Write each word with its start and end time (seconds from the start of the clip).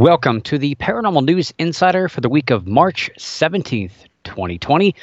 Welcome 0.00 0.40
to 0.42 0.56
the 0.56 0.76
Paranormal 0.76 1.26
News 1.26 1.52
Insider 1.58 2.08
for 2.08 2.22
the 2.22 2.30
week 2.30 2.48
of 2.48 2.66
March 2.66 3.10
17th, 3.18 4.06
2020. 4.24 4.94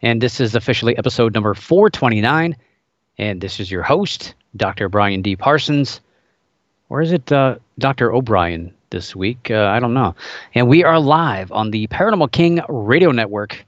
And 0.00 0.22
this 0.22 0.40
is 0.40 0.54
officially 0.54 0.96
episode 0.96 1.34
number 1.34 1.52
429. 1.52 2.56
And 3.18 3.40
this 3.42 3.60
is 3.60 3.70
your 3.70 3.82
host, 3.82 4.34
Dr. 4.56 4.88
Brian 4.88 5.20
D. 5.20 5.36
Parsons. 5.36 6.00
Or 6.88 7.02
is 7.02 7.12
it 7.12 7.30
uh, 7.30 7.56
Dr. 7.78 8.10
O'Brien 8.10 8.72
this 8.88 9.14
week? 9.14 9.50
Uh, 9.50 9.66
I 9.66 9.78
don't 9.78 9.92
know. 9.92 10.14
And 10.54 10.68
we 10.68 10.84
are 10.84 10.98
live 10.98 11.52
on 11.52 11.70
the 11.70 11.86
Paranormal 11.88 12.32
King 12.32 12.62
radio 12.66 13.10
network 13.10 13.62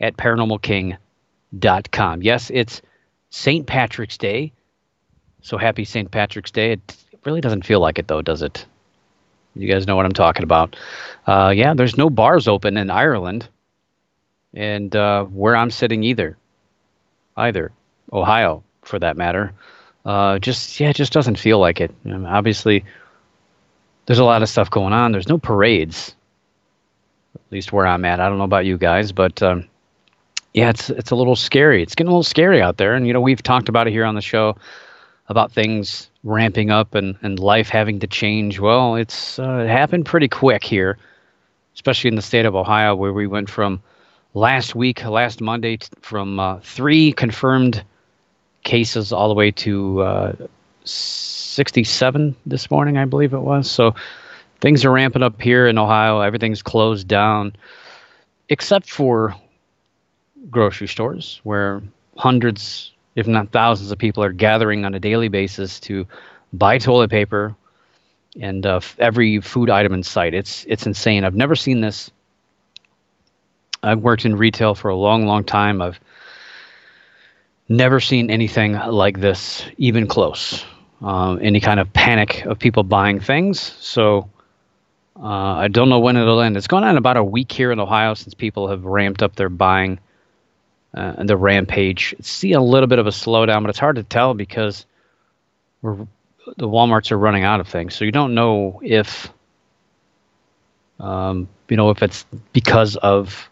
at 0.00 0.16
paranormalking.com. 0.16 2.22
Yes, 2.22 2.50
it's 2.52 2.82
St. 3.30 3.68
Patrick's 3.68 4.18
Day. 4.18 4.50
So 5.42 5.58
happy 5.58 5.84
St. 5.84 6.10
Patrick's 6.10 6.50
Day. 6.50 6.72
It 6.72 6.96
really 7.24 7.40
doesn't 7.40 7.64
feel 7.64 7.78
like 7.78 8.00
it, 8.00 8.08
though, 8.08 8.20
does 8.20 8.42
it? 8.42 8.66
You 9.54 9.68
guys 9.68 9.86
know 9.86 9.96
what 9.96 10.06
I'm 10.06 10.12
talking 10.12 10.42
about. 10.42 10.76
Uh, 11.26 11.52
yeah, 11.54 11.74
there's 11.74 11.96
no 11.96 12.10
bars 12.10 12.48
open 12.48 12.76
in 12.76 12.90
Ireland, 12.90 13.48
and 14.52 14.94
uh, 14.94 15.24
where 15.24 15.56
I'm 15.56 15.70
sitting 15.70 16.02
either, 16.02 16.36
either 17.36 17.72
Ohio 18.12 18.62
for 18.82 18.98
that 18.98 19.16
matter. 19.16 19.52
Uh, 20.04 20.38
just 20.38 20.78
yeah, 20.80 20.90
it 20.90 20.96
just 20.96 21.12
doesn't 21.12 21.38
feel 21.38 21.58
like 21.58 21.80
it. 21.80 21.94
I 22.04 22.08
mean, 22.08 22.26
obviously, 22.26 22.84
there's 24.06 24.18
a 24.18 24.24
lot 24.24 24.42
of 24.42 24.48
stuff 24.48 24.70
going 24.70 24.92
on. 24.92 25.12
There's 25.12 25.28
no 25.28 25.38
parades, 25.38 26.14
at 27.34 27.52
least 27.52 27.72
where 27.72 27.86
I'm 27.86 28.04
at. 28.04 28.20
I 28.20 28.28
don't 28.28 28.38
know 28.38 28.44
about 28.44 28.66
you 28.66 28.76
guys, 28.76 29.12
but 29.12 29.42
um, 29.42 29.68
yeah, 30.52 30.70
it's 30.70 30.90
it's 30.90 31.10
a 31.10 31.16
little 31.16 31.36
scary. 31.36 31.82
It's 31.82 31.94
getting 31.94 32.08
a 32.08 32.12
little 32.12 32.22
scary 32.22 32.60
out 32.60 32.76
there, 32.76 32.94
and 32.94 33.06
you 33.06 33.12
know 33.12 33.20
we've 33.20 33.42
talked 33.42 33.68
about 33.68 33.86
it 33.86 33.92
here 33.92 34.04
on 34.04 34.14
the 34.14 34.20
show 34.20 34.56
about 35.28 35.52
things 35.52 36.10
ramping 36.24 36.70
up 36.70 36.94
and, 36.94 37.16
and 37.22 37.38
life 37.38 37.68
having 37.68 38.00
to 38.00 38.06
change. 38.06 38.58
Well, 38.58 38.96
it's 38.96 39.38
uh, 39.38 39.64
it 39.64 39.68
happened 39.68 40.06
pretty 40.06 40.28
quick 40.28 40.64
here, 40.64 40.98
especially 41.74 42.08
in 42.08 42.16
the 42.16 42.22
state 42.22 42.46
of 42.46 42.56
Ohio, 42.56 42.94
where 42.96 43.12
we 43.12 43.26
went 43.26 43.48
from 43.48 43.82
last 44.32 44.74
week, 44.74 45.04
last 45.04 45.40
Monday, 45.40 45.76
t- 45.76 45.88
from 46.00 46.40
uh, 46.40 46.58
three 46.60 47.12
confirmed 47.12 47.84
cases 48.64 49.12
all 49.12 49.28
the 49.28 49.34
way 49.34 49.50
to 49.50 50.00
uh, 50.00 50.32
67 50.84 52.34
this 52.46 52.70
morning, 52.70 52.96
I 52.96 53.04
believe 53.04 53.34
it 53.34 53.40
was. 53.40 53.70
So 53.70 53.94
things 54.60 54.84
are 54.84 54.90
ramping 54.90 55.22
up 55.22 55.40
here 55.40 55.66
in 55.66 55.78
Ohio. 55.78 56.20
Everything's 56.20 56.62
closed 56.62 57.06
down, 57.06 57.54
except 58.48 58.90
for 58.90 59.36
grocery 60.50 60.88
stores, 60.88 61.40
where 61.44 61.82
hundreds 62.16 62.93
if 63.14 63.26
not 63.26 63.50
thousands 63.50 63.90
of 63.90 63.98
people 63.98 64.22
are 64.22 64.32
gathering 64.32 64.84
on 64.84 64.94
a 64.94 65.00
daily 65.00 65.28
basis 65.28 65.80
to 65.80 66.06
buy 66.52 66.78
toilet 66.78 67.10
paper 67.10 67.54
and 68.40 68.66
uh, 68.66 68.80
every 68.98 69.40
food 69.40 69.70
item 69.70 69.94
in 69.94 70.02
sight. 70.02 70.34
It's 70.34 70.64
it's 70.68 70.86
insane. 70.86 71.24
I've 71.24 71.34
never 71.34 71.54
seen 71.54 71.80
this. 71.80 72.10
I've 73.82 74.00
worked 74.00 74.24
in 74.24 74.36
retail 74.36 74.74
for 74.74 74.88
a 74.88 74.96
long, 74.96 75.26
long 75.26 75.44
time. 75.44 75.82
I've 75.82 76.00
never 77.68 78.00
seen 78.00 78.30
anything 78.30 78.72
like 78.72 79.20
this, 79.20 79.64
even 79.76 80.06
close. 80.06 80.64
Um, 81.02 81.38
any 81.42 81.60
kind 81.60 81.80
of 81.80 81.92
panic 81.92 82.46
of 82.46 82.58
people 82.58 82.82
buying 82.82 83.20
things. 83.20 83.60
So 83.60 84.30
uh, 85.20 85.26
I 85.26 85.68
don't 85.68 85.90
know 85.90 86.00
when 86.00 86.16
it'll 86.16 86.40
end. 86.40 86.56
It's 86.56 86.66
gone 86.66 86.82
on 86.82 86.96
about 86.96 87.18
a 87.18 87.24
week 87.24 87.52
here 87.52 87.70
in 87.72 87.78
Ohio 87.78 88.14
since 88.14 88.32
people 88.32 88.68
have 88.68 88.84
ramped 88.84 89.22
up 89.22 89.36
their 89.36 89.50
buying 89.50 89.98
uh, 90.94 91.14
and 91.18 91.28
the 91.28 91.36
rampage. 91.36 92.14
See 92.20 92.52
a 92.52 92.60
little 92.60 92.86
bit 92.86 92.98
of 92.98 93.06
a 93.06 93.10
slowdown, 93.10 93.62
but 93.62 93.70
it's 93.70 93.78
hard 93.78 93.96
to 93.96 94.02
tell 94.02 94.34
because 94.34 94.86
the 95.82 96.68
WalMarts 96.68 97.10
are 97.10 97.18
running 97.18 97.44
out 97.44 97.60
of 97.60 97.68
things, 97.68 97.94
so 97.94 98.04
you 98.04 98.12
don't 98.12 98.34
know 98.34 98.80
if 98.82 99.30
um, 101.00 101.48
you 101.68 101.76
know 101.76 101.90
if 101.90 102.02
it's 102.02 102.24
because 102.52 102.96
of 102.96 103.48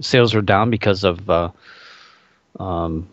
sales 0.00 0.34
are 0.34 0.42
down 0.42 0.70
because 0.70 1.04
of 1.04 1.30
uh, 1.30 1.50
um, 2.60 3.08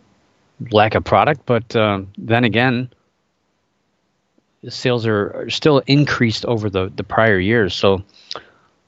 lack 0.70 0.94
of 0.94 1.04
product, 1.04 1.42
but 1.46 1.74
uh, 1.74 2.02
then 2.18 2.44
again, 2.44 2.90
sales 4.68 5.06
are, 5.06 5.44
are 5.44 5.50
still 5.50 5.78
increased 5.86 6.44
over 6.44 6.68
the 6.68 6.92
the 6.94 7.04
prior 7.04 7.38
years. 7.38 7.74
So 7.74 8.02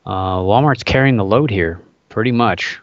uh, 0.06 0.38
Walmart's 0.38 0.84
carrying 0.84 1.16
the 1.16 1.24
load 1.24 1.50
here 1.50 1.80
pretty 2.10 2.32
much 2.32 2.80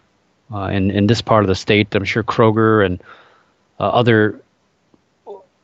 uh, 0.54 0.66
in 0.68 0.92
in 0.92 1.08
this 1.08 1.22
part 1.22 1.44
of 1.44 1.48
the 1.48 1.56
state. 1.56 1.94
I'm 1.96 2.06
sure 2.06 2.24
Kroger 2.24 2.86
and 2.86 3.02
uh, 3.80 3.90
other 3.90 4.40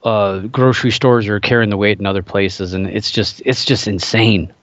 uh, 0.03 0.39
grocery 0.39 0.91
stores 0.91 1.27
are 1.27 1.39
carrying 1.39 1.69
the 1.69 1.77
weight 1.77 1.99
in 1.99 2.05
other 2.05 2.23
places, 2.23 2.73
and 2.73 2.87
it's 2.87 3.11
just 3.11 3.41
it's 3.45 3.65
just 3.65 3.87
insane, 3.87 4.53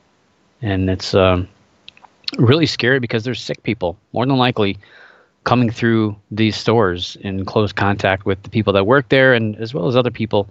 and 0.62 0.88
it's 0.88 1.14
um, 1.14 1.48
really 2.38 2.66
scary 2.66 3.00
because 3.00 3.24
there's 3.24 3.42
sick 3.42 3.62
people 3.62 3.96
more 4.12 4.26
than 4.26 4.36
likely 4.36 4.78
coming 5.44 5.70
through 5.70 6.16
these 6.30 6.56
stores 6.56 7.16
in 7.20 7.44
close 7.44 7.72
contact 7.72 8.24
with 8.24 8.42
the 8.42 8.50
people 8.50 8.72
that 8.72 8.86
work 8.86 9.08
there, 9.10 9.34
and 9.34 9.56
as 9.56 9.74
well 9.74 9.86
as 9.86 9.96
other 9.96 10.10
people 10.10 10.48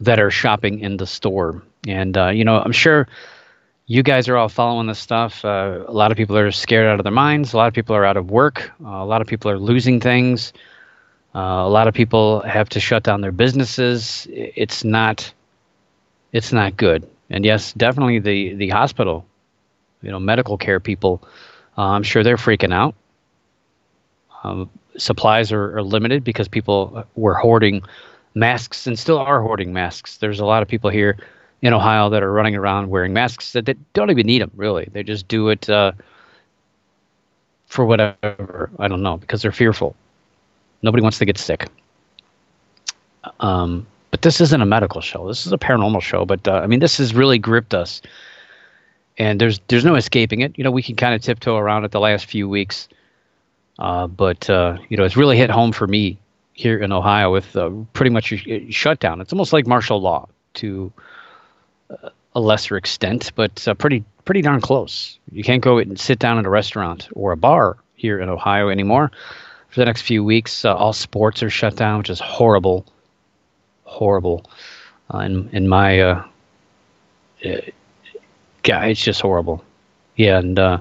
that 0.00 0.20
are 0.20 0.30
shopping 0.30 0.80
in 0.80 0.96
the 0.96 1.06
store. 1.06 1.62
And 1.88 2.16
uh, 2.16 2.28
you 2.28 2.44
know, 2.44 2.60
I'm 2.60 2.72
sure 2.72 3.08
you 3.92 4.02
guys 4.02 4.26
are 4.26 4.38
all 4.38 4.48
following 4.48 4.86
this 4.86 4.98
stuff. 4.98 5.44
Uh, 5.44 5.84
a 5.86 5.92
lot 5.92 6.10
of 6.10 6.16
people 6.16 6.34
are 6.38 6.50
scared 6.50 6.86
out 6.86 6.98
of 6.98 7.04
their 7.04 7.12
minds. 7.12 7.52
A 7.52 7.58
lot 7.58 7.68
of 7.68 7.74
people 7.74 7.94
are 7.94 8.06
out 8.06 8.16
of 8.16 8.30
work. 8.30 8.72
Uh, 8.82 8.88
a 8.88 9.04
lot 9.04 9.20
of 9.20 9.26
people 9.26 9.50
are 9.50 9.58
losing 9.58 10.00
things. 10.00 10.54
Uh, 11.34 11.38
a 11.38 11.68
lot 11.68 11.86
of 11.86 11.92
people 11.92 12.40
have 12.40 12.70
to 12.70 12.80
shut 12.80 13.02
down 13.02 13.20
their 13.20 13.32
businesses. 13.32 14.26
It's 14.30 14.82
not, 14.82 15.30
it's 16.32 16.54
not 16.54 16.74
good. 16.78 17.06
And 17.28 17.44
yes, 17.44 17.74
definitely 17.74 18.18
the 18.18 18.54
the 18.54 18.70
hospital, 18.70 19.26
you 20.00 20.10
know, 20.10 20.18
medical 20.18 20.56
care 20.56 20.80
people. 20.80 21.22
Uh, 21.76 21.88
I'm 21.88 22.02
sure 22.02 22.24
they're 22.24 22.38
freaking 22.38 22.72
out. 22.72 22.94
Um, 24.42 24.70
supplies 24.96 25.52
are, 25.52 25.76
are 25.76 25.82
limited 25.82 26.24
because 26.24 26.48
people 26.48 27.04
were 27.14 27.34
hoarding 27.34 27.82
masks 28.34 28.86
and 28.86 28.98
still 28.98 29.18
are 29.18 29.42
hoarding 29.42 29.74
masks. 29.74 30.16
There's 30.16 30.40
a 30.40 30.46
lot 30.46 30.62
of 30.62 30.68
people 30.68 30.88
here 30.88 31.18
in 31.62 31.72
Ohio 31.72 32.10
that 32.10 32.22
are 32.22 32.32
running 32.32 32.56
around 32.56 32.90
wearing 32.90 33.12
masks 33.12 33.52
that, 33.52 33.66
that 33.66 33.92
don't 33.94 34.10
even 34.10 34.26
need 34.26 34.42
them, 34.42 34.50
really. 34.56 34.88
They 34.92 35.02
just 35.02 35.28
do 35.28 35.48
it 35.48 35.70
uh, 35.70 35.92
for 37.66 37.86
whatever. 37.86 38.70
I 38.78 38.88
don't 38.88 39.02
know, 39.02 39.16
because 39.16 39.42
they're 39.42 39.52
fearful. 39.52 39.94
Nobody 40.82 41.02
wants 41.02 41.18
to 41.18 41.24
get 41.24 41.38
sick. 41.38 41.68
Um, 43.38 43.86
but 44.10 44.22
this 44.22 44.40
isn't 44.40 44.60
a 44.60 44.66
medical 44.66 45.00
show. 45.00 45.28
This 45.28 45.46
is 45.46 45.52
a 45.52 45.58
paranormal 45.58 46.02
show. 46.02 46.24
But 46.24 46.46
uh, 46.46 46.60
I 46.62 46.66
mean, 46.66 46.80
this 46.80 46.98
has 46.98 47.14
really 47.14 47.38
gripped 47.38 47.72
us, 47.72 48.02
and 49.16 49.40
there's 49.40 49.60
there's 49.68 49.84
no 49.84 49.94
escaping 49.94 50.40
it. 50.40 50.58
You 50.58 50.64
know, 50.64 50.72
we 50.72 50.82
can 50.82 50.96
kind 50.96 51.14
of 51.14 51.22
tiptoe 51.22 51.56
around 51.56 51.84
it 51.84 51.92
the 51.92 52.00
last 52.00 52.26
few 52.26 52.48
weeks, 52.48 52.88
uh, 53.78 54.08
but 54.08 54.50
uh, 54.50 54.78
you 54.88 54.96
know, 54.96 55.04
it's 55.04 55.16
really 55.16 55.36
hit 55.36 55.48
home 55.50 55.70
for 55.70 55.86
me 55.86 56.18
here 56.54 56.78
in 56.78 56.92
Ohio 56.92 57.32
with 57.32 57.56
uh, 57.56 57.70
pretty 57.92 58.10
much 58.10 58.32
a 58.32 58.70
shutdown. 58.70 59.20
It's 59.20 59.32
almost 59.32 59.52
like 59.52 59.66
martial 59.66 60.00
law 60.00 60.28
to 60.54 60.92
a 62.34 62.40
lesser 62.40 62.76
extent, 62.76 63.32
but 63.34 63.66
uh, 63.68 63.74
pretty 63.74 64.04
pretty 64.24 64.42
darn 64.42 64.60
close. 64.60 65.18
You 65.30 65.42
can't 65.42 65.62
go 65.62 65.78
and 65.78 65.98
sit 65.98 66.18
down 66.18 66.38
at 66.38 66.46
a 66.46 66.50
restaurant 66.50 67.08
or 67.14 67.32
a 67.32 67.36
bar 67.36 67.76
here 67.94 68.20
in 68.20 68.28
Ohio 68.28 68.68
anymore 68.68 69.10
for 69.68 69.80
the 69.80 69.84
next 69.84 70.02
few 70.02 70.24
weeks. 70.24 70.64
Uh, 70.64 70.74
all 70.74 70.92
sports 70.92 71.42
are 71.42 71.50
shut 71.50 71.76
down, 71.76 71.98
which 71.98 72.10
is 72.10 72.20
horrible, 72.20 72.86
horrible. 73.84 74.44
Uh, 75.12 75.18
in 75.18 75.48
in 75.52 75.68
my 75.68 76.00
uh, 76.00 76.24
uh, 77.44 77.60
yeah, 78.64 78.84
it's 78.84 79.02
just 79.02 79.20
horrible. 79.20 79.64
Yeah, 80.16 80.38
and 80.38 80.58
uh, 80.58 80.78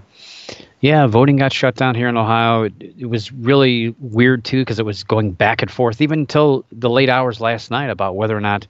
yeah, 0.81 1.08
voting 1.08 1.38
got 1.38 1.54
shut 1.54 1.75
down 1.75 1.96
here 1.96 2.08
in 2.08 2.18
Ohio. 2.18 2.63
It, 2.63 2.74
it 3.00 3.06
was 3.06 3.31
really 3.31 3.96
weird 4.00 4.44
too 4.46 4.62
because 4.62 4.80
it 4.80 4.86
was 4.86 5.04
going 5.04 5.31
back 5.31 5.62
and 5.62 5.72
forth 5.72 6.02
even 6.02 6.19
until 6.19 6.66
the 6.72 6.90
late 6.90 7.10
hours 7.10 7.42
last 7.42 7.72
night 7.72 7.90
about 7.90 8.16
whether 8.16 8.38
or 8.38 8.42
not 8.42 8.68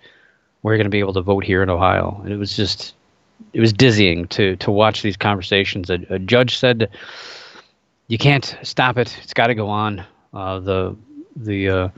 we're 0.64 0.78
going 0.78 0.86
to 0.86 0.92
be 0.92 1.00
able 1.00 1.14
to 1.14 1.22
vote 1.22 1.44
here 1.44 1.64
in 1.64 1.70
Ohio. 1.70 2.20
And 2.24 2.32
it 2.32 2.38
was 2.38 2.56
just, 2.56 2.94
it 3.54 3.60
was 3.60 3.74
dizzying 3.74 4.28
to 4.30 4.56
to 4.58 4.72
watch 4.72 5.02
these 5.02 5.18
conversations. 5.18 5.90
A, 5.90 6.00
a 6.10 6.20
judge 6.20 6.58
said, 6.58 6.90
"You 8.08 8.18
can't 8.18 8.58
stop 8.64 8.98
it. 8.98 9.16
It's 9.24 9.34
got 9.34 9.48
to 9.48 9.56
go 9.56 9.68
on." 9.70 10.04
Uh, 10.34 10.60
the 10.60 10.96
the 11.36 11.70
uh, 11.70 11.90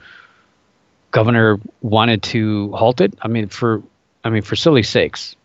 governor 1.11 1.59
wanted 1.81 2.23
to 2.23 2.71
halt 2.73 3.01
it. 3.01 3.13
I 3.21 3.27
mean, 3.27 3.47
for 3.49 3.83
I 4.23 4.29
mean, 4.29 4.41
for 4.41 4.55
silly 4.55 4.83
sakes, 4.83 5.35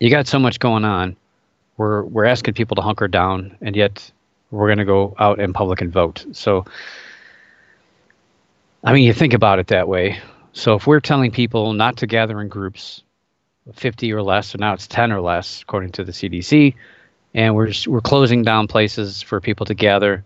you 0.00 0.10
got 0.10 0.26
so 0.26 0.38
much 0.38 0.58
going 0.58 0.84
on. 0.84 1.16
We're 1.76 2.02
we're 2.02 2.24
asking 2.24 2.54
people 2.54 2.74
to 2.76 2.82
hunker 2.82 3.08
down, 3.08 3.56
and 3.60 3.76
yet 3.76 4.10
we're 4.50 4.68
going 4.68 4.78
to 4.78 4.84
go 4.84 5.14
out 5.18 5.40
in 5.40 5.52
public 5.52 5.80
and 5.80 5.92
vote. 5.92 6.24
So, 6.32 6.64
I 8.82 8.92
mean, 8.92 9.04
you 9.04 9.12
think 9.12 9.34
about 9.34 9.58
it 9.58 9.68
that 9.68 9.88
way. 9.88 10.18
So 10.52 10.74
if 10.74 10.86
we're 10.86 11.00
telling 11.00 11.30
people 11.30 11.72
not 11.72 11.98
to 11.98 12.06
gather 12.06 12.40
in 12.40 12.48
groups, 12.48 13.02
50 13.74 14.12
or 14.12 14.22
less, 14.22 14.48
so 14.48 14.58
now 14.58 14.72
it's 14.72 14.86
10 14.86 15.12
or 15.12 15.20
less, 15.20 15.62
according 15.62 15.92
to 15.92 16.04
the 16.04 16.12
CDC, 16.12 16.74
and 17.34 17.54
we're 17.54 17.72
we're 17.86 18.00
closing 18.00 18.42
down 18.42 18.66
places 18.66 19.22
for 19.22 19.40
people 19.40 19.66
to 19.66 19.74
gather, 19.74 20.24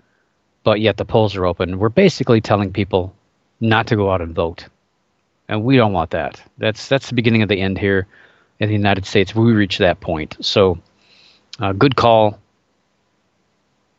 but 0.62 0.80
yet 0.80 0.96
the 0.96 1.04
polls 1.04 1.36
are 1.36 1.44
open. 1.46 1.78
We're 1.78 1.88
basically 1.88 2.40
telling 2.40 2.72
people 2.72 3.14
not 3.60 3.88
to 3.88 3.96
go 3.96 4.10
out 4.10 4.20
and 4.20 4.34
vote, 4.34 4.66
and 5.48 5.64
we 5.64 5.76
don't 5.76 5.92
want 5.92 6.10
that. 6.10 6.40
That's 6.58 6.88
that's 6.88 7.08
the 7.08 7.14
beginning 7.14 7.42
of 7.42 7.48
the 7.48 7.60
end 7.60 7.78
here 7.78 8.06
in 8.60 8.68
the 8.68 8.74
United 8.74 9.04
States. 9.04 9.34
We 9.34 9.52
reach 9.52 9.78
that 9.78 10.00
point. 10.00 10.36
So, 10.40 10.78
uh, 11.58 11.72
good 11.72 11.96
call 11.96 12.38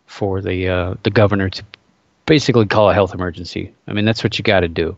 for 0.06 0.42
the 0.42 0.70
uh, 0.70 0.94
the 1.04 1.12
governor 1.12 1.50
to 1.50 1.64
basically 2.26 2.66
call 2.66 2.90
a 2.90 2.94
health 2.94 3.14
emergency. 3.14 3.74
I 3.88 3.94
mean, 3.94 4.06
that's 4.06 4.24
what 4.24 4.38
you 4.38 4.44
got 4.44 4.62
to 4.62 4.70
do. 4.70 4.96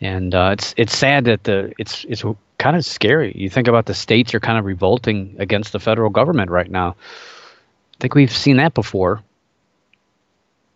And 0.00 0.34
uh, 0.34 0.50
it's 0.52 0.74
it's 0.76 0.96
sad 0.96 1.24
that 1.26 1.44
the 1.44 1.72
it's 1.78 2.04
it's 2.08 2.24
kind 2.58 2.76
of 2.76 2.84
scary. 2.84 3.32
You 3.36 3.50
think 3.50 3.68
about 3.68 3.86
the 3.86 3.94
states 3.94 4.34
are 4.34 4.40
kind 4.40 4.58
of 4.58 4.64
revolting 4.64 5.34
against 5.38 5.72
the 5.72 5.80
federal 5.80 6.10
government 6.10 6.50
right 6.50 6.70
now. 6.70 6.90
I 6.90 7.96
think 8.00 8.14
we've 8.14 8.32
seen 8.32 8.56
that 8.56 8.74
before 8.74 9.22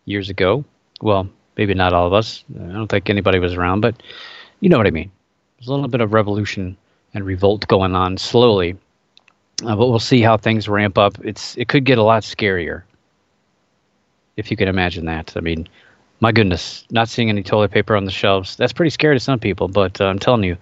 years 0.05 0.29
ago. 0.29 0.65
Well, 1.00 1.29
maybe 1.56 1.75
not 1.75 1.93
all 1.93 2.06
of 2.06 2.12
us. 2.12 2.44
I 2.55 2.73
don't 2.73 2.88
think 2.88 3.09
anybody 3.09 3.38
was 3.38 3.55
around, 3.55 3.81
but 3.81 4.03
you 4.61 4.69
know 4.69 4.76
what 4.76 4.87
I 4.87 4.91
mean. 4.91 5.11
There's 5.59 5.69
a 5.69 5.73
little 5.73 5.88
bit 5.88 6.00
of 6.00 6.12
revolution 6.12 6.76
and 7.15 7.25
revolt 7.25 7.67
going 7.69 7.94
on 7.94 8.19
slowly, 8.19 8.76
uh, 9.65 9.76
but 9.76 9.88
we'll 9.88 9.99
see 9.99 10.21
how 10.21 10.37
things 10.37 10.69
ramp 10.69 10.99
up. 10.99 11.17
It's 11.25 11.56
it 11.56 11.69
could 11.69 11.85
get 11.85 11.99
a 11.99 12.03
lot 12.03 12.25
scarier, 12.25 12.82
if 14.37 14.50
you 14.50 14.56
can 14.56 14.69
imagine 14.69 15.06
that. 15.06 15.32
I 15.37 15.41
mean, 15.41 15.69
my 16.25 16.32
goodness, 16.32 16.87
not 16.91 17.11
seeing 17.11 17.29
any 17.29 17.43
toilet 17.43 17.71
paper 17.71 17.94
on 17.94 18.06
the 18.06 18.11
shelves. 18.11 18.56
That's 18.56 18.73
pretty 18.73 18.88
scary 18.88 19.15
to 19.15 19.21
some 19.21 19.38
people, 19.38 19.69
but 19.69 20.00
uh, 20.00 20.06
I'm 20.06 20.19
telling 20.19 20.43
you, 20.43 20.56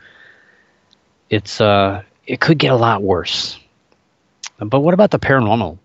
it's 1.31 1.61
uh, 1.61 2.03
it 2.27 2.41
could 2.41 2.59
get 2.59 2.73
a 2.73 2.77
lot 2.77 3.01
worse. 3.05 3.61
But 4.59 4.81
what 4.81 4.93
about 4.93 5.13
the 5.13 5.21
paranormal? 5.21 5.75
You 5.75 5.79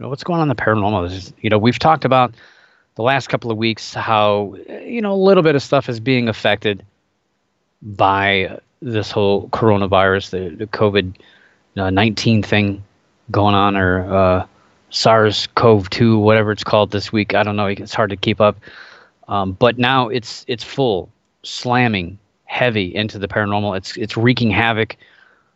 know, 0.00 0.08
what's 0.08 0.24
going 0.24 0.40
on 0.40 0.50
in 0.50 0.56
the 0.56 0.60
paranormal? 0.60 1.06
Is, 1.06 1.32
you 1.40 1.50
know, 1.50 1.58
we've 1.58 1.78
talked 1.78 2.04
about 2.04 2.34
the 2.96 3.02
last 3.02 3.28
couple 3.28 3.52
of 3.52 3.58
weeks 3.58 3.94
how 3.94 4.56
you 4.68 5.00
know 5.00 5.12
a 5.12 5.22
little 5.22 5.44
bit 5.44 5.54
of 5.54 5.62
stuff 5.62 5.88
is 5.88 6.00
being 6.00 6.28
affected 6.28 6.84
by 7.80 8.58
this 8.80 9.12
whole 9.12 9.50
coronavirus, 9.50 10.30
the, 10.30 10.56
the 10.56 10.66
COVID 10.66 11.14
uh, 11.76 11.90
19 11.90 12.42
thing 12.42 12.82
going 13.30 13.54
on, 13.54 13.76
or 13.76 14.12
uh, 14.12 14.46
SARS-CoV-2, 14.92 16.20
whatever 16.20 16.52
it's 16.52 16.62
called 16.62 16.90
this 16.90 17.12
week. 17.12 17.34
I 17.34 17.42
don't 17.42 17.56
know. 17.56 17.66
It's 17.66 17.94
hard 17.94 18.10
to 18.10 18.16
keep 18.16 18.40
up. 18.40 18.56
Um, 19.28 19.52
but 19.52 19.78
now 19.78 20.08
it's 20.08 20.44
it's 20.48 20.62
full 20.62 21.08
slamming 21.42 22.18
heavy 22.44 22.94
into 22.94 23.18
the 23.18 23.28
paranormal. 23.28 23.76
It's 23.76 23.96
it's 23.96 24.16
wreaking 24.16 24.50
havoc. 24.50 24.96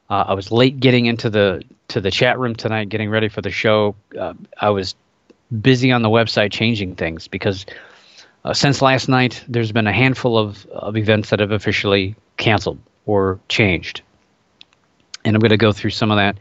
Uh, 0.08 0.24
I 0.28 0.34
was 0.34 0.50
late 0.50 0.80
getting 0.80 1.06
into 1.06 1.28
the 1.28 1.62
to 1.88 2.00
the 2.00 2.10
chat 2.10 2.38
room 2.38 2.54
tonight, 2.54 2.88
getting 2.88 3.10
ready 3.10 3.28
for 3.28 3.42
the 3.42 3.50
show. 3.50 3.94
Uh, 4.18 4.34
I 4.60 4.70
was 4.70 4.94
busy 5.60 5.92
on 5.92 6.02
the 6.02 6.08
website 6.08 6.52
changing 6.52 6.96
things 6.96 7.28
because 7.28 7.66
uh, 8.44 8.54
since 8.54 8.80
last 8.80 9.08
night, 9.08 9.44
there's 9.48 9.72
been 9.72 9.86
a 9.86 9.92
handful 9.92 10.38
of, 10.38 10.66
of 10.66 10.96
events 10.96 11.30
that 11.30 11.40
have 11.40 11.52
officially 11.52 12.14
canceled 12.36 12.78
or 13.04 13.38
changed, 13.48 14.00
and 15.24 15.36
I'm 15.36 15.40
going 15.40 15.50
to 15.50 15.56
go 15.56 15.72
through 15.72 15.90
some 15.90 16.10
of 16.10 16.16
that 16.16 16.36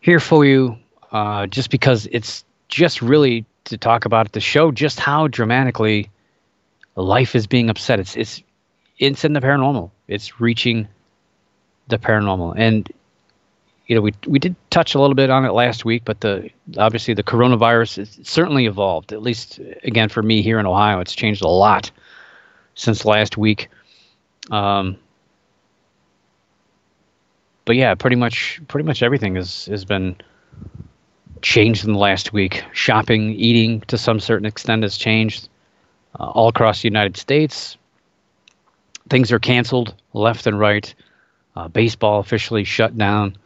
here 0.00 0.20
for 0.20 0.44
you, 0.44 0.76
uh, 1.12 1.46
just 1.46 1.70
because 1.70 2.06
it's 2.10 2.44
just 2.68 3.02
really 3.02 3.44
to 3.64 3.76
talk 3.76 4.04
about 4.04 4.32
the 4.32 4.40
show 4.40 4.70
just 4.70 5.00
how 5.00 5.28
dramatically 5.28 6.10
life 6.96 7.34
is 7.34 7.46
being 7.46 7.70
upset. 7.70 8.00
It's 8.00 8.16
it's 8.16 8.42
it's 8.98 9.24
in 9.24 9.32
the 9.32 9.40
paranormal. 9.40 9.90
It's 10.08 10.40
reaching 10.40 10.88
the 11.88 11.98
paranormal, 11.98 12.54
and 12.56 12.90
you 13.86 13.94
know 13.94 14.02
we 14.02 14.12
we 14.26 14.38
did 14.38 14.56
touch 14.70 14.94
a 14.94 15.00
little 15.00 15.14
bit 15.14 15.30
on 15.30 15.44
it 15.44 15.52
last 15.52 15.84
week, 15.84 16.02
but 16.04 16.20
the 16.20 16.50
obviously 16.76 17.14
the 17.14 17.22
coronavirus 17.22 17.96
has 17.96 18.18
certainly 18.22 18.66
evolved. 18.66 19.12
At 19.12 19.22
least 19.22 19.60
again 19.84 20.08
for 20.08 20.22
me 20.22 20.42
here 20.42 20.58
in 20.58 20.66
Ohio, 20.66 21.00
it's 21.00 21.14
changed 21.14 21.42
a 21.42 21.48
lot 21.48 21.90
since 22.74 23.04
last 23.04 23.36
week. 23.36 23.68
Um, 24.50 24.96
but 27.64 27.76
yeah, 27.76 27.94
pretty 27.94 28.16
much 28.16 28.60
pretty 28.68 28.86
much 28.86 29.02
everything 29.02 29.36
has 29.36 29.66
has 29.66 29.84
been 29.84 30.16
changed 31.42 31.84
in 31.84 31.92
the 31.92 31.98
last 31.98 32.32
week. 32.32 32.64
Shopping, 32.72 33.32
eating 33.32 33.80
to 33.82 33.98
some 33.98 34.20
certain 34.20 34.46
extent 34.46 34.82
has 34.82 34.96
changed 34.96 35.48
uh, 36.18 36.24
all 36.24 36.48
across 36.48 36.82
the 36.82 36.88
United 36.88 37.16
States 37.16 37.76
things 39.08 39.32
are 39.32 39.38
canceled 39.38 39.94
left 40.12 40.46
and 40.46 40.58
right. 40.58 40.94
Uh, 41.56 41.68
baseball 41.68 42.20
officially 42.20 42.64
shut 42.64 42.96
down 42.96 43.36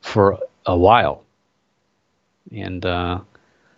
for 0.00 0.38
a 0.66 0.76
while. 0.76 1.24
And 2.52 2.84
uh, 2.84 3.20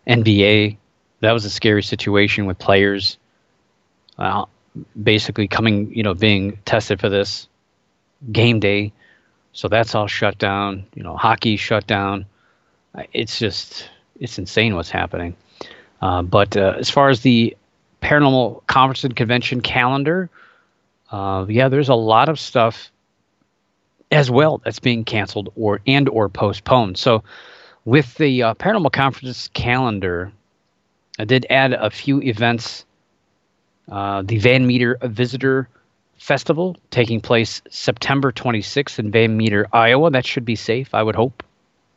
NBA, 0.06 0.76
that 1.20 1.32
was 1.32 1.44
a 1.44 1.50
scary 1.50 1.82
situation 1.82 2.46
with 2.46 2.58
players 2.58 3.18
uh, 4.18 4.46
basically 5.00 5.46
coming, 5.46 5.94
you 5.94 6.02
know, 6.02 6.14
being 6.14 6.58
tested 6.64 7.00
for 7.00 7.08
this 7.08 7.48
game 8.32 8.60
day. 8.60 8.92
So 9.52 9.68
that's 9.68 9.94
all 9.94 10.08
shut 10.08 10.36
down. 10.38 10.84
You 10.94 11.02
know, 11.02 11.16
hockey 11.16 11.56
shut 11.56 11.86
down. 11.86 12.26
It's 13.12 13.38
just, 13.38 13.88
it's 14.18 14.38
insane 14.38 14.74
what's 14.74 14.90
happening. 14.90 15.36
Uh, 16.00 16.22
but 16.22 16.56
uh, 16.56 16.74
as 16.78 16.90
far 16.90 17.08
as 17.08 17.20
the 17.20 17.56
paranormal 18.02 18.66
conference 18.66 19.04
and 19.04 19.16
convention 19.16 19.60
calendar, 19.60 20.30
uh, 21.10 21.46
yeah, 21.48 21.68
there's 21.68 21.88
a 21.88 21.94
lot 21.94 22.28
of 22.28 22.38
stuff 22.38 22.90
as 24.10 24.30
well 24.30 24.58
that's 24.58 24.78
being 24.78 25.04
canceled 25.04 25.52
or 25.56 25.80
and 25.86 26.08
or 26.08 26.28
postponed. 26.28 26.98
So 26.98 27.24
with 27.84 28.14
the 28.16 28.42
uh, 28.42 28.54
paranormal 28.54 28.92
conference 28.92 29.48
calendar, 29.48 30.32
I 31.18 31.24
did 31.24 31.46
add 31.50 31.72
a 31.72 31.90
few 31.90 32.20
events. 32.22 32.84
Uh, 33.90 34.22
the 34.22 34.38
Van 34.38 34.66
Meter 34.66 34.98
Visitor 35.02 35.68
Festival 36.18 36.76
taking 36.90 37.20
place 37.20 37.62
September 37.70 38.32
26th 38.32 38.98
in 38.98 39.10
Van 39.10 39.36
Meter, 39.36 39.68
Iowa. 39.72 40.10
That 40.10 40.26
should 40.26 40.44
be 40.44 40.56
safe, 40.56 40.94
I 40.94 41.02
would 41.02 41.14
hope. 41.14 41.42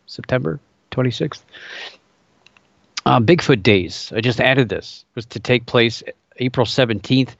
September 0.05 0.59
26th. 0.91 1.41
Uh, 3.05 3.19
Bigfoot 3.19 3.63
Days. 3.63 4.11
I 4.15 4.21
just 4.21 4.39
added 4.39 4.69
this 4.69 5.05
was 5.15 5.25
to 5.27 5.39
take 5.39 5.65
place 5.65 6.03
April 6.37 6.65
17th 6.65 7.35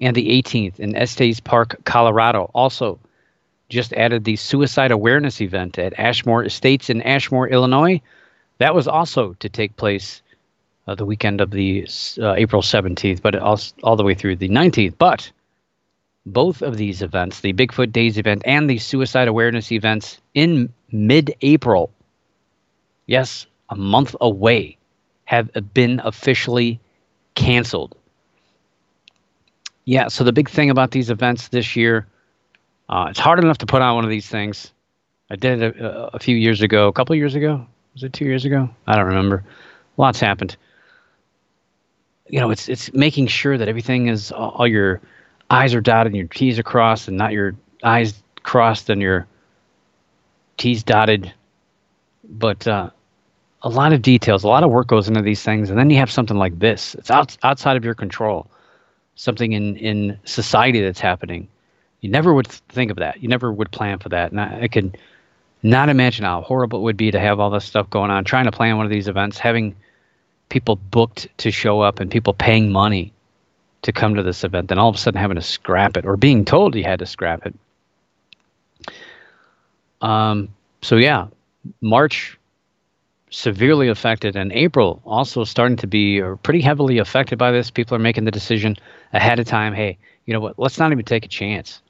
and 0.00 0.16
the 0.16 0.42
18th 0.42 0.80
in 0.80 0.96
Estes 0.96 1.40
Park, 1.40 1.76
Colorado. 1.84 2.50
Also, 2.54 2.98
just 3.68 3.92
added 3.94 4.24
the 4.24 4.36
suicide 4.36 4.90
awareness 4.90 5.40
event 5.40 5.78
at 5.78 5.98
Ashmore 5.98 6.44
Estates 6.44 6.90
in 6.90 7.00
Ashmore, 7.02 7.48
Illinois. 7.48 8.00
That 8.58 8.74
was 8.74 8.86
also 8.86 9.34
to 9.34 9.48
take 9.48 9.76
place 9.76 10.22
uh, 10.86 10.94
the 10.94 11.06
weekend 11.06 11.40
of 11.40 11.50
the 11.50 11.86
uh, 12.20 12.34
April 12.34 12.62
17th, 12.62 13.22
but 13.22 13.36
all, 13.36 13.58
all 13.82 13.96
the 13.96 14.04
way 14.04 14.14
through 14.14 14.36
the 14.36 14.48
19th. 14.48 14.94
But 14.98 15.30
both 16.26 16.62
of 16.62 16.76
these 16.76 17.02
events, 17.02 17.40
the 17.40 17.52
Bigfoot 17.52 17.92
Days 17.92 18.18
event 18.18 18.42
and 18.44 18.68
the 18.68 18.78
suicide 18.78 19.28
awareness 19.28 19.72
events 19.72 20.20
in 20.34 20.72
mid 20.90 21.34
April, 21.40 21.90
yes, 23.06 23.46
a 23.68 23.76
month 23.76 24.14
away, 24.20 24.76
have 25.24 25.50
been 25.72 26.00
officially 26.04 26.80
canceled. 27.34 27.96
Yeah, 29.84 30.08
so 30.08 30.24
the 30.24 30.32
big 30.32 30.48
thing 30.48 30.70
about 30.70 30.90
these 30.90 31.10
events 31.10 31.48
this 31.48 31.74
year, 31.74 32.06
uh, 32.88 33.06
it's 33.10 33.18
hard 33.18 33.42
enough 33.42 33.58
to 33.58 33.66
put 33.66 33.82
on 33.82 33.94
one 33.94 34.04
of 34.04 34.10
these 34.10 34.28
things. 34.28 34.72
I 35.30 35.36
did 35.36 35.62
it 35.62 35.76
a, 35.80 36.14
a 36.14 36.18
few 36.18 36.36
years 36.36 36.60
ago, 36.60 36.88
a 36.88 36.92
couple 36.92 37.16
years 37.16 37.34
ago. 37.34 37.66
Was 37.94 38.02
it 38.04 38.12
two 38.12 38.24
years 38.24 38.44
ago? 38.44 38.68
I 38.86 38.96
don't 38.96 39.06
remember. 39.06 39.44
Lots 39.96 40.20
happened. 40.20 40.56
You 42.28 42.40
know, 42.40 42.50
it's 42.50 42.68
it's 42.68 42.92
making 42.92 43.26
sure 43.26 43.58
that 43.58 43.68
everything 43.68 44.08
is 44.08 44.32
all, 44.32 44.66
your 44.66 45.00
I's 45.50 45.74
are 45.74 45.80
dotted 45.80 46.12
and 46.12 46.16
your 46.16 46.28
T's 46.28 46.58
are 46.58 46.62
crossed, 46.62 47.08
and 47.08 47.16
not 47.16 47.32
your 47.32 47.54
I's 47.82 48.22
crossed 48.42 48.88
and 48.88 49.02
your 49.02 49.26
T's 50.56 50.82
dotted. 50.82 51.32
But 52.32 52.66
uh, 52.66 52.90
a 53.62 53.68
lot 53.68 53.92
of 53.92 54.02
details, 54.02 54.42
a 54.42 54.48
lot 54.48 54.64
of 54.64 54.70
work 54.70 54.88
goes 54.88 55.08
into 55.08 55.22
these 55.22 55.42
things, 55.42 55.70
and 55.70 55.78
then 55.78 55.90
you 55.90 55.96
have 55.98 56.10
something 56.10 56.36
like 56.36 56.58
this. 56.58 56.94
It's 56.96 57.10
out, 57.10 57.36
outside 57.42 57.76
of 57.76 57.84
your 57.84 57.94
control. 57.94 58.46
Something 59.14 59.52
in 59.52 59.76
in 59.76 60.18
society 60.24 60.80
that's 60.80 61.00
happening. 61.00 61.48
You 62.00 62.10
never 62.10 62.32
would 62.34 62.48
think 62.48 62.90
of 62.90 62.96
that. 62.96 63.22
You 63.22 63.28
never 63.28 63.52
would 63.52 63.70
plan 63.70 63.98
for 63.98 64.08
that. 64.08 64.32
And 64.32 64.40
i, 64.40 64.62
I 64.62 64.68
could 64.68 64.96
not 65.62 65.88
imagine 65.88 66.24
how 66.24 66.40
horrible 66.42 66.80
it 66.80 66.82
would 66.82 66.96
be 66.96 67.10
to 67.10 67.20
have 67.20 67.38
all 67.38 67.50
this 67.50 67.64
stuff 67.64 67.88
going 67.90 68.10
on 68.10 68.24
trying 68.24 68.46
to 68.46 68.52
plan 68.52 68.76
one 68.76 68.86
of 68.86 68.90
these 68.90 69.06
events 69.06 69.38
having 69.38 69.76
people 70.48 70.76
booked 70.76 71.28
to 71.38 71.50
show 71.50 71.80
up 71.80 72.00
and 72.00 72.10
people 72.10 72.34
paying 72.34 72.72
money 72.72 73.12
to 73.82 73.92
come 73.92 74.14
to 74.16 74.22
this 74.22 74.42
event 74.42 74.68
then 74.68 74.78
all 74.78 74.88
of 74.88 74.96
a 74.96 74.98
sudden 74.98 75.20
having 75.20 75.36
to 75.36 75.42
scrap 75.42 75.96
it 75.96 76.04
or 76.04 76.16
being 76.16 76.44
told 76.44 76.74
you 76.74 76.82
had 76.82 76.98
to 76.98 77.06
scrap 77.06 77.46
it. 77.46 77.54
Um, 80.00 80.48
so 80.80 80.96
yeah 80.96 81.28
march 81.80 82.38
severely 83.30 83.88
affected, 83.88 84.36
and 84.36 84.52
April 84.52 85.00
also 85.04 85.44
starting 85.44 85.76
to 85.78 85.86
be 85.86 86.20
uh, 86.20 86.36
pretty 86.36 86.60
heavily 86.60 86.98
affected 86.98 87.38
by 87.38 87.50
this. 87.50 87.70
People 87.70 87.96
are 87.96 88.00
making 88.00 88.24
the 88.24 88.30
decision 88.30 88.76
ahead 89.12 89.38
of 89.38 89.46
time. 89.46 89.72
Hey, 89.72 89.98
you 90.26 90.34
know 90.34 90.40
what? 90.40 90.58
Let's 90.58 90.78
not 90.78 90.92
even 90.92 91.04
take 91.04 91.24
a 91.24 91.28
chance. 91.28 91.80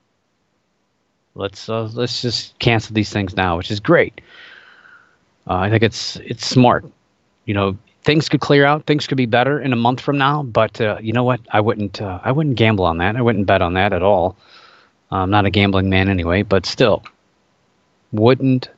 Let's 1.35 1.69
uh, 1.69 1.85
let's 1.95 2.23
just 2.23 2.59
cancel 2.59 2.95
these 2.95 3.11
things 3.11 3.37
now, 3.37 3.57
which 3.57 3.71
is 3.71 3.81
great. 3.81 4.21
Uh, 5.49 5.55
I 5.55 5.71
think 5.71 5.83
it's 5.83 6.17
it's 6.17 6.47
smart. 6.47 6.85
You 7.47 7.55
know, 7.55 7.79
things 8.05 8.29
could 8.29 8.41
clear 8.41 8.65
out, 8.65 8.87
things 8.87 9.07
could 9.07 9.17
be 9.17 9.27
better 9.27 9.59
in 9.61 9.73
a 9.73 9.77
month 9.77 10.01
from 10.01 10.19
now. 10.19 10.43
But 10.43 10.81
uh, 10.81 10.99
you 11.01 11.13
know 11.13 11.25
what? 11.25 11.41
I 11.51 11.61
wouldn't 11.61 12.01
uh, 12.01 12.21
I 12.23 12.33
wouldn't 12.33 12.57
gamble 12.57 12.85
on 12.85 12.99
that. 12.99 13.17
I 13.17 13.23
wouldn't 13.23 13.47
bet 13.47 13.63
on 13.63 13.75
that 13.75 13.93
at 13.93 14.03
all. 14.03 14.37
I'm 15.11 15.31
not 15.31 15.45
a 15.45 15.51
gambling 15.51 15.91
man 15.91 16.09
anyway, 16.09 16.43
but 16.43 16.65
still, 16.65 17.03
wouldn't 18.13 18.71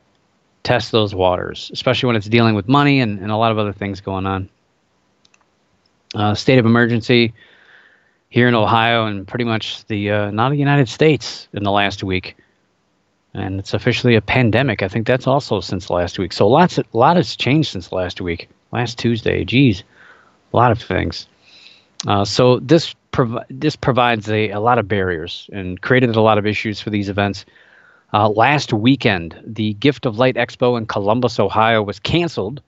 test 0.65 0.91
those 0.91 1.15
waters, 1.15 1.69
especially 1.71 2.07
when 2.07 2.15
it's 2.17 2.27
dealing 2.27 2.55
with 2.55 2.67
money 2.67 2.99
and, 2.99 3.19
and 3.19 3.31
a 3.31 3.37
lot 3.37 3.51
of 3.51 3.57
other 3.57 3.71
things 3.71 4.01
going 4.01 4.25
on. 4.25 4.49
Uh, 6.13 6.33
state 6.33 6.57
of 6.59 6.65
emergency 6.65 7.33
here 8.29 8.47
in 8.47 8.55
Ohio 8.55 9.05
and 9.05 9.27
pretty 9.27 9.45
much 9.45 9.85
the 9.85 10.11
uh, 10.11 10.31
not 10.31 10.49
the 10.49 10.57
United 10.57 10.89
States 10.89 11.47
in 11.53 11.63
the 11.63 11.71
last 11.71 12.03
week, 12.03 12.35
and 13.33 13.59
it's 13.59 13.73
officially 13.73 14.15
a 14.15 14.21
pandemic. 14.21 14.81
I 14.81 14.87
think 14.87 15.07
that's 15.07 15.27
also 15.27 15.59
since 15.61 15.89
last 15.89 16.17
week. 16.17 16.33
So 16.33 16.47
lots, 16.47 16.77
a 16.77 16.85
lot 16.93 17.17
has 17.17 17.35
changed 17.35 17.71
since 17.71 17.91
last 17.91 18.21
week, 18.21 18.49
last 18.71 18.97
Tuesday. 18.97 19.43
Geez, 19.45 19.83
a 20.53 20.57
lot 20.57 20.71
of 20.71 20.81
things. 20.81 21.27
Uh, 22.07 22.25
so 22.25 22.59
this 22.59 22.95
prov- 23.11 23.43
this 23.49 23.75
provides 23.75 24.29
a, 24.29 24.49
a 24.49 24.59
lot 24.59 24.79
of 24.79 24.87
barriers 24.87 25.49
and 25.53 25.81
created 25.81 26.15
a 26.15 26.21
lot 26.21 26.37
of 26.37 26.45
issues 26.45 26.81
for 26.81 26.89
these 26.89 27.09
events. 27.09 27.45
Uh, 28.15 28.29
last 28.29 28.71
weekend, 28.71 29.37
the 29.45 29.73
Gift 29.73 30.05
of 30.05 30.17
Light 30.17 30.35
Expo 30.35 30.77
in 30.77 30.85
Columbus, 30.85 31.37
Ohio, 31.37 31.83
was 31.83 31.99
canceled 31.99 32.61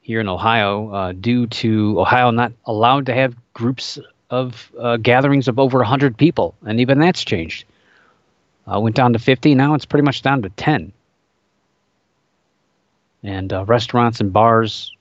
here 0.00 0.20
in 0.20 0.28
Ohio 0.28 0.88
uh, 0.88 1.12
due 1.12 1.46
to 1.48 2.00
Ohio 2.00 2.30
not 2.30 2.50
allowed 2.64 3.04
to 3.04 3.12
have 3.12 3.36
groups 3.52 3.98
of 4.30 4.72
uh, 4.80 4.96
gatherings 4.96 5.48
of 5.48 5.58
over 5.58 5.76
100 5.80 6.16
people, 6.16 6.54
and 6.64 6.80
even 6.80 6.98
that's 6.98 7.22
changed. 7.22 7.66
Uh, 8.66 8.80
went 8.80 8.96
down 8.96 9.12
to 9.12 9.18
50, 9.18 9.54
now 9.54 9.74
it's 9.74 9.84
pretty 9.84 10.04
much 10.04 10.22
down 10.22 10.40
to 10.40 10.48
10. 10.48 10.90
And 13.22 13.52
uh, 13.52 13.66
restaurants 13.66 14.18
and 14.18 14.32
bars 14.32 14.96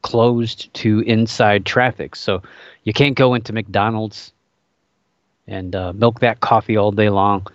closed 0.00 0.72
to 0.72 1.00
inside 1.00 1.66
traffic. 1.66 2.16
So 2.16 2.42
you 2.84 2.94
can't 2.94 3.14
go 3.14 3.34
into 3.34 3.52
McDonald's 3.52 4.32
and 5.52 5.76
uh, 5.76 5.92
milk 5.92 6.20
that 6.20 6.40
coffee 6.40 6.76
all 6.76 6.90
day 6.90 7.10
long. 7.10 7.46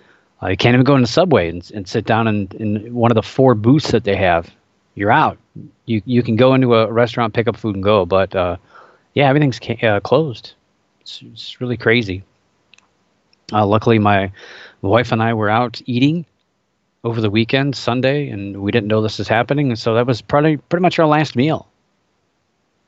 Uh, 0.42 0.50
you 0.50 0.58
can't 0.58 0.76
even 0.76 0.84
go 0.86 0.96
in 0.96 1.02
the 1.02 1.08
subway 1.08 1.50
and, 1.50 1.70
and 1.74 1.88
sit 1.88 2.06
down 2.06 2.28
in, 2.28 2.48
in 2.60 2.94
one 2.94 3.10
of 3.12 3.16
the 3.16 3.24
four 3.24 3.56
booths 3.56 3.92
that 3.92 4.04
they 4.04 4.16
have. 4.16 4.50
You're 4.94 5.12
out. 5.12 5.38
You 5.86 6.02
you 6.06 6.24
can 6.24 6.36
go 6.36 6.54
into 6.54 6.76
a 6.76 6.92
restaurant, 6.92 7.34
pick 7.34 7.48
up 7.48 7.58
food, 7.58 7.76
and 7.76 7.84
go. 7.84 8.06
But 8.06 8.36
uh, 8.36 8.58
yeah, 9.14 9.28
everything's 9.28 9.60
ca- 9.60 9.88
uh, 9.88 10.00
closed. 10.00 10.54
It's, 11.02 11.22
it's 11.22 11.62
really 11.62 11.78
crazy. 11.78 12.24
Uh, 13.52 13.66
luckily, 13.66 14.00
my 14.00 14.32
wife 14.82 15.12
and 15.12 15.22
I 15.22 15.34
were 15.34 15.50
out 15.50 15.82
eating 15.86 16.26
over 17.04 17.22
the 17.22 17.30
weekend, 17.30 17.76
Sunday, 17.76 18.30
and 18.30 18.62
we 18.62 18.72
didn't 18.72 18.88
know 18.88 19.02
this 19.02 19.18
was 19.18 19.28
happening. 19.28 19.70
And 19.70 19.80
so 19.80 19.96
that 19.96 20.06
was 20.06 20.22
probably 20.22 20.58
pretty 20.58 20.82
much 20.82 21.00
our 21.00 21.08
last 21.08 21.36
meal 21.36 21.68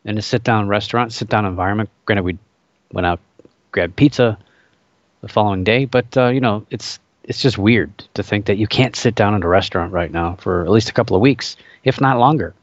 in 0.04 0.18
a 0.18 0.22
sit 0.22 0.44
down 0.44 0.68
restaurant, 0.68 1.14
sit 1.14 1.30
down 1.30 1.46
environment. 1.46 1.90
Granted, 2.06 2.24
we 2.24 2.38
went 2.92 3.08
out, 3.08 3.20
grabbed 3.72 3.96
pizza 3.96 4.38
the 5.22 5.28
following 5.28 5.64
day, 5.64 5.86
but 5.86 6.16
uh, 6.18 6.28
you 6.28 6.40
know, 6.40 6.66
it's 6.70 7.00
it's 7.24 7.42
just 7.42 7.58
weird 7.58 7.92
to 8.16 8.24
think 8.24 8.46
that 8.46 8.58
you 8.58 8.68
can't 8.68 8.96
sit 8.96 9.16
down 9.16 9.36
in 9.36 9.44
a 9.44 9.48
restaurant 9.48 9.92
right 9.92 10.12
now 10.12 10.36
for 10.36 10.64
at 10.64 10.72
least 10.72 10.90
a 10.90 10.94
couple 10.94 11.16
of 11.16 11.22
weeks, 11.22 11.56
if 11.84 12.02
not 12.02 12.18
longer. 12.18 12.54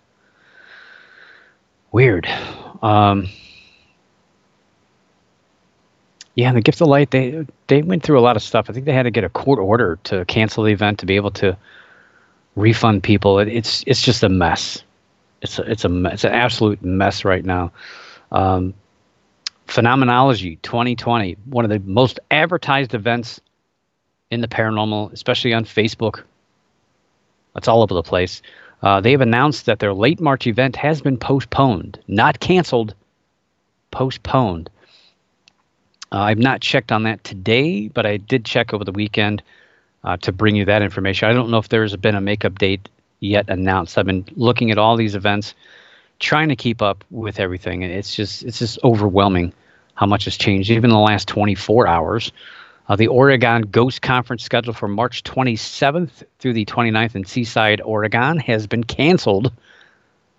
Weird. 1.92 2.26
Um, 2.82 3.28
yeah, 6.34 6.48
and 6.48 6.56
the 6.56 6.62
Gift 6.62 6.80
of 6.80 6.88
Light, 6.88 7.10
they 7.10 7.46
they 7.68 7.82
went 7.82 8.02
through 8.02 8.18
a 8.18 8.20
lot 8.20 8.36
of 8.36 8.42
stuff. 8.42 8.68
I 8.68 8.72
think 8.72 8.86
they 8.86 8.92
had 8.92 9.04
to 9.04 9.10
get 9.10 9.24
a 9.24 9.28
court 9.28 9.58
order 9.58 9.98
to 10.04 10.24
cancel 10.24 10.64
the 10.64 10.72
event 10.72 10.98
to 11.00 11.06
be 11.06 11.16
able 11.16 11.30
to 11.32 11.56
refund 12.56 13.02
people. 13.02 13.38
It, 13.38 13.48
it's 13.48 13.84
it's 13.86 14.02
just 14.02 14.22
a 14.22 14.28
mess 14.28 14.82
it's 15.42 15.58
a, 15.58 15.62
it's 15.70 15.84
a 15.84 16.04
it's 16.06 16.24
an 16.24 16.32
absolute 16.32 16.82
mess 16.82 17.24
right 17.24 17.44
now. 17.44 17.72
Um, 18.32 18.74
Phenomenology 19.66 20.56
2020, 20.62 21.36
one 21.46 21.64
of 21.64 21.70
the 21.70 21.80
most 21.80 22.20
advertised 22.30 22.94
events 22.94 23.40
in 24.30 24.40
the 24.40 24.48
paranormal, 24.48 25.12
especially 25.12 25.52
on 25.52 25.64
Facebook. 25.64 26.22
It's 27.56 27.68
all 27.68 27.82
over 27.82 27.94
the 27.94 28.02
place. 28.02 28.42
Uh, 28.82 29.00
they 29.00 29.12
have 29.12 29.20
announced 29.20 29.66
that 29.66 29.78
their 29.78 29.94
late 29.94 30.20
March 30.20 30.46
event 30.46 30.76
has 30.76 31.00
been 31.00 31.16
postponed, 31.16 31.98
not 32.06 32.40
canceled, 32.40 32.94
postponed. 33.90 34.70
Uh, 36.12 36.20
I've 36.20 36.38
not 36.38 36.60
checked 36.60 36.92
on 36.92 37.04
that 37.04 37.24
today, 37.24 37.88
but 37.88 38.06
I 38.06 38.18
did 38.18 38.44
check 38.44 38.72
over 38.72 38.84
the 38.84 38.92
weekend 38.92 39.42
uh, 40.04 40.16
to 40.18 40.32
bring 40.32 40.54
you 40.54 40.64
that 40.66 40.82
information. 40.82 41.28
I 41.28 41.32
don't 41.32 41.50
know 41.50 41.58
if 41.58 41.68
there's 41.68 41.96
been 41.96 42.14
a 42.14 42.20
makeup 42.20 42.58
date 42.58 42.88
yet 43.20 43.48
announced. 43.48 43.98
I've 43.98 44.06
been 44.06 44.24
looking 44.36 44.70
at 44.70 44.78
all 44.78 44.96
these 44.96 45.14
events, 45.14 45.54
trying 46.18 46.48
to 46.48 46.56
keep 46.56 46.82
up 46.82 47.04
with 47.10 47.38
everything, 47.38 47.82
it's 47.82 48.14
just 48.14 48.42
it's 48.44 48.58
just 48.58 48.78
overwhelming 48.84 49.52
how 49.94 50.06
much 50.06 50.24
has 50.24 50.36
changed 50.36 50.70
even 50.70 50.90
in 50.90 50.94
the 50.94 51.00
last 51.00 51.28
24 51.28 51.86
hours. 51.86 52.32
Uh, 52.88 52.94
the 52.94 53.08
Oregon 53.08 53.62
Ghost 53.62 54.00
Conference 54.00 54.44
scheduled 54.44 54.76
for 54.76 54.86
March 54.86 55.24
27th 55.24 56.22
through 56.38 56.52
the 56.52 56.64
29th 56.66 57.16
in 57.16 57.24
Seaside, 57.24 57.80
Oregon, 57.80 58.38
has 58.38 58.66
been 58.66 58.84
canceled 58.84 59.52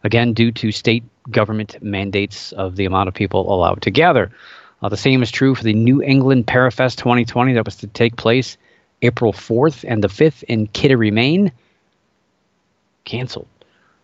again 0.03 0.33
due 0.33 0.51
to 0.53 0.71
state 0.71 1.03
government 1.29 1.77
mandates 1.81 2.53
of 2.53 2.77
the 2.77 2.85
amount 2.85 3.09
of 3.09 3.13
people 3.13 3.53
allowed 3.53 3.81
to 3.81 3.91
gather. 3.91 4.31
Uh, 4.81 4.89
the 4.89 4.95
same 4.95 5.21
is 5.21 5.31
true 5.31 5.55
for 5.55 5.63
the 5.63 5.73
New 5.73 6.01
England 6.01 6.47
Parafest 6.47 6.97
2020 6.97 7.53
that 7.53 7.65
was 7.65 7.75
to 7.77 7.87
take 7.87 8.15
place 8.15 8.57
April 9.01 9.33
4th 9.33 9.83
and 9.87 10.03
the 10.03 10.07
5th 10.07 10.43
in 10.43 10.67
Kittery, 10.67 11.11
Maine 11.11 11.51
canceled. 13.03 13.47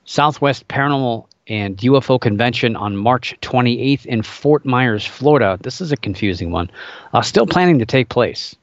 Southwest 0.06 0.68
Paranormal 0.68 1.28
and 1.48 1.78
UFO 1.78 2.20
Convention 2.20 2.76
on 2.76 2.96
March 2.96 3.36
28th 3.42 4.06
in 4.06 4.22
Fort 4.22 4.66
Myers, 4.66 5.06
Florida. 5.06 5.58
This 5.62 5.82
is 5.82 5.92
a 5.92 5.98
confusing 5.98 6.52
one. 6.52 6.72
Uh, 7.14 7.22
still 7.22 7.46
planning 7.46 7.80
to 7.80 7.86
take 7.86 8.10
place 8.10 8.56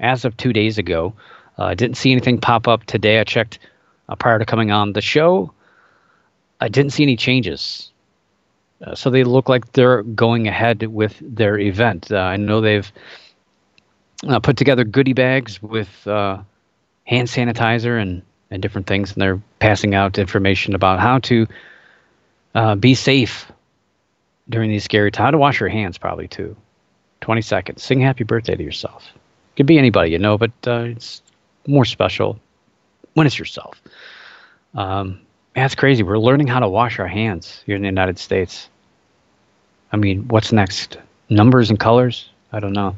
as 0.00 0.24
of 0.24 0.36
two 0.36 0.52
days 0.52 0.76
ago. 0.76 1.14
Uh, 1.58 1.62
I 1.62 1.72
uh, 1.72 1.74
didn't 1.74 1.96
see 1.96 2.12
anything 2.12 2.38
pop 2.38 2.68
up 2.68 2.84
today. 2.84 3.18
I 3.18 3.24
checked 3.24 3.58
uh, 4.08 4.16
prior 4.16 4.38
to 4.38 4.44
coming 4.44 4.70
on 4.70 4.92
the 4.92 5.00
show. 5.00 5.52
I 6.60 6.68
didn't 6.68 6.92
see 6.92 7.02
any 7.02 7.16
changes. 7.16 7.90
Uh, 8.84 8.94
so 8.94 9.08
they 9.08 9.24
look 9.24 9.48
like 9.48 9.72
they're 9.72 10.02
going 10.02 10.46
ahead 10.46 10.82
with 10.82 11.16
their 11.22 11.58
event. 11.58 12.12
Uh, 12.12 12.16
I 12.16 12.36
know 12.36 12.60
they've 12.60 12.90
put 14.42 14.58
together 14.58 14.84
goodie 14.84 15.14
bags 15.14 15.62
with 15.62 15.88
hand 16.04 17.28
sanitizer 17.28 18.00
and 18.00 18.22
and 18.50 18.62
different 18.62 18.86
things, 18.86 19.12
and 19.12 19.20
they're 19.20 19.40
passing 19.58 19.94
out 19.94 20.18
information 20.18 20.74
about 20.74 21.00
how 21.00 21.18
to 21.18 21.48
uh, 22.56 22.74
be 22.74 22.94
safe 22.94 23.50
during 24.48 24.70
these 24.70 24.82
scary 24.82 25.10
times. 25.12 25.26
How 25.26 25.30
to 25.30 25.38
wash 25.38 25.60
your 25.60 25.68
hands, 25.68 25.98
probably 25.98 26.26
too. 26.26 26.56
Twenty 27.20 27.42
seconds. 27.42 27.82
Sing 27.82 28.00
happy 28.00 28.24
birthday 28.24 28.56
to 28.56 28.62
yourself. 28.62 29.06
Could 29.56 29.66
be 29.66 29.78
anybody 29.78 30.10
you 30.10 30.18
know, 30.18 30.36
but 30.36 30.50
uh, 30.66 30.86
it's 30.88 31.22
more 31.66 31.84
special 31.84 32.40
when 33.14 33.26
it's 33.26 33.38
yourself. 33.38 33.80
Um, 34.74 35.20
that's 35.54 35.74
crazy. 35.74 36.02
We're 36.02 36.18
learning 36.18 36.48
how 36.48 36.60
to 36.60 36.68
wash 36.68 36.98
our 36.98 37.06
hands 37.06 37.62
here 37.66 37.76
in 37.76 37.82
the 37.82 37.88
United 37.88 38.18
States. 38.18 38.68
I 39.92 39.96
mean, 39.96 40.26
what's 40.28 40.52
next? 40.52 40.98
Numbers 41.28 41.70
and 41.70 41.78
colors? 41.78 42.30
I 42.52 42.60
don't 42.60 42.72
know. 42.72 42.96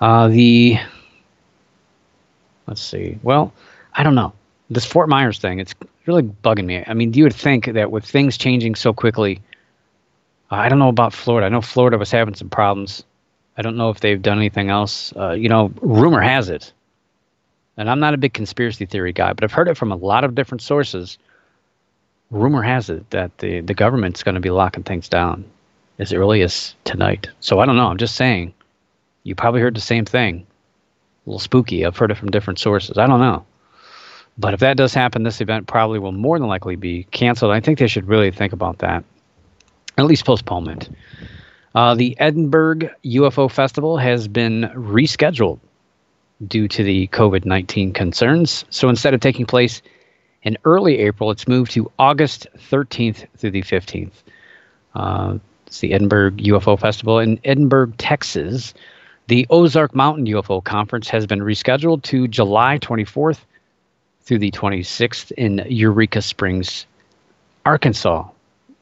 Uh, 0.00 0.28
the 0.28 0.78
let's 2.66 2.80
see. 2.80 3.18
Well, 3.22 3.52
I 3.94 4.02
don't 4.02 4.14
know 4.14 4.32
this 4.70 4.84
Fort 4.84 5.08
Myers 5.08 5.38
thing, 5.38 5.58
it's 5.58 5.74
really 6.10 6.22
bugging 6.22 6.66
me. 6.66 6.82
I 6.84 6.94
mean, 6.94 7.14
you 7.14 7.22
would 7.24 7.34
think 7.34 7.66
that 7.66 7.92
with 7.92 8.04
things 8.04 8.36
changing 8.36 8.74
so 8.74 8.92
quickly, 8.92 9.40
I 10.50 10.68
don't 10.68 10.80
know 10.80 10.88
about 10.88 11.12
Florida. 11.12 11.46
I 11.46 11.48
know 11.50 11.60
Florida 11.60 11.98
was 11.98 12.10
having 12.10 12.34
some 12.34 12.50
problems. 12.50 13.04
I 13.56 13.62
don't 13.62 13.76
know 13.76 13.90
if 13.90 14.00
they've 14.00 14.20
done 14.20 14.38
anything 14.38 14.70
else. 14.70 15.12
Uh, 15.16 15.32
you 15.32 15.48
know, 15.48 15.72
rumor 15.80 16.20
has 16.20 16.48
it, 16.48 16.72
and 17.76 17.88
I'm 17.88 18.00
not 18.00 18.14
a 18.14 18.18
big 18.18 18.32
conspiracy 18.32 18.86
theory 18.86 19.12
guy, 19.12 19.32
but 19.32 19.44
I've 19.44 19.52
heard 19.52 19.68
it 19.68 19.76
from 19.76 19.92
a 19.92 19.96
lot 19.96 20.24
of 20.24 20.34
different 20.34 20.62
sources. 20.62 21.18
Rumor 22.30 22.62
has 22.62 22.90
it 22.90 23.08
that 23.10 23.38
the, 23.38 23.60
the 23.60 23.74
government's 23.74 24.22
going 24.22 24.34
to 24.34 24.40
be 24.40 24.50
locking 24.50 24.82
things 24.82 25.08
down 25.08 25.44
as 25.98 26.12
early 26.12 26.42
as 26.42 26.74
tonight. 26.84 27.28
So 27.40 27.60
I 27.60 27.66
don't 27.66 27.76
know. 27.76 27.86
I'm 27.86 27.98
just 27.98 28.16
saying. 28.16 28.54
You 29.22 29.34
probably 29.34 29.60
heard 29.60 29.76
the 29.76 29.80
same 29.80 30.06
thing. 30.06 30.46
A 31.26 31.30
little 31.30 31.38
spooky. 31.38 31.84
I've 31.84 31.96
heard 31.96 32.10
it 32.10 32.16
from 32.16 32.30
different 32.30 32.58
sources. 32.58 32.96
I 32.98 33.06
don't 33.06 33.20
know. 33.20 33.44
But 34.38 34.54
if 34.54 34.60
that 34.60 34.76
does 34.76 34.94
happen, 34.94 35.22
this 35.22 35.40
event 35.40 35.66
probably 35.66 35.98
will 35.98 36.12
more 36.12 36.38
than 36.38 36.48
likely 36.48 36.76
be 36.76 37.04
canceled. 37.10 37.52
I 37.52 37.60
think 37.60 37.78
they 37.78 37.86
should 37.86 38.08
really 38.08 38.30
think 38.30 38.52
about 38.52 38.78
that, 38.78 39.04
at 39.98 40.06
least 40.06 40.24
postponement. 40.24 40.88
Uh, 41.74 41.94
the 41.94 42.18
Edinburgh 42.18 42.90
UFO 43.04 43.50
Festival 43.50 43.96
has 43.98 44.28
been 44.28 44.70
rescheduled 44.74 45.60
due 46.46 46.68
to 46.68 46.82
the 46.82 47.06
COVID 47.08 47.44
19 47.44 47.92
concerns. 47.92 48.64
So 48.70 48.88
instead 48.88 49.14
of 49.14 49.20
taking 49.20 49.46
place 49.46 49.82
in 50.42 50.56
early 50.64 50.98
April, 50.98 51.30
it's 51.30 51.46
moved 51.46 51.72
to 51.72 51.90
August 51.98 52.46
13th 52.56 53.26
through 53.36 53.50
the 53.50 53.62
15th. 53.62 54.22
Uh, 54.94 55.38
It's 55.66 55.80
the 55.80 55.92
Edinburgh 55.92 56.32
UFO 56.32 56.78
Festival 56.80 57.18
in 57.18 57.38
Edinburg, 57.44 57.96
Texas. 57.98 58.74
The 59.28 59.46
Ozark 59.50 59.94
Mountain 59.94 60.26
UFO 60.26 60.64
Conference 60.64 61.08
has 61.10 61.26
been 61.26 61.40
rescheduled 61.40 62.02
to 62.04 62.26
July 62.26 62.78
24th 62.78 63.44
through 64.22 64.38
the 64.38 64.50
26th 64.50 65.32
in 65.32 65.64
Eureka 65.68 66.22
Springs, 66.22 66.86
Arkansas. 67.64 68.28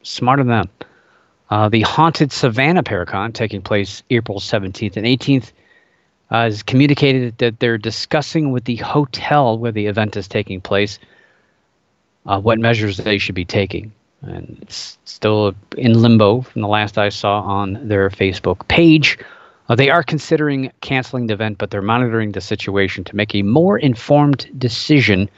Smarter 0.03 0.43
than 0.43 0.49
them. 0.49 0.69
Uh, 1.49 1.69
the 1.69 1.81
Haunted 1.81 2.31
Savannah 2.31 2.83
Paracon, 2.83 3.33
taking 3.33 3.61
place 3.61 4.03
April 4.09 4.39
17th 4.39 4.95
and 4.95 5.05
18th, 5.05 5.51
uh, 6.31 6.43
has 6.43 6.61
communicated 6.61 7.37
that 7.39 7.59
they're 7.59 7.77
discussing 7.77 8.51
with 8.51 8.65
the 8.65 8.75
hotel 8.77 9.57
where 9.57 9.71
the 9.71 9.87
event 9.87 10.15
is 10.15 10.27
taking 10.27 10.61
place 10.61 10.99
uh, 12.25 12.39
what 12.39 12.59
measures 12.59 12.97
they 12.97 13.17
should 13.17 13.35
be 13.35 13.45
taking. 13.45 13.91
And 14.21 14.59
it's 14.61 14.97
still 15.05 15.55
in 15.77 16.01
limbo 16.01 16.41
from 16.41 16.61
the 16.61 16.67
last 16.67 16.97
I 16.97 17.09
saw 17.09 17.41
on 17.41 17.87
their 17.87 18.09
Facebook 18.09 18.67
page. 18.67 19.17
Uh, 19.69 19.75
they 19.75 19.89
are 19.89 20.03
considering 20.03 20.71
canceling 20.81 21.27
the 21.27 21.33
event, 21.33 21.57
but 21.57 21.69
they're 21.69 21.81
monitoring 21.81 22.31
the 22.31 22.41
situation 22.41 23.03
to 23.03 23.15
make 23.15 23.33
a 23.35 23.43
more 23.43 23.77
informed 23.77 24.49
decision 24.57 25.29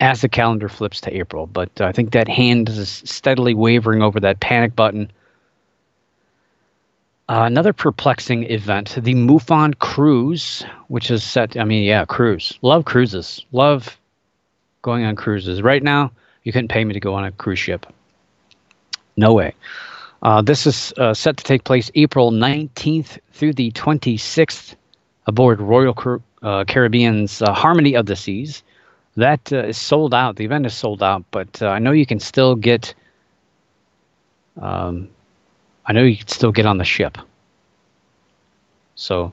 as 0.00 0.20
the 0.20 0.28
calendar 0.28 0.68
flips 0.68 1.00
to 1.00 1.14
April. 1.14 1.46
But 1.46 1.80
I 1.80 1.92
think 1.92 2.12
that 2.12 2.28
hand 2.28 2.68
is 2.68 3.02
steadily 3.04 3.52
wavering 3.52 4.02
over 4.02 4.20
that 4.20 4.40
panic 4.40 4.76
button 4.76 5.10
uh, 7.28 7.42
another 7.42 7.72
perplexing 7.72 8.44
event, 8.44 8.96
the 9.00 9.14
MUFON 9.14 9.76
cruise, 9.80 10.64
which 10.86 11.10
is 11.10 11.24
set. 11.24 11.56
I 11.56 11.64
mean, 11.64 11.82
yeah, 11.82 12.04
cruise. 12.04 12.56
Love 12.62 12.84
cruises. 12.84 13.44
Love 13.50 13.98
going 14.82 15.04
on 15.04 15.16
cruises. 15.16 15.60
Right 15.60 15.82
now, 15.82 16.12
you 16.44 16.52
couldn't 16.52 16.68
pay 16.68 16.84
me 16.84 16.94
to 16.94 17.00
go 17.00 17.14
on 17.14 17.24
a 17.24 17.32
cruise 17.32 17.58
ship. 17.58 17.84
No 19.16 19.32
way. 19.32 19.54
Uh, 20.22 20.42
this 20.42 20.66
is 20.66 20.92
uh, 20.98 21.14
set 21.14 21.36
to 21.36 21.44
take 21.44 21.64
place 21.64 21.90
April 21.94 22.30
19th 22.32 23.18
through 23.32 23.52
the 23.52 23.70
26th 23.72 24.74
aboard 25.26 25.60
Royal 25.60 25.94
Car- 25.94 26.22
uh, 26.42 26.64
Caribbean's 26.64 27.42
uh, 27.42 27.52
Harmony 27.52 27.94
of 27.94 28.06
the 28.06 28.16
Seas. 28.16 28.62
That 29.16 29.52
uh, 29.52 29.64
is 29.64 29.78
sold 29.78 30.14
out. 30.14 30.36
The 30.36 30.44
event 30.44 30.66
is 30.66 30.74
sold 30.74 31.02
out, 31.02 31.24
but 31.30 31.62
I 31.62 31.78
know 31.78 31.92
you 31.92 32.06
can 32.06 32.20
still 32.20 32.54
get 32.54 32.94
um, 34.60 35.08
I 35.86 35.92
know 35.92 36.02
you 36.02 36.16
can 36.16 36.28
still 36.28 36.52
get 36.52 36.66
on 36.66 36.78
the 36.78 36.84
ship. 36.84 37.18
So 38.96 39.32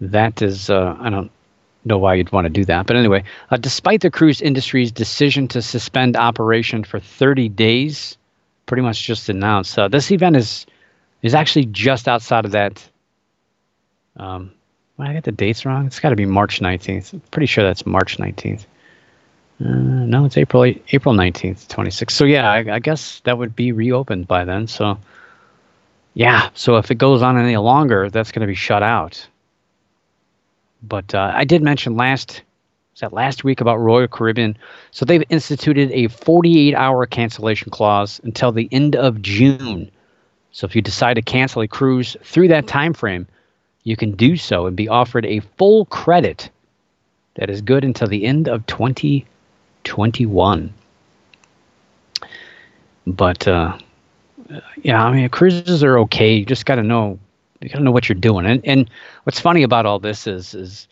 that 0.00 0.42
is, 0.42 0.70
uh, 0.70 0.96
I 0.98 1.10
don't 1.10 1.30
know 1.84 1.98
why 1.98 2.14
you'd 2.14 2.32
want 2.32 2.46
to 2.46 2.50
do 2.50 2.64
that. 2.66 2.86
But 2.86 2.96
anyway, 2.96 3.24
uh, 3.50 3.56
despite 3.56 4.00
the 4.00 4.10
cruise 4.10 4.40
industry's 4.40 4.92
decision 4.92 5.48
to 5.48 5.62
suspend 5.62 6.16
operation 6.16 6.84
for 6.84 7.00
30 7.00 7.48
days, 7.50 8.16
pretty 8.66 8.82
much 8.82 9.02
just 9.02 9.28
announced, 9.28 9.72
So 9.72 9.88
this 9.88 10.10
event 10.10 10.36
is 10.36 10.66
is 11.22 11.34
actually 11.34 11.66
just 11.66 12.08
outside 12.08 12.44
of 12.44 12.52
that. 12.52 12.86
Um, 14.16 14.52
well, 14.96 15.08
I 15.08 15.14
got 15.14 15.24
the 15.24 15.32
dates 15.32 15.64
wrong. 15.64 15.86
It's 15.86 16.00
got 16.00 16.10
to 16.10 16.16
be 16.16 16.26
March 16.26 16.60
19th. 16.60 17.12
I'm 17.14 17.20
pretty 17.30 17.46
sure 17.46 17.64
that's 17.64 17.84
March 17.84 18.18
19th. 18.18 18.64
Uh, 19.64 19.68
no, 19.68 20.24
it's 20.24 20.36
April 20.36 20.64
April 20.64 21.14
19th, 21.14 21.66
26th. 21.68 22.10
So 22.10 22.24
yeah, 22.24 22.50
I, 22.50 22.74
I 22.74 22.78
guess 22.78 23.20
that 23.20 23.38
would 23.38 23.56
be 23.56 23.72
reopened 23.72 24.28
by 24.28 24.44
then. 24.44 24.66
So 24.66 24.98
yeah, 26.14 26.50
so 26.54 26.76
if 26.76 26.90
it 26.90 26.96
goes 26.96 27.22
on 27.22 27.38
any 27.38 27.56
longer, 27.56 28.10
that's 28.10 28.32
going 28.32 28.40
to 28.40 28.46
be 28.46 28.54
shut 28.54 28.82
out. 28.82 29.26
But 30.82 31.14
uh, 31.14 31.32
I 31.34 31.44
did 31.44 31.62
mention 31.62 31.96
last 31.96 32.42
was 32.96 33.02
that 33.02 33.12
last 33.12 33.44
week 33.44 33.60
about 33.60 33.76
Royal 33.76 34.08
Caribbean. 34.08 34.56
So 34.90 35.04
they've 35.04 35.22
instituted 35.28 35.90
a 35.92 36.08
48-hour 36.08 37.04
cancellation 37.04 37.70
clause 37.70 38.22
until 38.24 38.52
the 38.52 38.70
end 38.72 38.96
of 38.96 39.20
June. 39.20 39.90
So 40.52 40.66
if 40.66 40.74
you 40.74 40.80
decide 40.80 41.12
to 41.14 41.22
cancel 41.22 41.60
a 41.60 41.68
cruise 41.68 42.16
through 42.22 42.48
that 42.48 42.66
time 42.66 42.94
frame, 42.94 43.26
you 43.84 43.98
can 43.98 44.12
do 44.12 44.38
so 44.38 44.64
and 44.64 44.74
be 44.74 44.88
offered 44.88 45.26
a 45.26 45.40
full 45.58 45.84
credit 45.86 46.48
that 47.34 47.50
is 47.50 47.60
good 47.60 47.84
until 47.84 48.08
the 48.08 48.24
end 48.24 48.48
of 48.48 48.64
2021. 48.64 50.72
But 53.06 53.46
uh, 53.46 53.76
yeah, 54.82 55.04
I 55.04 55.12
mean, 55.12 55.28
cruises 55.28 55.84
are 55.84 55.98
okay. 55.98 56.36
You 56.36 56.46
just 56.46 56.64
got 56.64 56.76
to 56.76 56.82
know, 56.82 57.18
you 57.60 57.68
got 57.68 57.76
to 57.76 57.84
know 57.84 57.92
what 57.92 58.08
you're 58.08 58.16
doing. 58.16 58.46
And 58.46 58.62
and 58.64 58.88
what's 59.24 59.38
funny 59.38 59.64
about 59.64 59.84
all 59.84 59.98
this 59.98 60.26
is 60.26 60.54
is, 60.54 60.88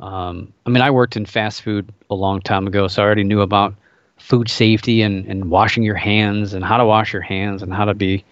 um, 0.00 0.52
I 0.66 0.70
mean, 0.70 0.82
I 0.82 0.90
worked 0.90 1.16
in 1.16 1.26
fast 1.26 1.62
food 1.62 1.92
a 2.10 2.14
long 2.14 2.40
time 2.40 2.66
ago, 2.66 2.88
so 2.88 3.02
I 3.02 3.06
already 3.06 3.24
knew 3.24 3.40
about 3.40 3.74
food 4.16 4.48
safety 4.48 5.02
and 5.02 5.26
and 5.26 5.50
washing 5.50 5.82
your 5.82 5.96
hands 5.96 6.54
and 6.54 6.64
how 6.64 6.76
to 6.76 6.84
wash 6.84 7.12
your 7.12 7.22
hands 7.22 7.62
and 7.62 7.72
how 7.72 7.84
to 7.84 7.94
be 7.94 8.24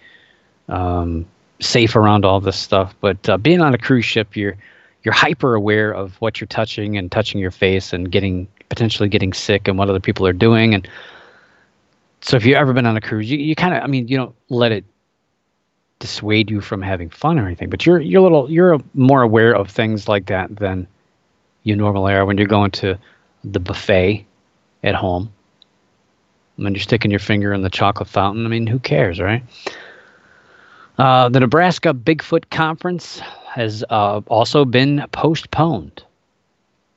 um, 0.69 1.25
safe 1.59 1.95
around 1.95 2.25
all 2.25 2.39
this 2.39 2.57
stuff. 2.57 2.93
But 3.01 3.29
uh, 3.29 3.37
being 3.37 3.61
on 3.61 3.73
a 3.73 3.77
cruise 3.77 4.05
ship, 4.05 4.35
you're 4.35 4.57
you're 5.03 5.13
hyper 5.13 5.55
aware 5.55 5.91
of 5.91 6.15
what 6.21 6.39
you're 6.39 6.47
touching 6.47 6.97
and 6.97 7.11
touching 7.11 7.39
your 7.39 7.51
face 7.51 7.93
and 7.93 8.11
getting 8.11 8.47
potentially 8.69 9.09
getting 9.09 9.33
sick 9.33 9.67
and 9.67 9.77
what 9.77 9.89
other 9.89 9.99
people 9.99 10.25
are 10.25 10.33
doing 10.33 10.73
and 10.73 10.87
so 12.23 12.37
if 12.37 12.45
you've 12.45 12.55
ever 12.55 12.71
been 12.71 12.85
on 12.85 12.95
a 12.95 13.01
cruise, 13.01 13.29
you, 13.29 13.37
you 13.37 13.53
kind 13.53 13.75
of, 13.75 13.83
I 13.83 13.87
mean, 13.87 14.07
you 14.07 14.15
don't 14.15 14.33
let 14.47 14.71
it 14.71 14.85
dissuade 15.99 16.49
you 16.49 16.61
from 16.61 16.81
having 16.81 17.09
fun 17.09 17.37
or 17.37 17.45
anything, 17.45 17.69
but 17.69 17.85
you're 17.85 17.99
you're 17.99 18.19
a 18.19 18.23
little 18.23 18.49
you're 18.49 18.79
more 18.93 19.21
aware 19.21 19.53
of 19.53 19.69
things 19.69 20.07
like 20.07 20.25
that 20.27 20.55
than 20.55 20.87
you 21.63 21.75
normal 21.75 22.07
are 22.07 22.25
when 22.25 22.37
you're 22.37 22.47
going 22.47 22.71
to 22.71 22.97
the 23.43 23.59
buffet 23.59 24.25
at 24.83 24.95
home. 24.95 25.33
When 26.55 26.75
you're 26.75 26.83
sticking 26.83 27.09
your 27.09 27.19
finger 27.19 27.53
in 27.53 27.63
the 27.63 27.69
chocolate 27.69 28.07
fountain, 28.07 28.45
I 28.45 28.49
mean, 28.49 28.67
who 28.67 28.77
cares, 28.79 29.19
right? 29.19 29.43
Uh, 30.99 31.29
the 31.29 31.39
Nebraska 31.39 31.93
Bigfoot 31.93 32.49
Conference 32.51 33.19
has 33.47 33.83
uh, 33.89 34.21
also 34.27 34.63
been 34.63 35.03
postponed, 35.11 36.03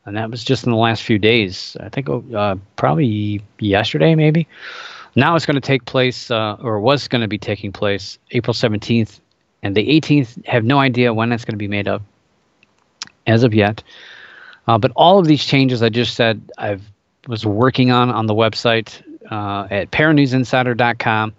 and 0.04 0.16
that 0.16 0.30
was 0.30 0.44
just 0.44 0.64
in 0.64 0.72
the 0.72 0.76
last 0.76 1.02
few 1.02 1.18
days. 1.18 1.76
I 1.80 1.88
think 1.88 2.08
uh, 2.34 2.56
probably 2.76 3.40
yesterday, 3.58 4.14
maybe. 4.14 4.46
Now 5.14 5.34
it's 5.34 5.46
going 5.46 5.54
to 5.54 5.62
take 5.62 5.86
place, 5.86 6.30
uh, 6.30 6.58
or 6.60 6.78
was 6.78 7.08
going 7.08 7.22
to 7.22 7.28
be 7.28 7.38
taking 7.38 7.72
place, 7.72 8.18
April 8.32 8.52
17th 8.52 9.20
and 9.62 9.74
the 9.74 9.88
18th. 10.00 10.44
Have 10.46 10.64
no 10.64 10.78
idea 10.78 11.14
when 11.14 11.30
that's 11.30 11.46
going 11.46 11.54
to 11.54 11.58
be 11.58 11.68
made 11.68 11.88
up 11.88 12.02
as 13.26 13.42
of 13.42 13.54
yet. 13.54 13.82
Uh, 14.66 14.78
but 14.78 14.92
all 14.96 15.18
of 15.18 15.26
these 15.26 15.44
changes 15.44 15.82
I 15.82 15.88
just 15.88 16.14
said, 16.14 16.50
I 16.58 16.78
was 17.28 17.46
working 17.46 17.90
on 17.90 18.10
on 18.10 18.26
the 18.26 18.34
website 18.34 19.02
uh, 19.30 19.68
at 19.70 19.90
paranewsinsider.com. 19.90 21.34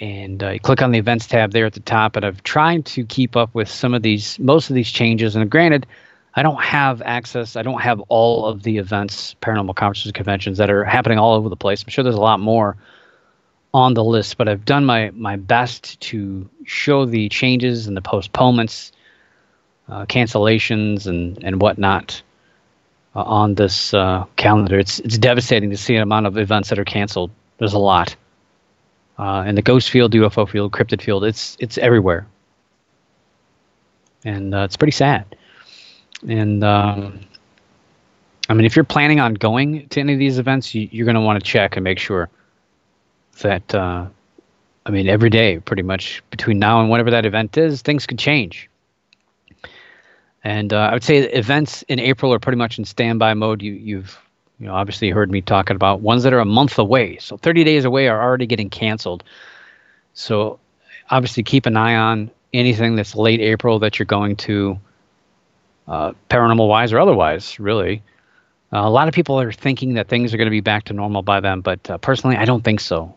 And 0.00 0.42
uh, 0.42 0.50
you 0.50 0.60
click 0.60 0.80
on 0.80 0.92
the 0.92 0.98
events 0.98 1.26
tab 1.26 1.52
there 1.52 1.66
at 1.66 1.74
the 1.74 1.80
top. 1.80 2.16
And 2.16 2.24
I've 2.24 2.42
tried 2.42 2.86
to 2.86 3.04
keep 3.04 3.36
up 3.36 3.54
with 3.54 3.68
some 3.68 3.94
of 3.94 4.02
these, 4.02 4.38
most 4.38 4.70
of 4.70 4.74
these 4.74 4.90
changes. 4.90 5.36
And 5.36 5.50
granted, 5.50 5.86
I 6.34 6.42
don't 6.42 6.62
have 6.62 7.02
access. 7.02 7.56
I 7.56 7.62
don't 7.62 7.80
have 7.80 8.00
all 8.08 8.46
of 8.46 8.62
the 8.62 8.78
events, 8.78 9.36
paranormal 9.42 9.74
conferences, 9.74 10.12
conventions 10.12 10.58
that 10.58 10.70
are 10.70 10.84
happening 10.84 11.18
all 11.18 11.34
over 11.34 11.48
the 11.48 11.56
place. 11.56 11.82
I'm 11.82 11.90
sure 11.90 12.04
there's 12.04 12.16
a 12.16 12.20
lot 12.20 12.40
more 12.40 12.76
on 13.74 13.94
the 13.94 14.04
list, 14.04 14.36
but 14.38 14.48
I've 14.48 14.64
done 14.64 14.84
my 14.84 15.10
my 15.14 15.36
best 15.36 15.98
to 16.00 16.48
show 16.64 17.06
the 17.06 17.28
changes 17.28 17.86
and 17.86 17.96
the 17.96 18.02
postponements, 18.02 18.92
uh, 19.92 20.06
cancellations, 20.06 21.06
and 21.06 21.38
and 21.44 21.60
whatnot 21.60 22.22
uh, 23.14 23.22
on 23.22 23.54
this 23.54 23.92
uh, 23.92 24.24
calendar. 24.36 24.78
It's 24.78 25.00
it's 25.00 25.18
devastating 25.18 25.68
to 25.70 25.76
see 25.76 25.94
the 25.96 26.02
amount 26.02 26.26
of 26.26 26.38
events 26.38 26.70
that 26.70 26.78
are 26.78 26.84
canceled. 26.84 27.30
There's 27.58 27.74
a 27.74 27.78
lot, 27.78 28.16
uh, 29.18 29.44
and 29.46 29.56
the 29.56 29.62
ghost 29.62 29.90
field, 29.90 30.12
UFO 30.14 30.48
field, 30.48 30.72
cryptid 30.72 31.02
field. 31.02 31.24
It's 31.24 31.56
it's 31.60 31.76
everywhere, 31.76 32.26
and 34.24 34.54
uh, 34.54 34.60
it's 34.60 34.76
pretty 34.76 34.92
sad. 34.92 35.36
And 36.26 36.64
um, 36.64 37.20
I 38.48 38.54
mean, 38.54 38.64
if 38.64 38.74
you're 38.74 38.84
planning 38.84 39.20
on 39.20 39.34
going 39.34 39.88
to 39.88 40.00
any 40.00 40.14
of 40.14 40.18
these 40.18 40.38
events, 40.38 40.74
you, 40.74 41.02
are 41.02 41.04
going 41.04 41.14
to 41.14 41.20
want 41.20 41.42
to 41.42 41.44
check 41.44 41.76
and 41.76 41.84
make 41.84 41.98
sure 41.98 42.28
that, 43.40 43.74
uh, 43.74 44.06
I 44.86 44.90
mean, 44.90 45.08
every 45.08 45.30
day, 45.30 45.58
pretty 45.58 45.82
much 45.82 46.22
between 46.30 46.58
now 46.58 46.80
and 46.80 46.90
whenever 46.90 47.10
that 47.10 47.26
event 47.26 47.56
is, 47.56 47.82
things 47.82 48.06
could 48.06 48.18
change. 48.18 48.68
And 50.44 50.72
uh, 50.72 50.78
I 50.78 50.92
would 50.92 51.04
say 51.04 51.18
events 51.18 51.82
in 51.82 51.98
April 51.98 52.32
are 52.32 52.38
pretty 52.38 52.58
much 52.58 52.78
in 52.78 52.84
standby 52.84 53.34
mode. 53.34 53.62
You, 53.62 53.72
you've 53.72 54.18
you 54.58 54.66
know 54.66 54.74
obviously 54.74 55.10
heard 55.10 55.30
me 55.30 55.40
talking 55.40 55.76
about 55.76 56.00
ones 56.00 56.24
that 56.24 56.32
are 56.32 56.40
a 56.40 56.44
month 56.44 56.78
away, 56.78 57.18
so 57.18 57.36
30 57.36 57.64
days 57.64 57.84
away 57.84 58.08
are 58.08 58.20
already 58.20 58.46
getting 58.46 58.70
canceled. 58.70 59.22
So 60.14 60.58
obviously 61.10 61.42
keep 61.42 61.66
an 61.66 61.76
eye 61.76 61.96
on 61.96 62.30
anything 62.52 62.96
that's 62.96 63.14
late 63.14 63.40
April 63.40 63.78
that 63.78 63.98
you're 63.98 64.06
going 64.06 64.36
to 64.36 64.78
uh, 65.88 66.12
paranormal 66.28 66.68
wise 66.68 66.92
or 66.92 67.00
otherwise, 67.00 67.58
really. 67.58 68.02
Uh, 68.72 68.80
a 68.80 68.90
lot 68.90 69.08
of 69.08 69.14
people 69.14 69.38
are 69.38 69.52
thinking 69.52 69.94
that 69.94 70.08
things 70.08 70.32
are 70.32 70.36
going 70.36 70.46
to 70.46 70.50
be 70.50 70.60
back 70.60 70.84
to 70.84 70.92
normal 70.92 71.22
by 71.22 71.40
then, 71.40 71.60
but 71.60 71.90
uh, 71.90 71.98
personally, 71.98 72.36
I 72.36 72.44
don't 72.44 72.64
think 72.64 72.80
so. 72.80 73.14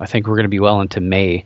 I 0.00 0.06
think 0.06 0.26
we're 0.26 0.36
going 0.36 0.44
to 0.44 0.50
be 0.50 0.60
well 0.60 0.80
into 0.80 1.00
May 1.00 1.44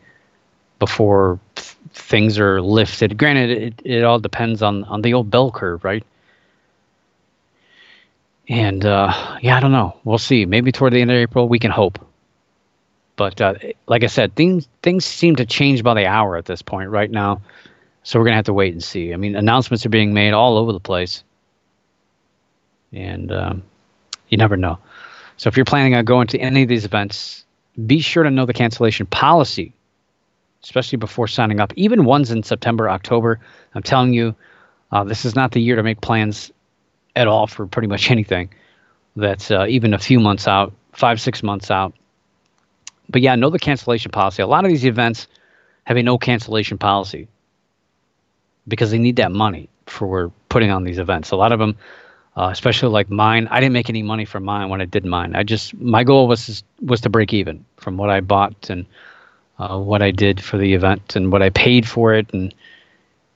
before 0.80 1.38
th- 1.54 1.76
things 1.92 2.38
are 2.40 2.60
lifted. 2.60 3.16
Granted, 3.16 3.50
it, 3.50 3.82
it 3.84 4.04
all 4.04 4.18
depends 4.18 4.62
on, 4.62 4.82
on 4.84 5.02
the 5.02 5.14
old 5.14 5.30
bell 5.30 5.52
curve, 5.52 5.84
right? 5.84 6.04
And 8.48 8.84
uh, 8.84 9.38
yeah, 9.40 9.56
I 9.56 9.60
don't 9.60 9.70
know. 9.70 9.96
We'll 10.02 10.18
see. 10.18 10.44
Maybe 10.44 10.72
toward 10.72 10.92
the 10.92 11.00
end 11.00 11.12
of 11.12 11.16
April, 11.16 11.48
we 11.48 11.60
can 11.60 11.70
hope. 11.70 12.04
But 13.14 13.40
uh, 13.40 13.54
like 13.86 14.02
I 14.02 14.08
said, 14.08 14.34
things 14.34 14.66
things 14.82 15.04
seem 15.04 15.36
to 15.36 15.46
change 15.46 15.84
by 15.84 15.94
the 15.94 16.06
hour 16.06 16.36
at 16.36 16.46
this 16.46 16.62
point 16.62 16.90
right 16.90 17.10
now. 17.10 17.42
So 18.02 18.18
we're 18.18 18.24
gonna 18.24 18.36
have 18.36 18.46
to 18.46 18.52
wait 18.54 18.72
and 18.72 18.82
see. 18.82 19.12
I 19.12 19.16
mean, 19.16 19.36
announcements 19.36 19.86
are 19.86 19.90
being 19.90 20.14
made 20.14 20.32
all 20.32 20.56
over 20.56 20.72
the 20.72 20.80
place, 20.80 21.22
and 22.92 23.30
um, 23.30 23.62
you 24.30 24.38
never 24.38 24.56
know. 24.56 24.78
So 25.36 25.48
if 25.48 25.56
you're 25.56 25.66
planning 25.66 25.94
on 25.94 26.04
going 26.06 26.28
to 26.28 26.38
any 26.38 26.62
of 26.62 26.68
these 26.68 26.84
events, 26.84 27.44
be 27.86 28.00
sure 28.00 28.24
to 28.24 28.30
know 28.30 28.46
the 28.46 28.54
cancellation 28.54 29.06
policy, 29.06 29.74
especially 30.62 30.96
before 30.96 31.26
signing 31.28 31.60
up. 31.60 31.72
Even 31.76 32.04
ones 32.04 32.30
in 32.30 32.42
September, 32.42 32.88
October. 32.88 33.40
I'm 33.74 33.82
telling 33.82 34.12
you, 34.12 34.34
uh, 34.92 35.04
this 35.04 35.24
is 35.24 35.34
not 35.34 35.52
the 35.52 35.60
year 35.60 35.76
to 35.76 35.82
make 35.82 36.00
plans 36.00 36.50
at 37.16 37.26
all 37.26 37.46
for 37.46 37.66
pretty 37.66 37.88
much 37.88 38.10
anything. 38.10 38.50
That's 39.16 39.50
uh, 39.50 39.66
even 39.68 39.94
a 39.94 39.98
few 39.98 40.20
months 40.20 40.46
out, 40.46 40.72
five, 40.92 41.20
six 41.20 41.42
months 41.42 41.70
out. 41.70 41.94
But 43.08 43.22
yeah, 43.22 43.34
know 43.34 43.50
the 43.50 43.58
cancellation 43.58 44.12
policy. 44.12 44.42
A 44.42 44.46
lot 44.46 44.64
of 44.64 44.70
these 44.70 44.84
events 44.84 45.26
have 45.84 45.96
a 45.96 46.02
no 46.02 46.16
cancellation 46.16 46.78
policy 46.78 47.26
because 48.68 48.92
they 48.92 48.98
need 48.98 49.16
that 49.16 49.32
money 49.32 49.68
for 49.86 50.30
putting 50.48 50.70
on 50.70 50.84
these 50.84 50.98
events. 50.98 51.32
A 51.32 51.36
lot 51.36 51.50
of 51.50 51.58
them, 51.58 51.76
uh, 52.36 52.50
especially 52.52 52.90
like 52.90 53.10
mine, 53.10 53.48
I 53.50 53.58
didn't 53.58 53.72
make 53.72 53.90
any 53.90 54.02
money 54.02 54.24
from 54.24 54.44
mine 54.44 54.68
when 54.68 54.80
I 54.80 54.84
did 54.84 55.04
mine. 55.04 55.34
I 55.34 55.42
just 55.42 55.74
my 55.74 56.04
goal 56.04 56.28
was 56.28 56.62
was 56.80 57.00
to 57.00 57.08
break 57.08 57.32
even 57.32 57.64
from 57.76 57.96
what 57.96 58.10
I 58.10 58.20
bought 58.20 58.70
and 58.70 58.86
uh, 59.60 59.78
what 59.78 60.00
I 60.00 60.10
did 60.10 60.42
for 60.42 60.56
the 60.56 60.72
event 60.72 61.14
and 61.16 61.30
what 61.30 61.42
I 61.42 61.50
paid 61.50 61.86
for 61.86 62.14
it 62.14 62.32
and 62.32 62.54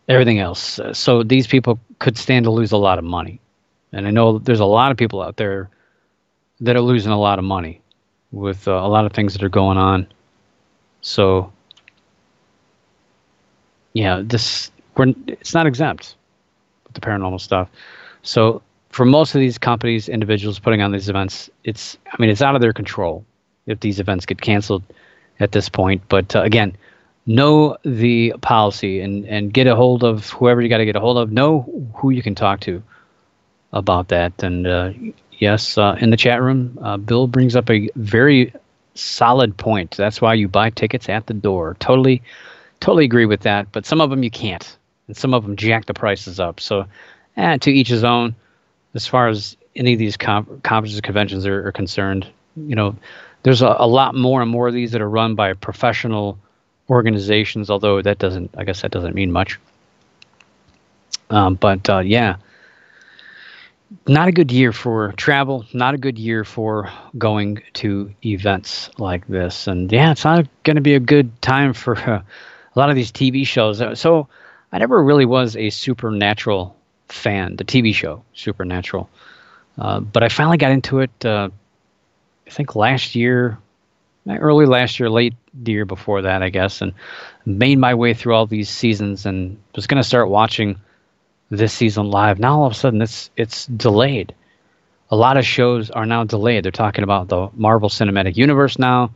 everything 0.09 0.39
else. 0.39 0.79
Uh, 0.79 0.95
so 0.95 1.23
these 1.23 1.47
people 1.47 1.79
could 1.99 2.17
stand 2.17 2.45
to 2.45 2.51
lose 2.51 2.73
a 2.73 2.79
lot 2.79 2.99
of 2.99 3.05
money, 3.05 3.41
and 3.93 4.07
I 4.07 4.11
know 4.11 4.39
there's 4.39 4.61
a 4.61 4.65
lot 4.65 4.91
of 4.91 4.97
people 4.97 5.21
out 5.21 5.37
there 5.37 5.69
that 6.61 6.77
are 6.77 6.81
losing 6.81 7.13
a 7.13 7.21
lot 7.21 7.39
of 7.39 7.45
money 7.45 7.81
with 8.33 8.67
uh, 8.67 8.73
a 8.73 8.89
lot 8.89 9.05
of 9.05 9.13
things 9.13 9.35
that 9.35 9.43
are 9.43 9.51
going 9.51 9.77
on. 9.77 10.07
So 11.03 11.53
yeah, 13.93 14.23
this 14.25 14.71
we're, 14.97 15.13
it's 15.27 15.53
not 15.53 15.67
exempt 15.67 16.17
with 16.85 16.95
the 16.95 17.01
paranormal 17.01 17.41
stuff. 17.41 17.69
So 18.23 18.63
for 18.89 19.05
most 19.05 19.35
of 19.35 19.41
these 19.41 19.59
companies, 19.59 20.09
individuals 20.09 20.59
putting 20.59 20.81
on 20.81 20.91
these 20.91 21.11
events, 21.11 21.51
it's 21.65 21.99
I 22.11 22.17
mean 22.19 22.31
it's 22.31 22.41
out 22.41 22.55
of 22.55 22.63
their 22.63 22.73
control 22.73 23.27
if 23.67 23.81
these 23.81 24.01
events 24.01 24.25
get 24.25 24.41
canceled 24.41 24.83
at 25.41 25.53
this 25.53 25.69
point. 25.69 26.03
But 26.09 26.35
uh, 26.35 26.43
again, 26.43 26.77
know 27.27 27.77
the 27.85 28.35
policy 28.43 29.01
and 29.01 29.25
and 29.27 29.53
get 29.53 29.67
a 29.67 29.77
hold 29.77 30.05
of 30.05 30.31
whoever 30.31 30.61
you 30.61 30.69
got 30.69 30.79
to 30.79 30.85
get 30.85 30.97
a 30.97 31.01
hold 31.01 31.19
of. 31.19 31.33
Know 31.33 31.91
who 31.97 32.11
you 32.11 32.23
can 32.23 32.35
talk 32.35 32.61
to 32.61 32.83
about 33.73 34.09
that. 34.09 34.43
And 34.43 34.67
uh, 34.67 34.93
yes, 35.33 35.77
uh, 35.77 35.97
in 36.01 36.11
the 36.11 36.17
chat 36.17 36.41
room, 36.41 36.79
uh, 36.81 36.97
Bill 36.97 37.27
brings 37.27 37.57
up 37.57 37.71
a 37.71 37.89
very 37.97 38.53
solid 38.95 39.57
point. 39.57 39.97
That's 39.97 40.21
why 40.21 40.35
you 40.35 40.49
buy 40.49 40.71
tickets 40.71 41.09
at 41.09 41.27
the 41.27 41.35
door. 41.35 41.77
Totally, 41.81 42.23
totally 42.81 43.05
agree 43.05 43.27
with 43.27 43.41
that. 43.41 43.73
But 43.73 43.87
some 43.87 44.01
of 44.01 44.11
them 44.11 44.23
you 44.23 44.31
can't 44.31 44.77
and 45.09 45.17
some 45.17 45.35
of 45.35 45.43
them 45.43 45.57
jack 45.57 45.87
the 45.87 45.95
prices 45.95 46.41
up. 46.41 46.61
So, 46.61 46.87
eh, 47.37 47.59
to 47.59 47.71
each 47.71 47.89
his 47.89 48.05
own. 48.05 48.35
As 48.95 49.07
far 49.07 49.29
as 49.29 49.57
any 49.75 49.95
of 49.95 49.99
these 49.99 50.17
com- 50.17 50.61
conferences, 50.63 51.01
conventions 51.01 51.47
are, 51.47 51.67
are, 51.67 51.73
concerned, 51.73 52.29
you 52.57 52.77
know, 52.77 52.97
there's 53.45 53.63
a, 53.63 53.77
a, 53.79 53.87
lot 53.87 54.15
more 54.15 54.43
and 54.43 54.51
more 54.51 54.69
of 54.69 54.75
these 54.75 54.93
that 54.93 55.01
are 55.01 55.09
run 55.09 55.35
by 55.37 55.53
professional 55.53 56.39
organizations. 56.91 57.71
Although 57.71 58.03
that 58.03 58.19
doesn't, 58.19 58.55
I 58.57 58.65
guess, 58.65 58.83
that 58.83 58.91
doesn't 58.91 59.15
mean 59.15 59.31
much. 59.31 59.61
Um, 61.31 61.55
but 61.55 61.89
uh, 61.89 61.99
yeah, 62.01 62.37
not 64.07 64.29
a 64.29 64.33
good 64.33 64.51
year 64.51 64.73
for 64.73 65.13
travel. 65.13 65.67
Not 65.73 65.95
a 65.95 65.99
good 65.99 66.19
year 66.19 66.45
for 66.45 66.91
going 67.17 67.63
to 67.75 68.13
events 68.25 68.91
like 68.99 69.27
this. 69.27 69.67
And 69.67 69.93
yeah, 69.93 70.13
it's 70.13 70.25
not 70.25 70.47
going 70.63 70.77
to 70.77 70.83
be 70.83 70.95
a 70.95 71.01
good 71.01 71.41
time 71.43 71.75
for 71.75 71.97
uh, 71.99 72.23
a 72.75 72.79
lot 72.79 72.91
of 72.91 72.97
these 72.97 73.13
TV 73.13 73.47
shows. 73.47 73.83
So 74.01 74.29
I 74.73 74.79
never 74.79 75.03
really 75.03 75.27
was 75.27 75.57
a 75.57 75.71
Supernatural 75.71 76.77
fan, 77.09 77.57
the 77.57 77.65
TV 77.65 77.95
show 77.95 78.25
Supernatural. 78.33 79.11
Uh, 79.77 80.01
but 80.01 80.23
I 80.23 80.29
finally 80.29 80.57
got 80.57 80.71
into 80.71 81.01
it, 81.01 81.25
uh, 81.25 81.51
I 82.47 82.51
think 82.51 82.77
last 82.77 83.15
year, 83.15 83.59
early 84.29 84.67
last 84.67 84.99
year, 84.99 85.11
late 85.11 85.35
the 85.63 85.73
year 85.73 85.85
before 85.85 86.23
that, 86.23 86.43
I 86.43 86.51
guess, 86.51 86.81
and 86.81 86.93
made 87.47 87.79
my 87.79 87.95
way 87.95 88.15
through 88.15 88.35
all 88.35 88.47
these 88.47 88.69
seasons 88.69 89.27
and 89.27 89.59
was 89.75 89.87
going 89.87 90.03
to 90.03 90.07
start 90.07 90.29
watching 90.29 90.79
this 91.51 91.73
season 91.73 92.11
live. 92.11 92.39
Now 92.39 92.61
all 92.61 92.67
of 92.67 92.73
a 92.73 92.77
sudden 92.77 93.03
it's 93.03 93.31
it's 93.37 93.67
delayed. 93.67 94.35
A 95.11 95.17
lot 95.17 95.37
of 95.37 95.45
shows 95.45 95.91
are 95.91 96.07
now 96.07 96.25
delayed. 96.25 96.65
They're 96.65 96.73
talking 96.73 97.05
about 97.05 97.29
the 97.29 97.49
Marvel 97.55 97.89
Cinematic 97.89 98.37
Universe 98.37 98.79
now, 98.79 99.11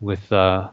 with 0.00 0.30
uh, 0.32 0.68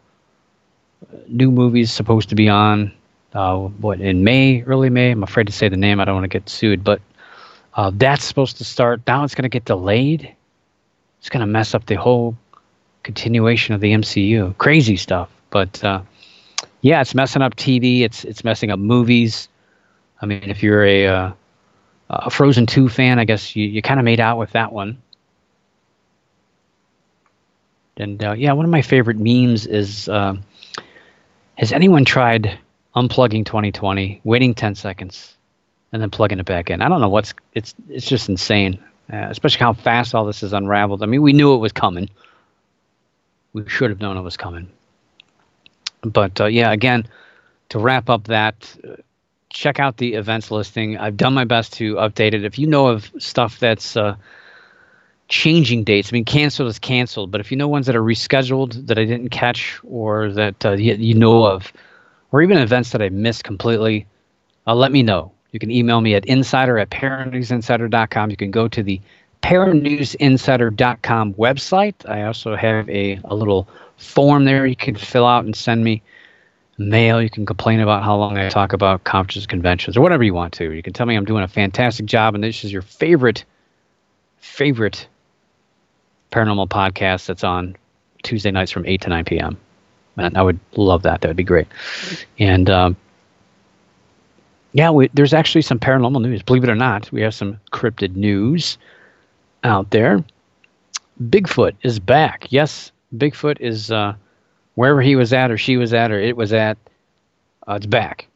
new 1.27 1.51
movies 1.51 1.91
supposed 1.91 2.29
to 2.29 2.35
be 2.35 2.49
on 2.49 2.91
uh, 3.33 3.57
what 3.57 4.01
in 4.01 4.23
May, 4.23 4.61
early 4.63 4.89
May. 4.89 5.11
I'm 5.11 5.23
afraid 5.23 5.47
to 5.47 5.53
say 5.53 5.69
the 5.69 5.77
name. 5.77 5.99
I 5.99 6.05
don't 6.05 6.15
want 6.15 6.25
to 6.25 6.39
get 6.39 6.49
sued, 6.49 6.83
but 6.83 7.01
uh, 7.75 7.91
that's 7.93 8.25
supposed 8.25 8.57
to 8.57 8.65
start. 8.65 9.01
Now 9.07 9.23
it's 9.23 9.33
going 9.33 9.43
to 9.43 9.49
get 9.49 9.65
delayed. 9.65 10.35
It's 11.21 11.29
going 11.29 11.39
to 11.39 11.47
mess 11.47 11.73
up 11.73 11.85
the 11.85 11.95
whole 11.95 12.35
continuation 13.03 13.73
of 13.73 13.79
the 13.79 13.93
MCU. 13.93 14.57
Crazy 14.57 14.97
stuff. 14.97 15.29
But 15.49 15.81
uh, 15.83 16.01
yeah, 16.81 16.99
it's 16.99 17.15
messing 17.15 17.41
up 17.41 17.55
TV. 17.55 18.01
It's 18.01 18.25
it's 18.25 18.43
messing 18.43 18.71
up 18.71 18.79
movies. 18.79 19.47
I 20.21 20.25
mean, 20.25 20.49
if 20.49 20.61
you're 20.61 20.83
a 20.83 21.07
uh, 21.07 21.31
a 22.09 22.29
Frozen 22.29 22.65
two 22.65 22.89
fan, 22.89 23.19
I 23.19 23.25
guess 23.25 23.55
you, 23.55 23.65
you 23.65 23.81
kind 23.81 23.99
of 23.99 24.03
made 24.03 24.19
out 24.19 24.37
with 24.37 24.51
that 24.51 24.73
one. 24.73 25.01
And 27.97 28.21
uh, 28.23 28.33
yeah, 28.33 28.53
one 28.53 28.65
of 28.65 28.71
my 28.71 28.81
favorite 28.81 29.17
memes 29.17 29.67
is: 29.67 30.09
uh, 30.09 30.35
Has 31.55 31.71
anyone 31.71 32.03
tried 32.03 32.57
unplugging 32.95 33.45
2020, 33.45 34.21
waiting 34.23 34.53
10 34.53 34.75
seconds, 34.75 35.35
and 35.91 36.01
then 36.01 36.09
plugging 36.09 36.39
it 36.39 36.45
back 36.45 36.69
in. 36.69 36.81
I 36.81 36.89
don't 36.89 37.01
know 37.01 37.09
what's 37.09 37.33
it's 37.53 37.73
it's 37.89 38.07
just 38.07 38.29
insane, 38.29 38.83
uh, 39.11 39.27
especially 39.29 39.59
how 39.59 39.73
fast 39.73 40.15
all 40.15 40.25
this 40.25 40.43
is 40.43 40.53
unraveled. 40.53 41.03
I 41.03 41.05
mean, 41.05 41.21
we 41.21 41.33
knew 41.33 41.53
it 41.53 41.57
was 41.57 41.71
coming. 41.71 42.09
We 43.53 43.67
should 43.67 43.89
have 43.89 43.99
known 43.99 44.17
it 44.17 44.21
was 44.21 44.37
coming. 44.37 44.69
But 46.01 46.39
uh, 46.39 46.45
yeah, 46.45 46.71
again, 46.71 47.07
to 47.69 47.79
wrap 47.79 48.09
up 48.09 48.25
that, 48.25 48.75
uh, 48.87 48.95
check 49.49 49.79
out 49.79 49.97
the 49.97 50.13
events 50.13 50.49
listing. 50.49 50.97
I've 50.97 51.17
done 51.17 51.33
my 51.33 51.43
best 51.43 51.73
to 51.73 51.95
update 51.95 52.33
it. 52.33 52.45
If 52.45 52.57
you 52.57 52.67
know 52.67 52.87
of 52.87 53.11
stuff 53.19 53.59
that's 53.59 53.97
uh, 53.97 54.15
changing 55.31 55.83
dates. 55.85 56.11
I 56.11 56.13
mean, 56.13 56.25
canceled 56.25 56.69
is 56.69 56.77
canceled, 56.77 57.31
but 57.31 57.41
if 57.41 57.51
you 57.51 57.57
know 57.57 57.67
ones 57.67 57.87
that 57.87 57.95
are 57.95 58.03
rescheduled 58.03 58.85
that 58.87 58.99
I 58.99 59.05
didn't 59.05 59.29
catch 59.29 59.79
or 59.83 60.29
that 60.33 60.65
uh, 60.65 60.71
you, 60.73 60.93
you, 60.95 61.13
know 61.15 61.45
of, 61.45 61.73
or 62.31 62.41
even 62.41 62.57
events 62.57 62.91
that 62.91 63.01
I 63.01 63.09
missed 63.09 63.45
completely, 63.45 64.05
let 64.67 64.91
me 64.91 65.01
know. 65.01 65.31
You 65.51 65.59
can 65.59 65.71
email 65.71 66.01
me 66.01 66.15
at 66.15 66.25
insider 66.25 66.77
at 66.77 66.89
paranewsinsider.com. 66.89 68.31
You 68.31 68.37
can 68.37 68.51
go 68.51 68.67
to 68.67 68.81
the 68.81 69.01
paranewsinsider.com 69.43 71.33
website. 71.33 72.09
I 72.09 72.23
also 72.23 72.55
have 72.55 72.89
a, 72.89 73.19
a 73.25 73.35
little 73.35 73.67
form 73.97 74.45
there 74.45 74.65
you 74.65 74.75
can 74.75 74.95
fill 74.95 75.25
out 75.25 75.45
and 75.45 75.55
send 75.55 75.83
me 75.83 76.01
mail. 76.77 77.21
You 77.21 77.29
can 77.29 77.45
complain 77.45 77.79
about 77.79 78.03
how 78.03 78.15
long 78.17 78.37
I 78.37 78.49
talk 78.49 78.73
about 78.73 79.03
conferences, 79.03 79.45
conventions, 79.45 79.95
or 79.95 80.01
whatever 80.01 80.23
you 80.23 80.33
want 80.33 80.53
to. 80.53 80.71
You 80.71 80.81
can 80.81 80.93
tell 80.93 81.05
me 81.05 81.15
I'm 81.15 81.25
doing 81.25 81.43
a 81.43 81.47
fantastic 81.47 82.07
job 82.07 82.33
and 82.33 82.43
this 82.43 82.63
is 82.63 82.73
your 82.73 82.81
favorite, 82.81 83.45
favorite 84.37 85.07
paranormal 86.31 86.69
podcast 86.69 87.27
that's 87.27 87.43
on 87.43 87.75
Tuesday 88.23 88.51
nights 88.51 88.71
from 88.71 88.85
8 88.85 89.01
to 89.01 89.09
9 89.09 89.25
p.m. 89.25 89.57
And 90.17 90.37
I 90.37 90.41
would 90.41 90.59
love 90.75 91.03
that. 91.03 91.21
That 91.21 91.27
would 91.27 91.37
be 91.37 91.43
great. 91.43 91.67
And 92.39 92.69
um, 92.69 92.97
yeah, 94.73 94.89
we, 94.89 95.09
there's 95.13 95.33
actually 95.33 95.63
some 95.63 95.79
paranormal 95.79 96.21
news. 96.21 96.41
Believe 96.43 96.63
it 96.63 96.69
or 96.69 96.75
not, 96.75 97.11
we 97.11 97.21
have 97.21 97.33
some 97.33 97.59
cryptid 97.71 98.15
news 98.15 98.77
out 99.63 99.91
there. 99.91 100.23
Bigfoot 101.21 101.73
is 101.83 101.99
back. 101.99 102.47
Yes, 102.49 102.91
Bigfoot 103.15 103.59
is 103.59 103.91
uh, 103.91 104.13
wherever 104.75 105.01
he 105.01 105.15
was 105.15 105.33
at, 105.33 105.51
or 105.51 105.57
she 105.57 105.77
was 105.77 105.93
at, 105.93 106.11
or 106.11 106.19
it 106.19 106.37
was 106.37 106.53
at. 106.53 106.77
Uh, 107.67 107.73
it's 107.73 107.85
back. 107.85 108.27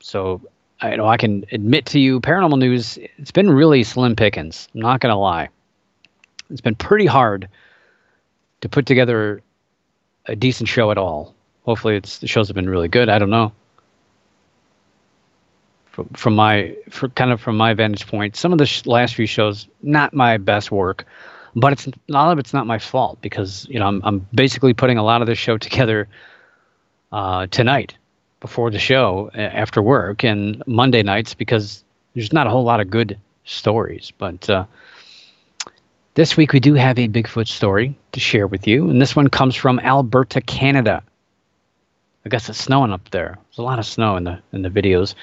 So 0.00 0.40
I 0.80 0.90
you 0.90 0.96
know 0.96 1.06
I 1.06 1.16
can 1.16 1.44
admit 1.52 1.86
to 1.86 2.00
you, 2.00 2.20
paranormal 2.20 2.58
news. 2.58 2.98
It's 3.18 3.30
been 3.30 3.50
really 3.50 3.84
slim 3.84 4.16
pickings. 4.16 4.68
I'm 4.74 4.80
not 4.80 5.00
gonna 5.00 5.18
lie. 5.18 5.48
It's 6.50 6.60
been 6.60 6.74
pretty 6.74 7.06
hard 7.06 7.48
to 8.60 8.68
put 8.68 8.86
together 8.86 9.40
a 10.26 10.36
decent 10.36 10.68
show 10.68 10.90
at 10.90 10.98
all. 10.98 11.34
Hopefully, 11.64 11.96
it's 11.96 12.18
the 12.18 12.26
shows 12.26 12.48
have 12.48 12.54
been 12.54 12.68
really 12.68 12.88
good. 12.88 13.08
I 13.08 13.18
don't 13.18 13.30
know. 13.30 13.52
From, 15.90 16.08
from 16.10 16.36
my, 16.36 16.76
kind 17.14 17.32
of 17.32 17.40
from 17.40 17.56
my 17.56 17.74
vantage 17.74 18.06
point, 18.06 18.36
some 18.36 18.52
of 18.52 18.58
the 18.58 18.66
sh- 18.66 18.86
last 18.86 19.14
few 19.14 19.26
shows 19.26 19.66
not 19.82 20.14
my 20.14 20.36
best 20.38 20.70
work, 20.70 21.04
but 21.56 21.72
it's 21.72 21.86
a 21.86 21.92
lot 22.08 22.32
of 22.32 22.38
it's 22.38 22.52
not 22.52 22.66
my 22.66 22.78
fault 22.78 23.20
because 23.20 23.66
you 23.68 23.78
know 23.80 23.86
I'm 23.88 24.00
I'm 24.04 24.26
basically 24.32 24.72
putting 24.72 24.98
a 24.98 25.02
lot 25.02 25.20
of 25.20 25.26
this 25.26 25.38
show 25.38 25.58
together 25.58 26.06
uh, 27.10 27.48
tonight 27.48 27.94
before 28.40 28.70
the 28.70 28.78
show 28.78 29.30
after 29.34 29.82
work 29.82 30.24
and 30.24 30.62
Monday 30.66 31.02
nights 31.02 31.34
because 31.34 31.82
there's 32.14 32.32
not 32.32 32.46
a 32.46 32.50
whole 32.50 32.64
lot 32.64 32.80
of 32.80 32.88
good 32.90 33.18
stories, 33.44 34.12
but. 34.18 34.48
Uh, 34.48 34.64
This 36.14 36.36
week 36.36 36.52
we 36.52 36.60
do 36.60 36.74
have 36.74 36.98
a 36.98 37.08
Bigfoot 37.08 37.46
story 37.48 37.94
to 38.12 38.20
share 38.20 38.46
with 38.48 38.66
you, 38.66 38.90
and 38.90 39.00
this 39.00 39.14
one 39.16 39.28
comes 39.28 39.54
from 39.56 39.78
Alberta, 39.78 40.40
Canada. 40.40 41.02
I 42.26 42.28
guess 42.28 42.48
it's 42.48 42.58
snowing 42.58 42.92
up 42.92 43.08
there. 43.10 43.38
There's 43.48 43.58
a 43.58 43.62
lot 43.62 43.78
of 43.78 43.86
snow 43.86 44.16
in 44.16 44.24
the 44.24 44.38
in 44.52 44.62
the 44.62 44.70
videos. 44.70 45.14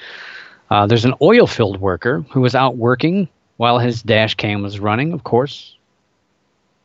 Uh, 0.70 0.86
there's 0.86 1.04
an 1.04 1.14
oil 1.22 1.46
field 1.46 1.80
worker 1.80 2.24
who 2.30 2.40
was 2.40 2.54
out 2.54 2.76
working 2.76 3.28
while 3.56 3.78
his 3.78 4.02
dash 4.02 4.34
cam 4.34 4.62
was 4.62 4.78
running, 4.78 5.12
of 5.12 5.24
course. 5.24 5.76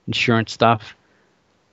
Insurance 0.08 0.52
stuff. 0.52 0.96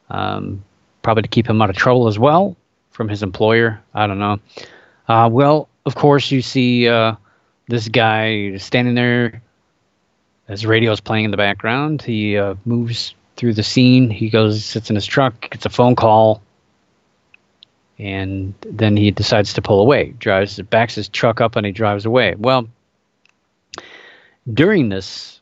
Um, 0.09 0.65
probably 1.03 1.23
to 1.23 1.29
keep 1.29 1.49
him 1.49 1.63
out 1.63 1.71
of 1.71 1.77
trouble 1.77 2.09
as 2.09 2.19
well 2.19 2.57
from 2.91 3.09
his 3.09 3.23
employer. 3.23 3.81
I 3.95 4.07
don't 4.07 4.19
know. 4.19 4.39
Uh, 5.09 5.29
well, 5.31 5.69
of 5.87 5.95
course, 5.95 6.31
you 6.31 6.43
see 6.43 6.89
uh, 6.89 7.15
this 7.69 7.89
guy 7.89 8.57
standing 8.57 8.95
there. 8.95 9.43
His 10.49 10.67
radio 10.67 10.91
is 10.91 11.01
playing 11.01 11.27
in 11.27 11.31
the 11.31 11.37
background. 11.37 12.03
He 12.03 12.37
uh, 12.37 12.57
moves 12.65 13.15
through 13.37 13.55
the 13.55 13.63
scene. 13.63 14.11
He 14.11 14.29
goes, 14.29 14.65
sits 14.65 14.91
in 14.91 14.97
his 14.97 15.07
truck, 15.07 15.51
gets 15.51 15.65
a 15.65 15.71
phone 15.71 15.95
call, 15.95 16.43
and 18.01 18.55
then 18.67 18.97
he 18.97 19.11
decides 19.11 19.53
to 19.53 19.63
pull 19.63 19.81
away. 19.81 20.15
Drives, 20.19 20.59
backs 20.63 20.95
his 20.95 21.09
truck 21.09 21.41
up, 21.41 21.55
and 21.55 21.67
he 21.67 21.73
drives 21.73 22.07
away. 22.07 22.35
Well, 22.39 22.67
during 24.53 24.89
this 24.89 25.41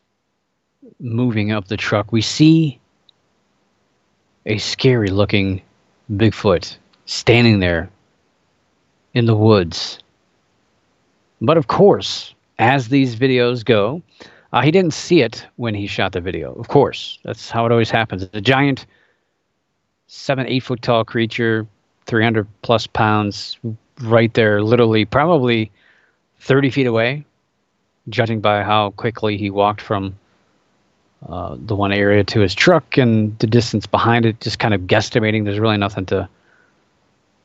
moving 0.98 1.52
of 1.52 1.68
the 1.68 1.76
truck, 1.76 2.10
we 2.10 2.20
see 2.20 2.80
a 4.44 4.58
scary 4.58 5.08
looking 5.08 5.62
Bigfoot 6.10 6.76
standing 7.06 7.60
there 7.60 7.90
in 9.14 9.26
the 9.26 9.36
woods. 9.36 10.00
But 11.40 11.58
of 11.58 11.68
course, 11.68 12.34
as 12.58 12.88
these 12.88 13.14
videos 13.14 13.64
go, 13.64 14.02
uh, 14.52 14.62
he 14.62 14.72
didn't 14.72 14.94
see 14.94 15.20
it 15.20 15.46
when 15.56 15.74
he 15.74 15.86
shot 15.86 16.12
the 16.12 16.20
video. 16.20 16.54
Of 16.54 16.68
course, 16.68 17.20
that's 17.22 17.50
how 17.50 17.66
it 17.66 17.72
always 17.72 17.90
happens. 17.90 18.28
A 18.32 18.40
giant, 18.40 18.86
seven, 20.08 20.46
eight 20.48 20.64
foot 20.64 20.82
tall 20.82 21.04
creature, 21.04 21.66
300 22.08 22.48
plus 22.62 22.86
pounds, 22.86 23.58
right 24.00 24.32
there, 24.34 24.62
literally, 24.62 25.04
probably 25.04 25.70
30 26.40 26.70
feet 26.70 26.86
away, 26.86 27.24
judging 28.08 28.40
by 28.40 28.62
how 28.62 28.90
quickly 28.92 29.36
he 29.36 29.50
walked 29.50 29.80
from 29.80 30.18
uh, 31.28 31.56
the 31.58 31.76
one 31.76 31.92
area 31.92 32.24
to 32.24 32.40
his 32.40 32.54
truck 32.54 32.96
and 32.96 33.38
the 33.38 33.46
distance 33.46 33.86
behind 33.86 34.24
it, 34.24 34.40
just 34.40 34.58
kind 34.58 34.72
of 34.72 34.82
guesstimating. 34.82 35.44
There's 35.44 35.58
really 35.58 35.76
nothing 35.76 36.06
to 36.06 36.28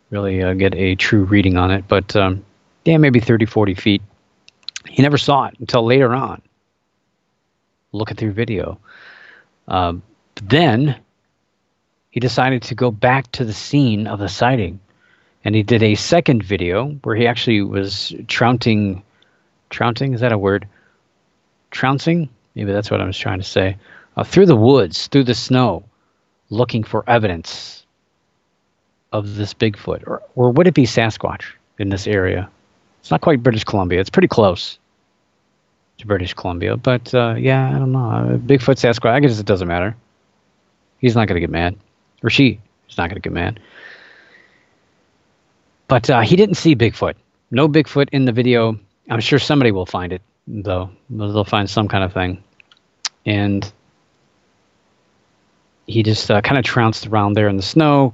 really 0.09 0.41
uh, 0.41 0.53
get 0.53 0.73
a 0.75 0.95
true 0.95 1.23
reading 1.23 1.57
on 1.57 1.69
it, 1.69 1.85
but 1.87 2.15
um, 2.15 2.43
yeah, 2.85 2.97
maybe 2.97 3.19
30, 3.19 3.45
40 3.45 3.73
feet. 3.73 4.01
He 4.87 5.01
never 5.01 5.17
saw 5.17 5.45
it 5.45 5.55
until 5.59 5.83
later 5.85 6.13
on. 6.13 6.41
Looking 7.91 8.17
through 8.17 8.33
video. 8.33 8.79
Um, 9.67 10.01
then 10.43 10.99
he 12.13 12.19
decided 12.19 12.61
to 12.61 12.75
go 12.75 12.91
back 12.91 13.31
to 13.31 13.43
the 13.43 13.53
scene 13.53 14.05
of 14.05 14.19
the 14.19 14.29
sighting. 14.29 14.79
And 15.43 15.55
he 15.55 15.63
did 15.63 15.81
a 15.81 15.95
second 15.95 16.43
video 16.43 16.89
where 17.01 17.15
he 17.15 17.25
actually 17.25 17.63
was 17.63 18.13
trouncing. 18.27 19.01
Trouncing? 19.71 20.13
Is 20.13 20.21
that 20.21 20.31
a 20.31 20.37
word? 20.37 20.67
Trouncing? 21.71 22.29
maybe 22.53 22.71
that's 22.71 22.91
what 22.91 23.01
I 23.01 23.05
was 23.05 23.17
trying 23.17 23.39
to 23.39 23.43
say, 23.43 23.77
uh, 24.15 24.23
through 24.23 24.45
the 24.45 24.55
woods, 24.55 25.07
through 25.07 25.23
the 25.23 25.33
snow, 25.33 25.83
looking 26.51 26.83
for 26.83 27.03
evidence 27.07 27.83
of 29.11 29.33
this 29.35 29.55
Bigfoot, 29.55 30.03
or 30.05 30.21
or 30.35 30.51
would 30.51 30.67
it 30.67 30.75
be 30.75 30.85
Sasquatch 30.85 31.45
in 31.79 31.89
this 31.89 32.05
area? 32.05 32.47
It's 32.99 33.09
not 33.09 33.21
quite 33.21 33.41
British 33.41 33.63
Columbia. 33.63 33.99
It's 33.99 34.11
pretty 34.11 34.27
close 34.27 34.77
to 35.97 36.05
British 36.05 36.35
Columbia, 36.35 36.77
but 36.77 37.11
uh, 37.15 37.33
yeah, 37.39 37.75
I 37.75 37.79
don't 37.79 37.91
know. 37.91 38.09
Uh, 38.11 38.37
Bigfoot, 38.37 38.77
Sasquatch. 38.77 39.13
I 39.13 39.19
guess 39.19 39.39
it 39.39 39.47
doesn't 39.47 39.67
matter. 39.67 39.95
He's 40.99 41.15
not 41.15 41.27
going 41.27 41.35
to 41.35 41.41
get 41.41 41.49
mad, 41.49 41.75
or 42.23 42.29
she 42.29 42.59
is 42.89 42.97
not 42.97 43.09
going 43.09 43.21
to 43.21 43.21
get 43.21 43.33
mad. 43.33 43.59
But 45.87 46.09
uh, 46.09 46.21
he 46.21 46.35
didn't 46.35 46.55
see 46.55 46.75
Bigfoot. 46.75 47.15
No 47.51 47.67
Bigfoot 47.67 48.09
in 48.11 48.25
the 48.25 48.31
video. 48.31 48.79
I'm 49.09 49.19
sure 49.19 49.37
somebody 49.37 49.71
will 49.71 49.85
find 49.85 50.11
it 50.11 50.21
though. 50.47 50.89
They'll 51.09 51.43
find 51.43 51.69
some 51.69 51.87
kind 51.87 52.03
of 52.03 52.13
thing. 52.13 52.43
And 53.25 53.71
he 55.87 56.03
just 56.03 56.31
uh, 56.31 56.41
kind 56.41 56.57
of 56.57 56.63
trounced 56.63 57.07
around 57.07 57.33
there 57.33 57.47
in 57.47 57.57
the 57.57 57.63
snow. 57.63 58.13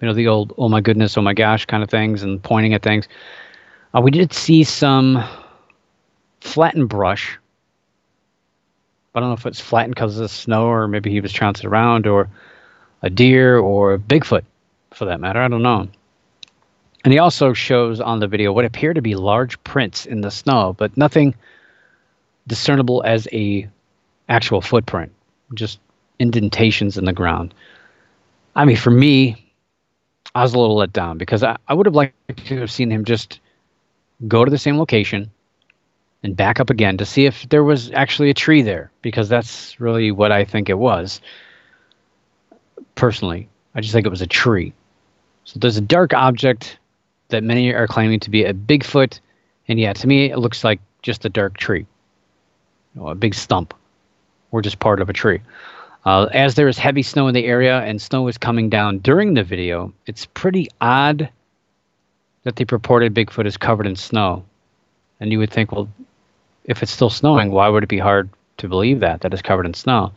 You 0.00 0.08
know, 0.08 0.14
the 0.14 0.28
old, 0.28 0.52
oh 0.58 0.68
my 0.68 0.80
goodness, 0.80 1.16
oh 1.16 1.22
my 1.22 1.32
gosh 1.32 1.64
kind 1.64 1.82
of 1.82 1.88
things 1.88 2.22
and 2.22 2.42
pointing 2.42 2.74
at 2.74 2.82
things. 2.82 3.08
Uh, 3.94 4.00
we 4.00 4.10
did 4.10 4.32
see 4.32 4.62
some 4.62 5.24
flattened 6.40 6.88
brush. 6.88 7.38
I 9.14 9.20
don't 9.20 9.30
know 9.30 9.34
if 9.34 9.46
it's 9.46 9.60
flattened 9.60 9.94
because 9.94 10.16
of 10.16 10.22
the 10.22 10.28
snow 10.28 10.66
or 10.66 10.86
maybe 10.86 11.10
he 11.10 11.22
was 11.22 11.32
trouncing 11.32 11.66
around 11.66 12.06
or 12.06 12.28
a 13.02 13.10
deer 13.10 13.58
or 13.58 13.98
Bigfoot 13.98 14.44
for 14.92 15.04
that 15.06 15.20
matter. 15.20 15.40
I 15.40 15.48
don't 15.48 15.62
know. 15.62 15.88
And 17.04 17.12
he 17.12 17.18
also 17.18 17.52
shows 17.52 18.00
on 18.00 18.18
the 18.18 18.26
video 18.26 18.52
what 18.52 18.64
appear 18.64 18.92
to 18.92 19.00
be 19.00 19.14
large 19.14 19.62
prints 19.62 20.06
in 20.06 20.22
the 20.22 20.30
snow, 20.30 20.74
but 20.76 20.96
nothing 20.96 21.34
discernible 22.46 23.02
as 23.04 23.28
a 23.32 23.68
actual 24.28 24.60
footprint, 24.60 25.12
just 25.54 25.78
indentations 26.18 26.98
in 26.98 27.04
the 27.04 27.12
ground. 27.12 27.54
I 28.56 28.64
mean, 28.64 28.76
for 28.76 28.90
me, 28.90 29.52
I 30.34 30.42
was 30.42 30.54
a 30.54 30.58
little 30.58 30.76
let 30.76 30.92
down 30.92 31.18
because 31.18 31.42
I, 31.42 31.56
I 31.68 31.74
would 31.74 31.86
have 31.86 31.94
liked 31.94 32.46
to 32.46 32.60
have 32.60 32.70
seen 32.70 32.90
him 32.90 33.04
just 33.04 33.40
go 34.26 34.44
to 34.44 34.50
the 34.50 34.58
same 34.58 34.78
location 34.78 35.30
and 36.22 36.36
back 36.36 36.58
up 36.58 36.70
again 36.70 36.96
to 36.96 37.04
see 37.04 37.26
if 37.26 37.48
there 37.50 37.62
was 37.62 37.92
actually 37.92 38.30
a 38.30 38.34
tree 38.34 38.62
there, 38.62 38.90
because 39.02 39.28
that's 39.28 39.78
really 39.78 40.10
what 40.10 40.32
I 40.32 40.44
think 40.44 40.68
it 40.68 40.78
was. 40.78 41.20
Personally, 42.96 43.48
I 43.74 43.80
just 43.80 43.92
think 43.92 44.06
it 44.06 44.10
was 44.10 44.22
a 44.22 44.26
tree. 44.26 44.72
So 45.44 45.60
there's 45.60 45.76
a 45.76 45.82
dark 45.82 46.12
object 46.12 46.78
that 47.28 47.44
many 47.44 47.72
are 47.72 47.86
claiming 47.86 48.20
to 48.20 48.30
be 48.30 48.44
a 48.44 48.52
Bigfoot, 48.52 49.20
and 49.68 49.78
yeah, 49.78 49.92
to 49.92 50.06
me 50.06 50.30
it 50.30 50.38
looks 50.38 50.64
like 50.64 50.80
just 51.02 51.24
a 51.24 51.28
dark 51.28 51.56
tree, 51.56 51.86
you 52.94 53.00
know, 53.00 53.08
a 53.08 53.14
big 53.14 53.34
stump, 53.34 53.74
or 54.50 54.60
just 54.62 54.80
part 54.80 55.00
of 55.00 55.08
a 55.08 55.12
tree. 55.12 55.40
Uh, 56.04 56.28
as 56.32 56.54
there 56.54 56.68
is 56.68 56.78
heavy 56.78 57.02
snow 57.02 57.26
in 57.28 57.34
the 57.34 57.44
area 57.44 57.80
and 57.80 58.00
snow 58.00 58.28
is 58.28 58.38
coming 58.38 58.70
down 58.70 58.98
during 58.98 59.34
the 59.34 59.42
video, 59.42 59.92
it's 60.06 60.26
pretty 60.26 60.68
odd 60.80 61.28
that 62.44 62.56
the 62.56 62.64
purported 62.64 63.12
Bigfoot 63.12 63.46
is 63.46 63.56
covered 63.56 63.86
in 63.86 63.96
snow. 63.96 64.44
And 65.18 65.32
you 65.32 65.38
would 65.40 65.50
think, 65.50 65.72
well, 65.72 65.88
if 66.64 66.82
it's 66.82 66.92
still 66.92 67.10
snowing, 67.10 67.50
why 67.50 67.68
would 67.68 67.82
it 67.82 67.88
be 67.88 67.98
hard 67.98 68.30
to 68.58 68.68
believe 68.68 69.00
that, 69.00 69.20
that 69.22 69.34
is 69.34 69.42
covered 69.42 69.66
in 69.66 69.74
snow? 69.74 70.12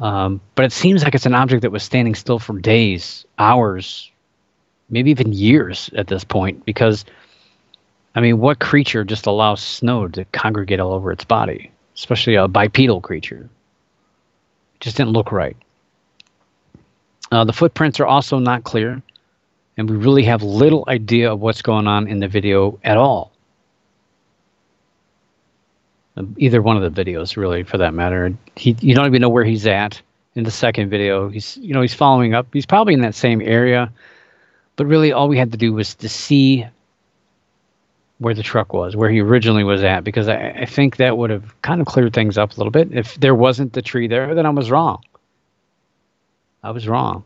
Um, 0.00 0.40
but 0.54 0.64
it 0.64 0.72
seems 0.72 1.04
like 1.04 1.14
it's 1.14 1.26
an 1.26 1.34
object 1.34 1.62
that 1.62 1.70
was 1.70 1.82
standing 1.82 2.14
still 2.14 2.38
for 2.38 2.58
days, 2.58 3.26
hours, 3.38 4.10
maybe 4.88 5.10
even 5.10 5.32
years 5.32 5.90
at 5.94 6.06
this 6.08 6.24
point 6.24 6.64
because 6.64 7.04
I 8.14 8.20
mean, 8.20 8.38
what 8.38 8.58
creature 8.58 9.04
just 9.04 9.26
allows 9.26 9.62
snow 9.62 10.08
to 10.08 10.24
congregate 10.26 10.80
all 10.80 10.92
over 10.92 11.12
its 11.12 11.24
body, 11.24 11.70
especially 11.94 12.34
a 12.34 12.48
bipedal 12.48 13.00
creature? 13.00 13.48
It 14.74 14.80
just 14.80 14.96
didn't 14.96 15.12
look 15.12 15.30
right. 15.30 15.56
Uh, 17.30 17.44
the 17.44 17.52
footprints 17.52 18.00
are 18.00 18.06
also 18.06 18.40
not 18.40 18.64
clear, 18.64 19.00
and 19.76 19.88
we 19.88 19.96
really 19.96 20.24
have 20.24 20.42
little 20.42 20.84
idea 20.88 21.32
of 21.32 21.40
what's 21.40 21.62
going 21.62 21.86
on 21.86 22.08
in 22.08 22.18
the 22.18 22.26
video 22.26 22.80
at 22.82 22.96
all. 22.96 23.30
Either 26.38 26.62
one 26.62 26.82
of 26.82 26.94
the 26.94 27.04
videos, 27.04 27.36
really, 27.36 27.62
for 27.62 27.78
that 27.78 27.94
matter. 27.94 28.34
He, 28.56 28.76
you 28.80 28.94
don't 28.94 29.06
even 29.06 29.20
know 29.20 29.28
where 29.28 29.44
he's 29.44 29.66
at 29.66 30.00
in 30.34 30.44
the 30.44 30.50
second 30.50 30.90
video. 30.90 31.28
He's, 31.28 31.56
you 31.56 31.74
know, 31.74 31.80
he's 31.80 31.94
following 31.94 32.34
up. 32.34 32.46
He's 32.52 32.66
probably 32.66 32.94
in 32.94 33.00
that 33.02 33.14
same 33.14 33.40
area 33.40 33.92
but 34.80 34.86
really, 34.86 35.12
all 35.12 35.28
we 35.28 35.36
had 35.36 35.52
to 35.52 35.58
do 35.58 35.74
was 35.74 35.94
to 35.96 36.08
see 36.08 36.66
where 38.16 38.32
the 38.32 38.42
truck 38.42 38.72
was, 38.72 38.96
where 38.96 39.10
he 39.10 39.20
originally 39.20 39.62
was 39.62 39.82
at, 39.82 40.04
because 40.04 40.26
I, 40.26 40.52
I 40.60 40.64
think 40.64 40.96
that 40.96 41.18
would 41.18 41.28
have 41.28 41.60
kind 41.60 41.82
of 41.82 41.86
cleared 41.86 42.14
things 42.14 42.38
up 42.38 42.54
a 42.54 42.56
little 42.56 42.70
bit. 42.70 42.90
If 42.90 43.16
there 43.16 43.34
wasn't 43.34 43.74
the 43.74 43.82
tree 43.82 44.08
there, 44.08 44.34
then 44.34 44.46
I 44.46 44.48
was 44.48 44.70
wrong. 44.70 45.02
I 46.62 46.70
was 46.70 46.88
wrong. 46.88 47.24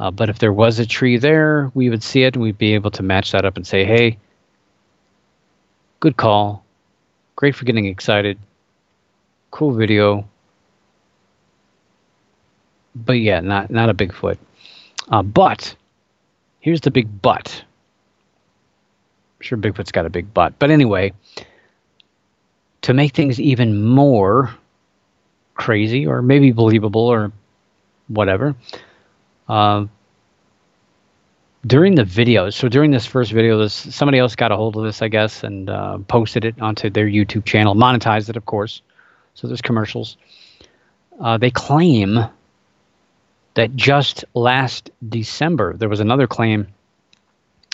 Uh, 0.00 0.10
but 0.10 0.28
if 0.28 0.40
there 0.40 0.52
was 0.52 0.80
a 0.80 0.84
tree 0.84 1.18
there, 1.18 1.70
we 1.72 1.88
would 1.88 2.02
see 2.02 2.24
it 2.24 2.34
and 2.34 2.42
we'd 2.42 2.58
be 2.58 2.74
able 2.74 2.90
to 2.90 3.04
match 3.04 3.30
that 3.30 3.44
up 3.44 3.56
and 3.56 3.64
say, 3.64 3.84
hey, 3.84 4.18
good 6.00 6.16
call. 6.16 6.64
Great 7.36 7.54
for 7.54 7.64
getting 7.64 7.86
excited. 7.86 8.38
Cool 9.50 9.72
video. 9.72 10.28
But 12.94 13.14
yeah, 13.14 13.40
not 13.40 13.70
not 13.70 13.88
a 13.88 13.94
Bigfoot. 13.94 14.38
Uh, 15.08 15.22
but 15.22 15.74
Here's 16.62 16.80
the 16.80 16.92
big 16.92 17.20
but. 17.20 17.64
I'm 19.36 19.42
sure 19.44 19.58
Bigfoot's 19.58 19.90
got 19.90 20.06
a 20.06 20.10
big 20.10 20.32
butt. 20.32 20.60
But 20.60 20.70
anyway, 20.70 21.12
to 22.82 22.94
make 22.94 23.14
things 23.14 23.40
even 23.40 23.82
more 23.82 24.54
crazy 25.54 26.06
or 26.06 26.22
maybe 26.22 26.52
believable 26.52 27.08
or 27.08 27.32
whatever, 28.06 28.54
uh, 29.48 29.86
during 31.66 31.94
the 31.94 32.04
video, 32.04 32.50
so 32.50 32.68
during 32.68 32.90
this 32.90 33.06
first 33.06 33.32
video, 33.32 33.58
this 33.58 33.72
somebody 33.72 34.18
else 34.18 34.34
got 34.34 34.50
a 34.52 34.56
hold 34.56 34.76
of 34.76 34.82
this, 34.84 35.00
I 35.00 35.08
guess, 35.08 35.44
and 35.44 35.70
uh, 35.70 35.98
posted 36.08 36.44
it 36.44 36.60
onto 36.60 36.90
their 36.90 37.06
YouTube 37.06 37.44
channel, 37.44 37.74
monetized 37.74 38.28
it, 38.28 38.36
of 38.36 38.46
course. 38.46 38.82
So 39.34 39.46
there's 39.46 39.62
commercials. 39.62 40.16
uh, 41.20 41.38
they 41.38 41.50
claim 41.50 42.18
that 43.54 43.76
just 43.76 44.24
last 44.34 44.90
December 45.08 45.76
there 45.76 45.88
was 45.88 46.00
another 46.00 46.26
claim 46.26 46.66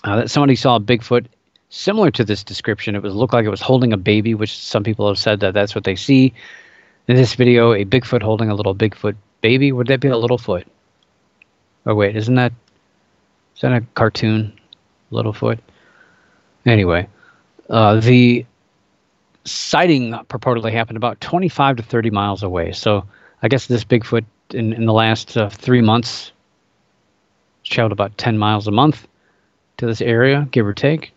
uh, 0.05 0.17
that 0.17 0.31
somebody 0.31 0.57
saw 0.57 0.77
a 0.77 0.81
Bigfoot 0.81 1.27
similar 1.71 2.11
to 2.11 2.25
this 2.25 2.45
description. 2.45 2.95
It 2.95 3.03
was 3.03 3.15
looked 3.15 3.33
like 3.33 3.45
it 3.45 3.51
was 3.51 3.61
holding 3.61 3.93
a 3.93 3.97
baby, 3.97 4.35
which 4.35 4.57
some 4.57 4.85
people 4.85 5.09
have 5.09 5.19
said 5.19 5.41
that 5.41 5.55
that's 5.55 5.75
what 5.75 5.85
they 5.85 5.97
see 5.97 6.35
in 7.07 7.17
this 7.17 7.35
video. 7.35 7.73
A 7.73 7.85
Bigfoot 7.85 8.23
holding 8.23 8.51
a 8.51 8.55
little 8.55 8.75
Bigfoot 8.75 9.17
baby. 9.41 9.73
Would 9.73 9.87
that 9.89 10.01
be 10.01 10.09
a 10.09 10.17
little 10.17 10.39
foot? 10.39 10.67
Oh 11.87 11.95
wait, 11.95 12.17
isn't 12.17 12.35
that 12.35 12.53
is 13.59 13.63
that 13.63 13.73
a 13.73 13.81
cartoon? 13.95 14.53
Littlefoot. 15.11 15.59
Anyway, 16.65 17.09
uh, 17.69 17.99
the 17.99 18.47
sighting 19.45 20.13
purportedly 20.29 20.71
happened 20.71 20.97
about 20.97 21.21
25 21.21 21.79
to 21.79 21.83
30 21.83 22.11
miles 22.11 22.45
away. 22.45 22.71
So 22.71 23.05
I 23.43 23.49
guess 23.49 23.67
this 23.67 23.83
Bigfoot 23.83 24.25
in, 24.51 24.73
in 24.75 24.87
the 24.87 24.93
last 24.93 25.37
uh, 25.37 25.49
three 25.49 25.81
months 25.81 26.31
traveled 27.65 27.91
about 27.91 28.17
10 28.17 28.39
miles 28.39 28.69
a 28.69 28.71
month 28.71 29.09
to 29.79 29.87
this 29.87 30.01
area, 30.01 30.47
give 30.53 30.65
or 30.65 30.73
take. 30.73 31.13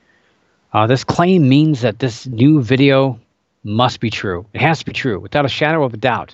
Uh, 0.73 0.87
this 0.87 1.03
claim 1.03 1.47
means 1.47 1.81
that 1.81 1.99
this 1.99 2.25
new 2.25 2.59
video 2.63 3.19
must 3.63 3.99
be 3.99 4.09
true. 4.09 4.47
It 4.55 4.61
has 4.61 4.79
to 4.79 4.85
be 4.85 4.93
true 4.93 5.19
without 5.19 5.45
a 5.45 5.49
shadow 5.49 5.83
of 5.83 5.93
a 5.93 5.97
doubt, 5.97 6.33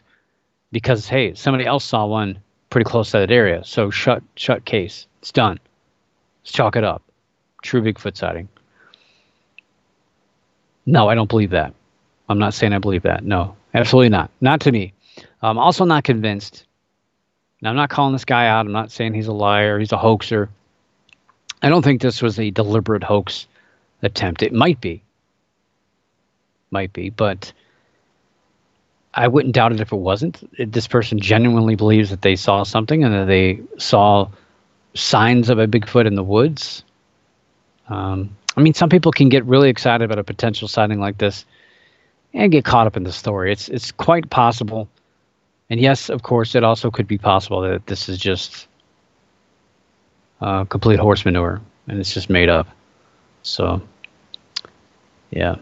because 0.71 1.05
hey, 1.09 1.33
somebody 1.33 1.65
else 1.65 1.83
saw 1.83 2.05
one 2.05 2.39
pretty 2.69 2.85
close 2.89 3.11
to 3.11 3.19
that 3.19 3.31
area. 3.31 3.65
So 3.65 3.89
shut 3.89 4.23
shut 4.35 4.63
case. 4.63 5.05
It's 5.19 5.33
done. 5.33 5.59
Let's 6.47 6.55
chalk 6.55 6.77
it 6.77 6.85
up. 6.85 7.03
True 7.61 7.81
Bigfoot 7.81 8.15
sighting. 8.15 8.47
No, 10.85 11.09
I 11.09 11.13
don't 11.13 11.27
believe 11.27 11.49
that. 11.49 11.73
I'm 12.29 12.39
not 12.39 12.53
saying 12.53 12.71
I 12.71 12.77
believe 12.77 13.03
that. 13.03 13.25
No, 13.25 13.57
absolutely 13.73 14.07
not. 14.07 14.31
Not 14.39 14.61
to 14.61 14.71
me. 14.71 14.93
I'm 15.41 15.57
also 15.57 15.83
not 15.83 16.05
convinced. 16.05 16.65
Now, 17.61 17.71
I'm 17.71 17.75
not 17.75 17.89
calling 17.89 18.13
this 18.13 18.23
guy 18.23 18.47
out. 18.47 18.65
I'm 18.65 18.71
not 18.71 18.91
saying 18.91 19.13
he's 19.13 19.27
a 19.27 19.33
liar. 19.33 19.77
He's 19.77 19.91
a 19.91 19.97
hoaxer. 19.97 20.47
I 21.61 21.67
don't 21.67 21.81
think 21.81 22.01
this 22.01 22.21
was 22.21 22.39
a 22.39 22.49
deliberate 22.49 23.03
hoax 23.03 23.45
attempt. 24.01 24.41
It 24.41 24.53
might 24.53 24.79
be. 24.79 25.03
Might 26.71 26.93
be, 26.93 27.09
but 27.09 27.51
I 29.13 29.27
wouldn't 29.27 29.53
doubt 29.53 29.73
it 29.73 29.81
if 29.81 29.91
it 29.91 29.97
wasn't. 29.97 30.49
This 30.71 30.87
person 30.87 31.19
genuinely 31.19 31.75
believes 31.75 32.09
that 32.09 32.21
they 32.21 32.37
saw 32.37 32.63
something 32.63 33.03
and 33.03 33.13
that 33.13 33.25
they 33.27 33.59
saw 33.77 34.29
signs 34.97 35.49
of 35.49 35.59
a 35.59 35.67
Bigfoot 35.67 36.05
in 36.05 36.15
the 36.15 36.23
woods. 36.23 36.83
Um, 37.89 38.35
I 38.55 38.61
mean, 38.61 38.73
some 38.73 38.89
people 38.89 39.11
can 39.11 39.29
get 39.29 39.45
really 39.45 39.69
excited 39.69 40.03
about 40.03 40.19
a 40.19 40.23
potential 40.23 40.67
sighting 40.67 40.99
like 40.99 41.17
this 41.17 41.45
and 42.33 42.51
get 42.51 42.65
caught 42.65 42.87
up 42.87 42.97
in 42.97 43.03
the 43.03 43.11
story. 43.11 43.51
It's 43.51 43.69
it's 43.69 43.91
quite 43.91 44.29
possible, 44.29 44.89
and 45.69 45.79
yes, 45.79 46.09
of 46.09 46.23
course, 46.23 46.55
it 46.55 46.63
also 46.63 46.91
could 46.91 47.07
be 47.07 47.17
possible 47.17 47.61
that 47.61 47.85
this 47.87 48.09
is 48.09 48.17
just 48.17 48.67
uh, 50.41 50.65
complete 50.65 50.99
horse 50.99 51.25
manure 51.25 51.61
and 51.87 51.99
it's 51.99 52.13
just 52.13 52.29
made 52.29 52.49
up. 52.49 52.67
So, 53.43 53.81
yeah. 55.31 55.55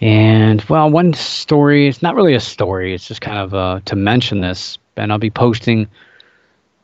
And 0.00 0.62
well, 0.62 0.90
one 0.90 1.12
story, 1.12 1.88
it's 1.88 2.02
not 2.02 2.14
really 2.14 2.34
a 2.34 2.40
story, 2.40 2.94
it's 2.94 3.06
just 3.06 3.20
kind 3.20 3.38
of 3.38 3.54
uh, 3.54 3.80
to 3.84 3.96
mention 3.96 4.40
this. 4.40 4.78
And 4.96 5.12
I'll 5.12 5.18
be 5.18 5.30
posting 5.30 5.88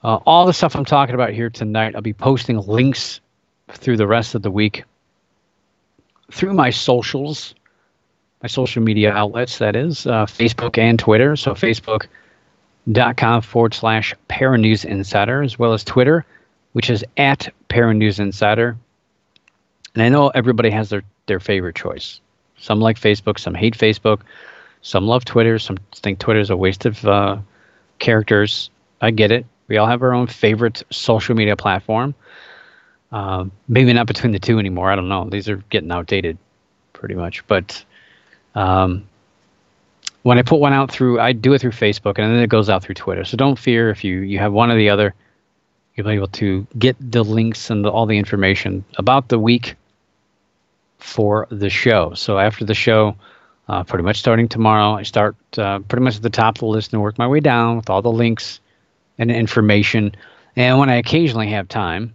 uh, 0.06 0.20
all 0.24 0.46
the 0.46 0.52
stuff 0.52 0.74
I'm 0.76 0.84
talking 0.84 1.14
about 1.14 1.30
here 1.30 1.50
tonight. 1.50 1.94
I'll 1.94 2.02
be 2.02 2.12
posting 2.12 2.58
links 2.58 3.20
through 3.68 3.96
the 3.96 4.06
rest 4.06 4.34
of 4.34 4.42
the 4.42 4.50
week 4.50 4.84
through 6.32 6.54
my 6.54 6.70
socials, 6.70 7.54
my 8.42 8.48
social 8.48 8.82
media 8.82 9.12
outlets, 9.12 9.58
that 9.58 9.76
is, 9.76 10.06
uh, 10.06 10.26
Facebook 10.26 10.78
and 10.78 10.98
Twitter. 10.98 11.36
So, 11.36 11.52
facebook.com 11.52 13.42
forward 13.42 13.74
slash 13.74 14.14
Paranews 14.28 14.84
Insider, 14.84 15.42
as 15.42 15.58
well 15.58 15.72
as 15.72 15.84
Twitter 15.84 16.24
which 16.76 16.90
is 16.90 17.02
at 17.16 17.48
Paranews 17.70 18.20
Insider. 18.20 18.76
And 19.94 20.02
I 20.02 20.10
know 20.10 20.28
everybody 20.28 20.68
has 20.68 20.90
their, 20.90 21.04
their 21.24 21.40
favorite 21.40 21.74
choice. 21.74 22.20
Some 22.58 22.80
like 22.80 23.00
Facebook, 23.00 23.38
some 23.38 23.54
hate 23.54 23.78
Facebook, 23.78 24.20
some 24.82 25.06
love 25.06 25.24
Twitter, 25.24 25.58
some 25.58 25.78
think 25.94 26.18
Twitter 26.18 26.38
is 26.38 26.50
a 26.50 26.56
waste 26.56 26.84
of 26.84 27.02
uh, 27.06 27.38
characters. 27.98 28.68
I 29.00 29.10
get 29.10 29.32
it. 29.32 29.46
We 29.68 29.76
all 29.76 29.86
have 29.86 30.02
our 30.02 30.14
own 30.14 30.26
favorite 30.26 30.82
social 30.90 31.34
media 31.34 31.56
platform. 31.56 32.14
Uh, 33.12 33.46
maybe 33.68 33.92
not 33.92 34.06
between 34.06 34.32
the 34.32 34.38
two 34.38 34.58
anymore. 34.58 34.90
I 34.90 34.96
don't 34.96 35.08
know. 35.08 35.28
These 35.28 35.48
are 35.48 35.56
getting 35.70 35.90
outdated 35.90 36.38
pretty 36.92 37.14
much. 37.14 37.46
But 37.46 37.84
um, 38.54 39.08
when 40.22 40.38
I 40.38 40.42
put 40.42 40.60
one 40.60 40.72
out 40.72 40.90
through, 40.90 41.20
I 41.20 41.32
do 41.32 41.52
it 41.52 41.60
through 41.60 41.70
Facebook 41.70 42.18
and 42.18 42.32
then 42.32 42.42
it 42.42 42.48
goes 42.48 42.68
out 42.68 42.82
through 42.82 42.96
Twitter. 42.96 43.24
So 43.24 43.36
don't 43.36 43.58
fear 43.58 43.90
if 43.90 44.04
you, 44.04 44.20
you 44.20 44.38
have 44.38 44.52
one 44.52 44.70
or 44.70 44.76
the 44.76 44.90
other 44.90 45.14
you'll 45.96 46.06
be 46.06 46.12
able 46.12 46.28
to 46.28 46.66
get 46.78 46.96
the 47.00 47.24
links 47.24 47.70
and 47.70 47.84
the, 47.84 47.90
all 47.90 48.06
the 48.06 48.18
information 48.18 48.84
about 48.98 49.28
the 49.28 49.38
week 49.38 49.76
for 50.98 51.46
the 51.50 51.70
show. 51.70 52.12
So 52.14 52.38
after 52.38 52.64
the 52.64 52.74
show, 52.74 53.16
uh, 53.68 53.82
pretty 53.82 54.04
much 54.04 54.18
starting 54.18 54.46
tomorrow, 54.48 54.92
I 54.92 55.02
start 55.02 55.36
uh, 55.58 55.80
pretty 55.80 56.04
much 56.04 56.16
at 56.16 56.22
the 56.22 56.30
top 56.30 56.56
of 56.56 56.60
the 56.60 56.66
list 56.66 56.92
and 56.92 57.02
work 57.02 57.18
my 57.18 57.26
way 57.26 57.40
down 57.40 57.76
with 57.76 57.90
all 57.90 58.02
the 58.02 58.12
links 58.12 58.60
and 59.18 59.30
information. 59.30 60.14
And 60.56 60.78
when 60.78 60.90
I 60.90 60.96
occasionally 60.96 61.48
have 61.48 61.68
time, 61.68 62.14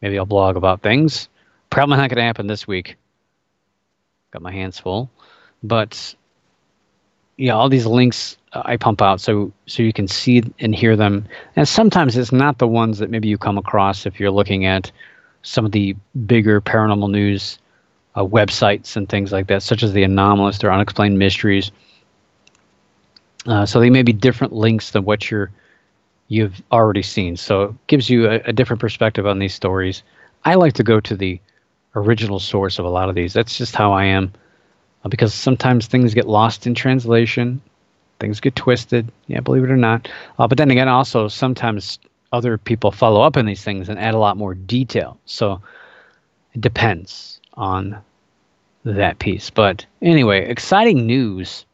maybe 0.00 0.18
I'll 0.18 0.26
blog 0.26 0.56
about 0.56 0.82
things. 0.82 1.28
Probably 1.70 1.96
not 1.96 2.10
going 2.10 2.18
to 2.18 2.22
happen 2.22 2.46
this 2.46 2.66
week. 2.66 2.96
Got 4.30 4.42
my 4.42 4.52
hands 4.52 4.78
full, 4.78 5.10
but 5.62 6.14
yeah, 7.36 7.54
all 7.54 7.68
these 7.68 7.86
links 7.86 8.36
uh, 8.52 8.62
I 8.64 8.76
pump 8.76 9.02
out 9.02 9.20
so 9.20 9.52
so 9.66 9.82
you 9.82 9.92
can 9.92 10.08
see 10.08 10.42
and 10.58 10.74
hear 10.74 10.96
them. 10.96 11.26
And 11.56 11.68
sometimes 11.68 12.16
it's 12.16 12.32
not 12.32 12.58
the 12.58 12.68
ones 12.68 12.98
that 12.98 13.10
maybe 13.10 13.28
you 13.28 13.38
come 13.38 13.58
across 13.58 14.06
if 14.06 14.20
you're 14.20 14.30
looking 14.30 14.64
at 14.64 14.90
some 15.42 15.64
of 15.64 15.72
the 15.72 15.96
bigger 16.26 16.60
paranormal 16.60 17.10
news 17.10 17.58
uh, 18.14 18.24
websites 18.24 18.96
and 18.96 19.08
things 19.08 19.32
like 19.32 19.46
that, 19.48 19.62
such 19.62 19.82
as 19.82 19.92
the 19.92 20.02
Anomalist 20.02 20.62
or 20.64 20.70
Unexplained 20.70 21.18
Mysteries. 21.18 21.70
Uh, 23.46 23.66
so 23.66 23.80
they 23.80 23.90
may 23.90 24.02
be 24.02 24.12
different 24.12 24.52
links 24.52 24.90
than 24.90 25.04
what 25.04 25.30
you're 25.30 25.50
you've 26.32 26.62
already 26.72 27.02
seen. 27.02 27.36
So 27.36 27.62
it 27.64 27.86
gives 27.88 28.08
you 28.08 28.26
a, 28.26 28.36
a 28.46 28.52
different 28.54 28.80
perspective 28.80 29.26
on 29.26 29.38
these 29.38 29.52
stories. 29.52 30.02
I 30.46 30.54
like 30.54 30.72
to 30.74 30.82
go 30.82 30.98
to 30.98 31.14
the 31.14 31.38
original 31.94 32.40
source 32.40 32.78
of 32.78 32.86
a 32.86 32.88
lot 32.88 33.10
of 33.10 33.14
these. 33.14 33.34
That's 33.34 33.58
just 33.58 33.76
how 33.76 33.92
I 33.92 34.06
am 34.06 34.32
uh, 35.04 35.10
because 35.10 35.34
sometimes 35.34 35.86
things 35.86 36.14
get 36.14 36.26
lost 36.26 36.66
in 36.66 36.74
translation, 36.74 37.60
things 38.18 38.40
get 38.40 38.56
twisted. 38.56 39.12
Yeah, 39.26 39.40
believe 39.40 39.64
it 39.64 39.70
or 39.70 39.76
not. 39.76 40.08
Uh, 40.38 40.48
but 40.48 40.56
then 40.56 40.70
again, 40.70 40.88
also 40.88 41.28
sometimes 41.28 41.98
other 42.32 42.56
people 42.56 42.92
follow 42.92 43.20
up 43.20 43.36
on 43.36 43.44
these 43.44 43.62
things 43.62 43.90
and 43.90 43.98
add 43.98 44.14
a 44.14 44.18
lot 44.18 44.38
more 44.38 44.54
detail. 44.54 45.18
So 45.26 45.60
it 46.54 46.62
depends 46.62 47.40
on 47.54 47.98
that 48.84 49.18
piece. 49.18 49.50
But 49.50 49.84
anyway, 50.00 50.48
exciting 50.48 51.06
news. 51.06 51.66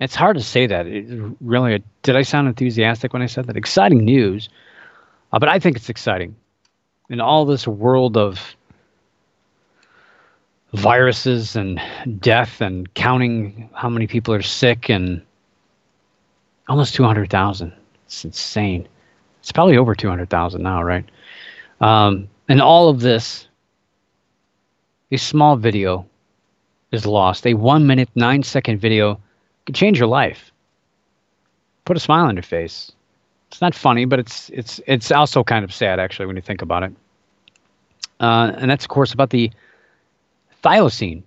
It's 0.00 0.14
hard 0.14 0.36
to 0.38 0.42
say 0.42 0.66
that. 0.66 0.86
It 0.86 1.06
really, 1.40 1.82
did 2.02 2.16
I 2.16 2.22
sound 2.22 2.48
enthusiastic 2.48 3.12
when 3.12 3.22
I 3.22 3.26
said 3.26 3.46
that? 3.46 3.56
Exciting 3.56 4.04
news. 4.04 4.48
Uh, 5.32 5.38
but 5.38 5.48
I 5.48 5.58
think 5.58 5.76
it's 5.76 5.90
exciting. 5.90 6.34
In 7.10 7.20
all 7.20 7.44
this 7.44 7.68
world 7.68 8.16
of 8.16 8.56
viruses 10.72 11.54
and 11.54 11.80
death 12.20 12.60
and 12.60 12.92
counting 12.94 13.68
how 13.74 13.90
many 13.90 14.06
people 14.06 14.32
are 14.32 14.42
sick 14.42 14.88
and 14.88 15.20
almost 16.68 16.94
200,000. 16.94 17.72
It's 18.06 18.24
insane. 18.24 18.88
It's 19.40 19.52
probably 19.52 19.76
over 19.76 19.94
200,000 19.94 20.62
now, 20.62 20.82
right? 20.82 21.04
Um, 21.80 22.28
and 22.48 22.62
all 22.62 22.88
of 22.88 23.00
this, 23.00 23.48
a 25.10 25.16
small 25.16 25.56
video 25.56 26.06
is 26.92 27.04
lost. 27.04 27.46
A 27.46 27.54
one 27.54 27.86
minute, 27.86 28.08
nine 28.14 28.42
second 28.42 28.80
video 28.80 29.20
change 29.72 29.98
your 29.98 30.08
life. 30.08 30.52
Put 31.84 31.96
a 31.96 32.00
smile 32.00 32.26
on 32.26 32.36
your 32.36 32.42
face. 32.42 32.92
It's 33.48 33.60
not 33.60 33.74
funny, 33.74 34.04
but 34.04 34.18
it's 34.18 34.48
it's 34.50 34.80
it's 34.86 35.10
also 35.10 35.42
kind 35.42 35.64
of 35.64 35.74
sad 35.74 35.98
actually 35.98 36.26
when 36.26 36.36
you 36.36 36.42
think 36.42 36.62
about 36.62 36.84
it. 36.84 36.92
Uh, 38.20 38.52
and 38.56 38.70
that's 38.70 38.84
of 38.84 38.90
course 38.90 39.12
about 39.12 39.30
the 39.30 39.50
Thylacine, 40.62 41.22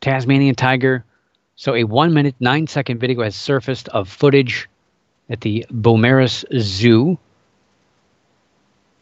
Tasmanian 0.00 0.54
tiger. 0.54 1.04
So 1.56 1.74
a 1.74 1.84
one 1.84 2.14
minute, 2.14 2.34
nine 2.40 2.66
second 2.66 2.98
video 2.98 3.22
has 3.22 3.36
surfaced 3.36 3.88
of 3.88 4.08
footage 4.08 4.68
at 5.28 5.42
the 5.42 5.66
Beaumaris 5.70 6.44
Zoo. 6.58 7.18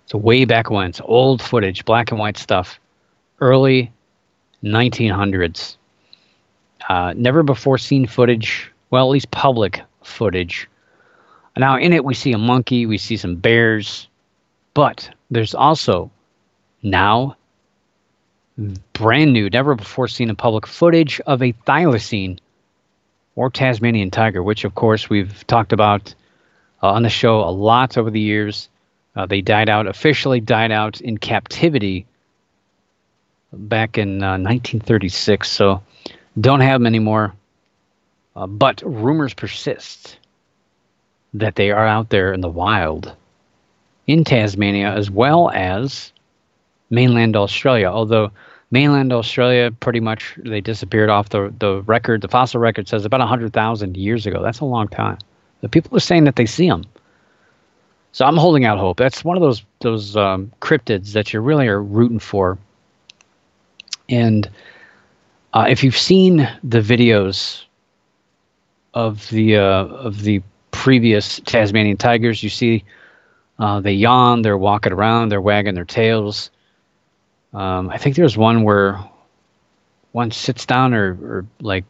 So 0.07 0.19
way 0.19 0.45
back 0.45 0.71
when. 0.71 0.89
It's 0.89 1.01
old 1.05 1.41
footage, 1.41 1.85
black 1.85 2.11
and 2.11 2.19
white 2.19 2.37
stuff. 2.37 2.81
Early 3.41 3.93
1900s. 4.65 5.77
Uh, 6.91 7.15
never 7.17 7.45
before 7.45 7.79
seen 7.79 8.05
footage, 8.05 8.73
well, 8.91 9.07
at 9.07 9.13
least 9.13 9.31
public 9.31 9.81
footage. 10.03 10.69
Now, 11.57 11.79
in 11.79 11.93
it, 11.93 12.05
we 12.05 12.15
see 12.15 12.33
a 12.33 12.39
monkey, 12.39 12.85
we 12.85 12.99
see 12.99 13.17
some 13.17 13.37
bears, 13.37 14.09
but 14.75 15.09
there's 15.31 15.55
also 15.55 16.11
now 16.83 17.37
brand 18.93 19.33
new, 19.33 19.49
never 19.49 19.77
before 19.77 20.09
seen 20.09 20.31
in 20.31 20.35
public 20.35 20.67
footage 20.67 21.21
of 21.21 21.43
a 21.43 21.53
thylacine 21.53 22.41
or 23.37 23.51
Tasmanian 23.51 24.11
tiger, 24.11 24.43
which 24.43 24.65
of 24.65 24.75
course 24.75 25.09
we've 25.09 25.47
talked 25.47 25.73
about 25.73 26.13
uh, 26.83 26.89
on 26.89 27.05
the 27.05 27.09
show 27.09 27.39
a 27.43 27.53
lot 27.53 27.99
over 27.99 28.11
the 28.11 28.19
years. 28.19 28.69
Uh, 29.15 29.27
they 29.27 29.43
died 29.43 29.69
out, 29.69 29.87
officially 29.87 30.41
died 30.41 30.73
out 30.73 31.01
in 31.01 31.19
captivity 31.19 32.05
back 33.53 33.97
in 33.97 34.25
uh, 34.25 34.39
1936. 34.39 35.49
So 35.49 35.83
don't 36.39 36.61
have 36.61 36.81
them 36.81 36.87
anymore. 36.87 37.35
Uh, 38.37 38.47
but 38.47 38.83
rumors 38.85 39.35
persist 39.35 40.19
that 41.35 41.57
they 41.57 41.71
are 41.71 41.87
out 41.87 42.11
there 42.11 42.33
in 42.33 42.41
the 42.41 42.49
wild 42.49 43.15
in 44.07 44.25
Tasmania 44.25 44.93
as 44.93 45.11
well 45.11 45.51
as 45.51 46.13
mainland 46.91 47.37
Australia. 47.37 47.87
Although 47.87 48.31
mainland 48.71 49.13
Australia 49.13 49.71
pretty 49.71 50.01
much 50.01 50.39
they 50.45 50.61
disappeared 50.61 51.11
off 51.11 51.31
the 51.31 51.53
the 51.59 51.83
record. 51.83 52.23
The 52.23 52.29
fossil 52.29 52.61
record 52.61 52.89
says 52.89 53.05
about 53.05 53.21
hundred 53.21 53.53
thousand 53.53 53.97
years 53.97 54.27
ago. 54.27 54.43
That's 54.43 54.61
a 54.61 54.65
long 54.65 54.89
time. 54.89 55.19
The 55.61 55.69
people 55.69 55.97
are 55.97 56.01
saying 56.01 56.25
that 56.25 56.37
they 56.37 56.47
see 56.47 56.69
them. 56.69 56.85
So 58.13 58.25
I'm 58.25 58.37
holding 58.37 58.65
out 58.65 58.79
hope. 58.79 58.97
That's 58.97 59.25
one 59.25 59.37
of 59.37 59.43
those 59.43 59.65
those 59.81 60.17
um, 60.17 60.51
cryptids 60.61 61.13
that 61.13 61.33
you 61.33 61.41
really 61.41 61.69
are 61.69 61.83
rooting 61.83 62.19
for. 62.19 62.59
And 64.09 64.51
uh, 65.53 65.67
if 65.69 65.83
you've 65.83 65.99
seen 65.99 66.49
the 66.63 66.81
videos 66.81 67.65
of 68.95 69.29
the 69.31 69.57
uh, 69.57 69.85
of 69.87 70.23
the 70.23 70.43
previous 70.71 71.41
Tasmanian 71.41 71.97
tigers, 71.97 72.43
you 72.43 72.51
see 72.51 72.85
uh, 73.59 73.81
they 73.81 73.93
yawn, 73.93 74.43
they're 74.43 74.59
walking 74.59 74.93
around, 74.93 75.29
they're 75.29 75.41
wagging 75.41 75.75
their 75.75 75.85
tails. 75.85 76.51
Um, 77.53 77.91
I 77.91 77.99
think 77.99 78.17
there's 78.17 78.37
one 78.37 78.63
where 78.63 79.01
one 80.13 80.31
sits 80.31 80.65
down 80.67 80.95
or, 80.95 81.13
or 81.23 81.47
like 81.61 81.85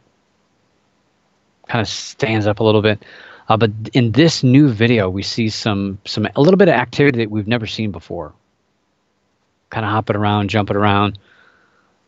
kind 1.67 1.81
of 1.81 1.87
stands 1.87 2.47
up 2.47 2.59
a 2.59 2.63
little 2.63 2.81
bit. 2.81 3.03
Uh, 3.47 3.57
but 3.57 3.71
in 3.93 4.11
this 4.11 4.43
new 4.43 4.69
video, 4.69 5.09
we 5.09 5.23
see 5.23 5.49
some 5.49 5.99
some 6.05 6.27
a 6.35 6.41
little 6.41 6.57
bit 6.57 6.67
of 6.67 6.73
activity 6.73 7.19
that 7.19 7.31
we've 7.31 7.47
never 7.47 7.67
seen 7.67 7.91
before. 7.91 8.33
Kind 9.69 9.85
of 9.85 9.91
hopping 9.91 10.15
around, 10.15 10.49
jumping 10.49 10.75
around. 10.75 11.17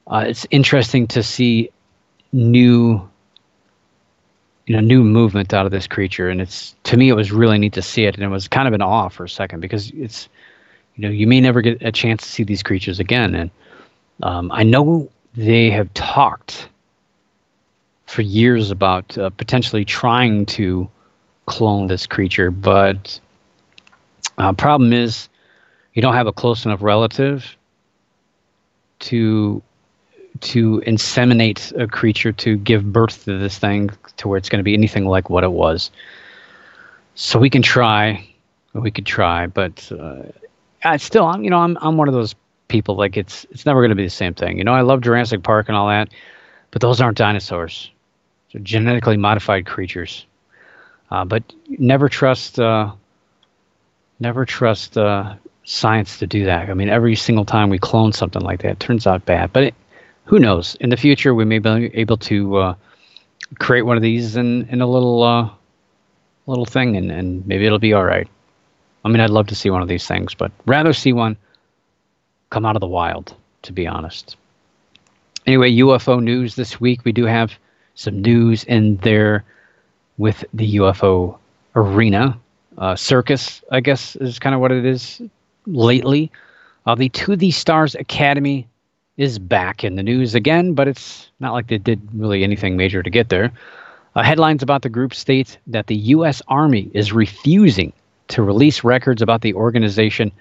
Uh, 0.07 0.25
it's 0.27 0.45
interesting 0.51 1.07
to 1.07 1.23
see 1.23 1.69
new 2.31 3.09
you 4.65 4.75
know 4.75 4.79
new 4.79 5.03
movement 5.03 5.53
out 5.53 5.65
of 5.65 5.71
this 5.71 5.87
creature 5.87 6.29
and 6.29 6.41
it's 6.41 6.75
to 6.83 6.97
me 6.97 7.09
it 7.09 7.13
was 7.13 7.31
really 7.31 7.57
neat 7.57 7.73
to 7.73 7.81
see 7.81 8.05
it 8.05 8.15
and 8.15 8.23
it 8.23 8.29
was 8.29 8.47
kind 8.47 8.67
of 8.67 8.73
an 8.73 8.81
awe 8.81 9.09
for 9.09 9.25
a 9.25 9.29
second 9.29 9.59
because 9.59 9.91
it's 9.91 10.29
you 10.95 11.01
know 11.03 11.09
you 11.09 11.27
may 11.27 11.41
never 11.41 11.61
get 11.61 11.81
a 11.81 11.91
chance 11.91 12.23
to 12.23 12.29
see 12.29 12.43
these 12.43 12.63
creatures 12.63 12.99
again 12.99 13.35
and 13.35 13.51
um, 14.23 14.51
i 14.51 14.63
know 14.63 15.09
they 15.35 15.69
have 15.69 15.93
talked 15.93 16.69
for 18.05 18.21
years 18.21 18.71
about 18.71 19.17
uh, 19.17 19.29
potentially 19.31 19.83
trying 19.83 20.45
to 20.45 20.89
clone 21.45 21.87
this 21.87 22.07
creature 22.07 22.49
but 22.49 23.19
uh, 24.37 24.53
problem 24.53 24.93
is 24.93 25.29
you 25.93 26.01
don't 26.01 26.13
have 26.15 26.27
a 26.27 26.33
close 26.33 26.65
enough 26.65 26.81
relative 26.81 27.55
to 28.99 29.61
to 30.41 30.81
inseminate 30.85 31.77
a 31.79 31.87
creature 31.87 32.31
to 32.31 32.57
give 32.57 32.91
birth 32.91 33.25
to 33.25 33.37
this 33.37 33.57
thing 33.57 33.91
to 34.17 34.27
where 34.27 34.37
it's 34.37 34.49
going 34.49 34.59
to 34.59 34.63
be 34.63 34.73
anything 34.73 35.05
like 35.05 35.29
what 35.29 35.43
it 35.43 35.51
was. 35.51 35.91
So 37.15 37.39
we 37.39 37.49
can 37.49 37.61
try, 37.61 38.27
we 38.73 38.91
could 38.91 39.05
try, 39.05 39.47
but 39.47 39.91
uh, 39.91 40.23
I 40.83 40.97
still, 40.97 41.25
I'm 41.25 41.43
you 41.43 41.49
know, 41.49 41.59
I'm 41.59 41.77
I'm 41.81 41.97
one 41.97 42.07
of 42.07 42.13
those 42.13 42.35
people 42.67 42.95
like 42.95 43.17
it's 43.17 43.45
it's 43.51 43.65
never 43.65 43.81
going 43.81 43.89
to 43.89 43.95
be 43.95 44.03
the 44.03 44.09
same 44.09 44.33
thing. 44.33 44.57
You 44.57 44.63
know, 44.63 44.73
I 44.73 44.81
love 44.81 45.01
Jurassic 45.01 45.43
Park 45.43 45.67
and 45.69 45.77
all 45.77 45.87
that, 45.89 46.09
but 46.71 46.81
those 46.81 46.99
aren't 46.99 47.17
dinosaurs. 47.17 47.91
They're 48.51 48.61
genetically 48.61 49.17
modified 49.17 49.65
creatures. 49.65 50.25
Uh, 51.11 51.23
but 51.23 51.43
never 51.69 52.09
trust, 52.09 52.59
uh, 52.59 52.91
never 54.19 54.45
trust 54.45 54.97
uh, 54.97 55.35
science 55.63 56.17
to 56.17 56.27
do 56.27 56.45
that. 56.45 56.69
I 56.69 56.73
mean, 56.73 56.89
every 56.89 57.15
single 57.15 57.45
time 57.45 57.69
we 57.69 57.77
clone 57.77 58.13
something 58.13 58.41
like 58.41 58.63
that, 58.63 58.71
it 58.71 58.79
turns 58.79 59.05
out 59.05 59.23
bad. 59.25 59.53
But 59.53 59.63
it, 59.63 59.75
who 60.25 60.39
knows? 60.39 60.75
In 60.79 60.89
the 60.89 60.97
future, 60.97 61.33
we 61.33 61.45
may 61.45 61.59
be 61.59 61.91
able 61.93 62.17
to 62.17 62.57
uh, 62.57 62.75
create 63.59 63.83
one 63.83 63.97
of 63.97 64.03
these 64.03 64.35
in, 64.35 64.67
in 64.69 64.81
a 64.81 64.87
little 64.87 65.23
uh, 65.23 65.49
little 66.47 66.65
thing, 66.65 66.95
and, 66.97 67.11
and 67.11 67.45
maybe 67.45 67.65
it'll 67.65 67.79
be 67.79 67.93
all 67.93 68.05
right. 68.05 68.27
I 69.05 69.09
mean, 69.09 69.19
I'd 69.19 69.29
love 69.29 69.47
to 69.47 69.55
see 69.55 69.69
one 69.69 69.81
of 69.81 69.87
these 69.87 70.07
things, 70.07 70.33
but 70.33 70.51
rather 70.65 70.93
see 70.93 71.13
one 71.13 71.37
come 72.49 72.65
out 72.65 72.75
of 72.75 72.79
the 72.79 72.87
wild, 72.87 73.35
to 73.63 73.73
be 73.73 73.85
honest. 73.85 74.37
Anyway, 75.45 75.71
UFO 75.71 76.23
news 76.23 76.55
this 76.55 76.79
week. 76.79 77.03
We 77.03 77.11
do 77.11 77.25
have 77.25 77.53
some 77.95 78.21
news 78.21 78.63
in 78.63 78.97
there 78.97 79.43
with 80.17 80.45
the 80.53 80.75
UFO 80.77 81.37
arena. 81.75 82.39
Uh, 82.77 82.95
circus, 82.95 83.61
I 83.71 83.81
guess, 83.81 84.15
is 84.15 84.39
kind 84.39 84.55
of 84.55 84.61
what 84.61 84.71
it 84.71 84.85
is 84.85 85.21
lately. 85.65 86.31
Uh, 86.85 86.95
the 86.95 87.09
To 87.09 87.35
the 87.35 87.51
Stars 87.51 87.95
Academy 87.95 88.67
is 89.17 89.37
back 89.39 89.83
in 89.83 89.95
the 89.95 90.03
news 90.03 90.35
again, 90.35 90.73
but 90.73 90.87
it's 90.87 91.29
not 91.39 91.53
like 91.53 91.67
they 91.67 91.77
did 91.77 92.01
really 92.13 92.43
anything 92.43 92.75
major 92.77 93.03
to 93.03 93.09
get 93.09 93.29
there. 93.29 93.51
Uh, 94.15 94.23
headlines 94.23 94.63
about 94.63 94.81
the 94.81 94.89
group 94.89 95.13
state 95.13 95.57
that 95.67 95.87
the 95.87 95.95
U.S. 95.95 96.41
Army 96.47 96.89
is 96.93 97.13
refusing 97.13 97.93
to 98.29 98.43
release 98.43 98.83
records 98.83 99.21
about 99.21 99.41
the 99.41 99.53
organization, 99.53 100.31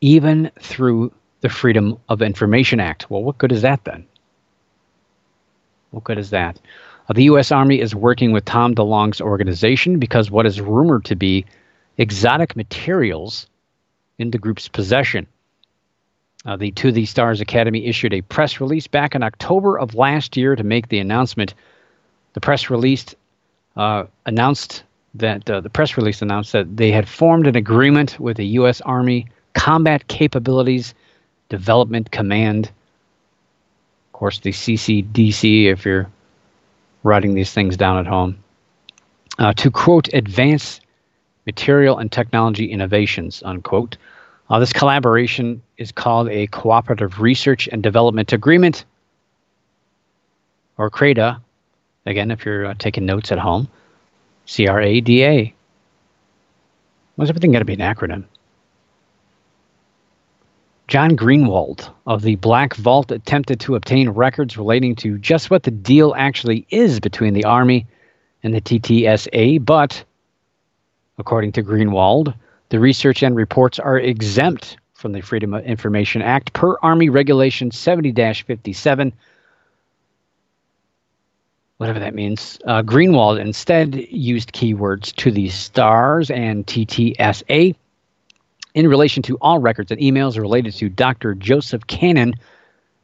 even 0.00 0.50
through 0.60 1.12
the 1.40 1.48
Freedom 1.48 1.98
of 2.08 2.22
Information 2.22 2.80
Act. 2.80 3.10
Well, 3.10 3.22
what 3.22 3.38
good 3.38 3.52
is 3.52 3.62
that 3.62 3.84
then? 3.84 4.06
What 5.90 6.04
good 6.04 6.18
is 6.18 6.30
that? 6.30 6.58
Uh, 7.08 7.12
the 7.12 7.24
U.S. 7.24 7.52
Army 7.52 7.80
is 7.80 7.94
working 7.94 8.32
with 8.32 8.44
Tom 8.44 8.74
DeLonge's 8.74 9.20
organization 9.20 9.98
because 9.98 10.30
what 10.30 10.46
is 10.46 10.60
rumored 10.60 11.04
to 11.06 11.16
be 11.16 11.44
exotic 11.98 12.56
materials 12.56 13.46
in 14.18 14.30
the 14.30 14.38
group's 14.38 14.68
possession. 14.68 15.26
Uh, 16.44 16.56
the 16.56 16.72
To 16.72 16.90
the 16.90 17.06
Stars 17.06 17.40
Academy 17.40 17.86
issued 17.86 18.12
a 18.12 18.22
press 18.22 18.60
release 18.60 18.86
back 18.86 19.14
in 19.14 19.22
October 19.22 19.78
of 19.78 19.94
last 19.94 20.36
year 20.36 20.56
to 20.56 20.64
make 20.64 20.88
the 20.88 20.98
announcement. 20.98 21.54
The 22.32 22.40
press 22.40 22.68
release 22.68 23.14
uh, 23.76 24.04
announced 24.26 24.82
that 25.14 25.48
uh, 25.48 25.60
the 25.60 25.70
press 25.70 25.96
release 25.96 26.22
announced 26.22 26.52
that 26.52 26.76
they 26.76 26.90
had 26.90 27.08
formed 27.08 27.46
an 27.46 27.56
agreement 27.56 28.18
with 28.18 28.38
the 28.38 28.46
U.S. 28.46 28.80
Army 28.80 29.26
Combat 29.54 30.08
Capabilities 30.08 30.94
Development 31.48 32.10
Command. 32.10 32.66
Of 32.66 34.12
course, 34.12 34.40
the 34.40 34.50
CCDC, 34.50 35.66
if 35.66 35.84
you're 35.84 36.10
writing 37.02 37.34
these 37.34 37.52
things 37.52 37.76
down 37.76 37.98
at 37.98 38.06
home, 38.06 38.42
uh, 39.38 39.52
to 39.54 39.70
quote, 39.70 40.12
advance 40.12 40.80
material 41.46 41.98
and 41.98 42.10
technology 42.10 42.66
innovations, 42.66 43.42
unquote. 43.44 43.96
Uh, 44.50 44.58
this 44.58 44.72
collaboration 44.72 45.62
is 45.78 45.92
called 45.92 46.28
a 46.28 46.46
Cooperative 46.48 47.20
Research 47.20 47.68
and 47.68 47.82
Development 47.82 48.32
Agreement, 48.32 48.84
or 50.76 50.90
CRADA. 50.90 51.40
Again, 52.06 52.30
if 52.30 52.44
you're 52.44 52.66
uh, 52.66 52.74
taking 52.78 53.06
notes 53.06 53.30
at 53.32 53.38
home, 53.38 53.68
C 54.46 54.66
R 54.66 54.80
A 54.80 55.00
D 55.00 55.24
A. 55.24 55.54
Why's 57.16 57.28
everything 57.28 57.52
got 57.52 57.60
to 57.60 57.64
be 57.64 57.74
an 57.74 57.80
acronym? 57.80 58.24
John 60.88 61.16
Greenwald 61.16 61.90
of 62.06 62.22
the 62.22 62.36
Black 62.36 62.74
Vault 62.74 63.10
attempted 63.12 63.60
to 63.60 63.76
obtain 63.76 64.10
records 64.10 64.58
relating 64.58 64.94
to 64.96 65.16
just 65.18 65.50
what 65.50 65.62
the 65.62 65.70
deal 65.70 66.12
actually 66.16 66.66
is 66.70 67.00
between 67.00 67.32
the 67.32 67.44
Army 67.44 67.86
and 68.42 68.52
the 68.52 68.60
TTSA, 68.60 69.64
but 69.64 70.04
according 71.18 71.52
to 71.52 71.62
Greenwald, 71.62 72.34
the 72.72 72.80
research 72.80 73.22
and 73.22 73.36
reports 73.36 73.78
are 73.78 73.98
exempt 73.98 74.78
from 74.94 75.12
the 75.12 75.20
Freedom 75.20 75.52
of 75.52 75.62
Information 75.66 76.22
Act 76.22 76.54
per 76.54 76.78
Army 76.80 77.10
Regulation 77.10 77.70
70 77.70 78.14
57. 78.32 79.12
Whatever 81.76 81.98
that 81.98 82.14
means. 82.14 82.58
Uh, 82.66 82.80
Greenwald 82.80 83.38
instead 83.38 83.94
used 83.94 84.54
keywords 84.54 85.14
to 85.16 85.30
the 85.30 85.50
STARS 85.50 86.30
and 86.30 86.66
TTSA 86.66 87.76
in 88.72 88.88
relation 88.88 89.22
to 89.24 89.36
all 89.42 89.58
records 89.58 89.90
and 89.90 90.00
emails 90.00 90.40
related 90.40 90.72
to 90.76 90.88
Dr. 90.88 91.34
Joseph 91.34 91.86
Cannon 91.86 92.32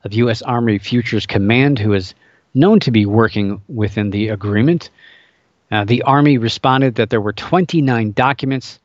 of 0.03 0.15
U.S. 0.15 0.41
Army 0.41 0.79
Futures 0.79 1.27
Command, 1.27 1.79
who 1.79 1.93
is 1.93 2.15
known 2.55 2.81
to 2.81 2.91
be 2.91 3.05
working 3.05 3.61
within 3.69 4.09
the 4.09 4.29
agreement. 4.29 4.89
Uh, 5.71 5.85
the 5.85 6.05
Army 6.05 6.39
responded 6.39 6.95
that 6.95 7.11
there 7.11 7.21
were 7.21 7.35
29 7.35 8.13
documents 8.13 8.81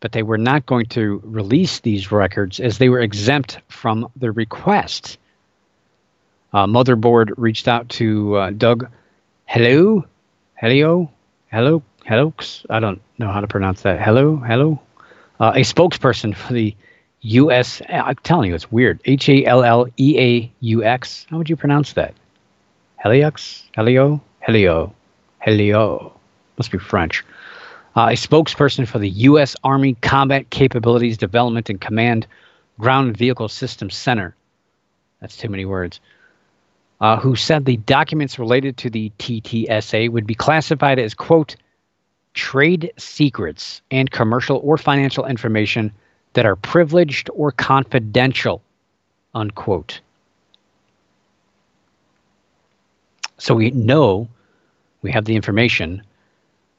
but 0.00 0.12
they 0.12 0.22
were 0.22 0.38
not 0.38 0.66
going 0.66 0.86
to 0.86 1.20
release 1.24 1.80
these 1.80 2.12
records 2.12 2.60
as 2.60 2.78
they 2.78 2.88
were 2.88 3.00
exempt 3.00 3.60
from 3.68 4.10
the 4.16 4.30
request. 4.30 5.18
Uh, 6.52 6.66
Motherboard 6.66 7.32
reached 7.36 7.68
out 7.68 7.88
to 7.90 8.36
uh, 8.36 8.50
Doug 8.50 8.88
Hello, 9.46 10.04
Helio, 10.58 11.10
Hello, 11.50 11.82
Hello. 12.04 12.32
I 12.70 12.80
don't 12.80 13.00
know 13.18 13.30
how 13.30 13.40
to 13.40 13.46
pronounce 13.46 13.82
that. 13.82 14.00
Hello, 14.00 14.36
Hello. 14.36 14.80
Uh, 15.40 15.52
a 15.54 15.60
spokesperson 15.60 16.34
for 16.34 16.52
the 16.52 16.74
U.S. 17.20 17.82
I'm 17.88 18.16
telling 18.16 18.48
you, 18.48 18.54
it's 18.54 18.70
weird. 18.70 19.00
H 19.04 19.28
A 19.28 19.44
L 19.44 19.64
L 19.64 19.86
E 19.98 20.18
A 20.18 20.52
U 20.60 20.84
X. 20.84 21.26
How 21.30 21.38
would 21.38 21.50
you 21.50 21.56
pronounce 21.56 21.92
that? 21.94 22.14
Heliux, 23.04 23.62
Helio, 23.74 24.20
Helio, 24.40 24.94
Helio. 25.40 26.12
Must 26.56 26.70
be 26.70 26.78
French. 26.78 27.24
Uh, 27.98 28.10
a 28.10 28.12
spokesperson 28.12 28.86
for 28.86 29.00
the 29.00 29.08
U.S. 29.08 29.56
Army 29.64 29.94
Combat 29.94 30.48
Capabilities 30.50 31.18
Development 31.18 31.68
and 31.68 31.80
Command 31.80 32.28
Ground 32.78 33.16
Vehicle 33.16 33.48
Systems 33.48 33.96
Center. 33.96 34.36
That's 35.20 35.36
too 35.36 35.48
many 35.48 35.64
words. 35.64 35.98
Uh, 37.00 37.16
who 37.16 37.34
said 37.34 37.64
the 37.64 37.78
documents 37.78 38.38
related 38.38 38.76
to 38.76 38.88
the 38.88 39.10
TTSA 39.18 40.12
would 40.12 40.28
be 40.28 40.36
classified 40.36 41.00
as, 41.00 41.12
quote, 41.12 41.56
trade 42.34 42.92
secrets 42.98 43.82
and 43.90 44.08
commercial 44.08 44.60
or 44.62 44.78
financial 44.78 45.26
information 45.26 45.90
that 46.34 46.46
are 46.46 46.54
privileged 46.54 47.28
or 47.34 47.50
confidential, 47.50 48.62
unquote. 49.34 50.00
So 53.38 53.56
we 53.56 53.72
know 53.72 54.28
we 55.02 55.10
have 55.10 55.24
the 55.24 55.34
information, 55.34 56.04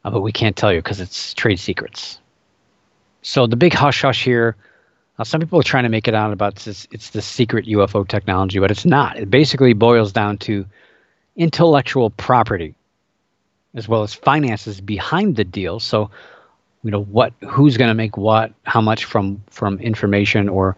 uh, 0.09 0.13
but 0.13 0.21
we 0.21 0.31
can't 0.31 0.55
tell 0.55 0.73
you 0.73 0.79
because 0.79 0.99
it's 0.99 1.33
trade 1.35 1.59
secrets. 1.59 2.19
So 3.21 3.45
the 3.45 3.55
big 3.55 3.73
hush 3.73 4.01
hush 4.01 4.23
here. 4.23 4.55
Uh, 5.19 5.23
some 5.23 5.39
people 5.39 5.59
are 5.59 5.63
trying 5.63 5.83
to 5.83 5.89
make 5.89 6.07
it 6.07 6.15
out 6.15 6.31
about 6.31 6.55
this, 6.55 6.87
it's 6.91 7.09
the 7.09 7.21
secret 7.21 7.65
UFO 7.65 8.07
technology, 8.07 8.57
but 8.57 8.71
it's 8.71 8.85
not. 8.85 9.19
It 9.19 9.29
basically 9.29 9.73
boils 9.73 10.13
down 10.13 10.37
to 10.39 10.65
intellectual 11.35 12.09
property 12.09 12.73
as 13.75 13.87
well 13.87 14.01
as 14.01 14.13
finances 14.13 14.81
behind 14.81 15.35
the 15.35 15.43
deal. 15.43 15.79
So, 15.79 16.09
you 16.83 16.89
know, 16.89 17.03
what, 17.03 17.33
who's 17.47 17.77
going 17.77 17.89
to 17.89 17.93
make 17.93 18.17
what, 18.17 18.51
how 18.63 18.81
much 18.81 19.05
from 19.05 19.43
from 19.49 19.77
information 19.79 20.49
or 20.49 20.75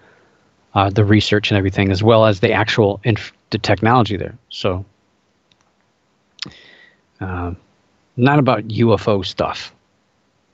uh, 0.74 0.90
the 0.90 1.06
research 1.06 1.52
and 1.52 1.58
everything, 1.58 1.92
as 1.92 2.04
well 2.04 2.26
as 2.26 2.40
the 2.40 2.52
actual 2.52 3.00
inf- 3.04 3.34
the 3.52 3.60
technology 3.60 4.18
there. 4.18 4.38
So, 4.50 4.84
uh, 7.22 7.54
not 8.22 8.38
about 8.38 8.68
UFO 8.68 9.26
stuff. 9.26 9.74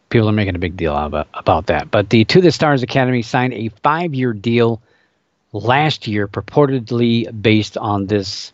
People 0.10 0.30
are 0.30 0.34
making 0.34 0.56
a 0.56 0.60
big 0.60 0.78
deal 0.78 0.96
about, 0.96 1.28
about 1.34 1.68
that. 1.68 1.92
But 1.92 2.10
the 2.10 2.24
To 2.26 2.40
the 2.40 2.52
Stars 2.52 2.82
Academy 2.82 3.22
signed 3.22 3.54
a 3.54 3.70
five 3.84 4.16
year 4.16 4.32
deal 4.32 4.82
last 5.52 6.08
year, 6.08 6.30
purportedly 6.30 7.30
based 7.42 7.78
on 7.78 8.08
this 8.08 8.54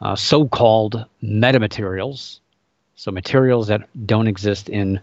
uh, 0.00 0.16
so 0.16 0.48
called 0.48 1.04
metamaterials. 1.22 2.40
So, 2.96 3.12
materials 3.12 3.68
that 3.68 3.88
don't 4.06 4.26
exist 4.26 4.68
in 4.68 5.00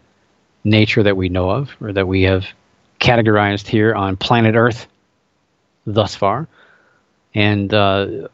nature 0.65 1.03
that 1.03 1.15
we 1.15 1.30
know 1.30 1.49
of 1.49 1.71
or 1.80 1.93
that 1.93 2.07
we 2.07 2.24
have 2.24 2.45
categorized 2.99 3.67
here 3.67 3.93
on 3.93 4.17
planet 4.17 4.55
Earth 4.55 4.88
thus 5.86 6.15
far. 6.15 6.47
And 7.34 7.74
uh, 7.74 8.28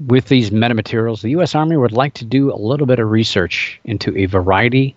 with 0.00 0.26
these 0.26 0.50
metamaterials, 0.50 1.22
the 1.22 1.30
U.S. 1.30 1.54
Army 1.54 1.76
would 1.76 1.92
like 1.92 2.14
to 2.14 2.24
do 2.24 2.52
a 2.52 2.56
little 2.56 2.86
bit 2.86 2.98
of 2.98 3.10
research 3.10 3.80
into 3.84 4.16
a 4.16 4.26
variety 4.26 4.96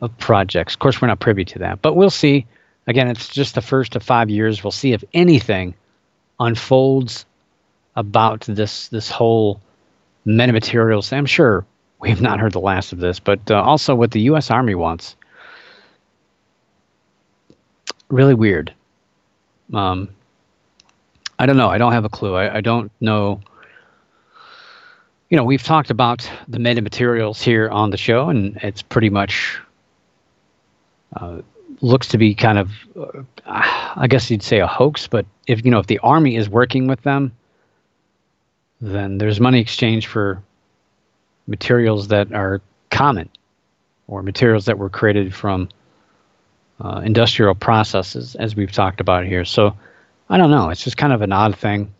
of 0.00 0.16
projects. 0.18 0.74
Of 0.74 0.80
course, 0.80 1.00
we're 1.00 1.08
not 1.08 1.20
privy 1.20 1.44
to 1.46 1.58
that, 1.60 1.82
but 1.82 1.94
we'll 1.94 2.10
see. 2.10 2.46
Again, 2.86 3.08
it's 3.08 3.28
just 3.28 3.54
the 3.54 3.62
first 3.62 3.96
of 3.96 4.02
five 4.02 4.30
years. 4.30 4.64
We'll 4.64 4.70
see 4.70 4.92
if 4.92 5.04
anything 5.12 5.74
unfolds 6.40 7.26
about 7.96 8.42
this 8.42 8.88
this 8.88 9.10
whole 9.10 9.60
metamaterials. 10.26 11.12
I'm 11.12 11.26
sure 11.26 11.66
we 11.98 12.10
have 12.10 12.20
not 12.20 12.40
heard 12.40 12.52
the 12.52 12.60
last 12.60 12.92
of 12.92 13.00
this, 13.00 13.18
but 13.18 13.50
uh, 13.50 13.60
also 13.60 13.94
what 13.94 14.12
the 14.12 14.20
U.S. 14.22 14.50
Army 14.50 14.74
wants. 14.74 15.16
Really 18.08 18.34
weird. 18.34 18.72
Um, 19.74 20.08
I 21.38 21.46
don't 21.46 21.56
know. 21.56 21.68
I 21.68 21.78
don't 21.78 21.92
have 21.92 22.04
a 22.04 22.08
clue. 22.08 22.34
I, 22.34 22.56
I 22.56 22.60
don't 22.60 22.90
know 23.00 23.40
you 25.28 25.36
know, 25.36 25.44
we've 25.44 25.62
talked 25.62 25.90
about 25.90 26.28
the 26.48 26.58
metamaterials 26.58 27.42
here 27.42 27.68
on 27.68 27.90
the 27.90 27.96
show, 27.96 28.30
and 28.30 28.56
it's 28.62 28.80
pretty 28.80 29.10
much 29.10 29.58
uh, 31.14 31.42
looks 31.80 32.08
to 32.08 32.18
be 32.18 32.34
kind 32.34 32.58
of, 32.58 32.70
uh, 32.96 33.22
I 33.44 34.06
guess 34.08 34.30
you'd 34.30 34.42
say 34.42 34.60
a 34.60 34.66
hoax. 34.66 35.06
But 35.06 35.26
if 35.46 35.64
you 35.64 35.70
know, 35.70 35.80
if 35.80 35.86
the 35.86 35.98
army 35.98 36.36
is 36.36 36.48
working 36.48 36.86
with 36.86 37.02
them, 37.02 37.32
then 38.80 39.18
there's 39.18 39.40
money 39.40 39.60
exchange 39.60 40.06
for 40.06 40.42
materials 41.46 42.08
that 42.08 42.32
are 42.32 42.62
common, 42.90 43.28
or 44.06 44.22
materials 44.22 44.64
that 44.66 44.78
were 44.78 44.88
created 44.88 45.34
from 45.34 45.68
uh, 46.80 47.02
industrial 47.04 47.54
processes, 47.54 48.34
as 48.36 48.56
we've 48.56 48.72
talked 48.72 49.00
about 49.00 49.26
here. 49.26 49.44
So, 49.44 49.76
I 50.30 50.38
don't 50.38 50.50
know. 50.50 50.70
It's 50.70 50.84
just 50.84 50.96
kind 50.96 51.12
of 51.12 51.22
an 51.22 51.32
odd 51.32 51.56
thing 51.56 51.92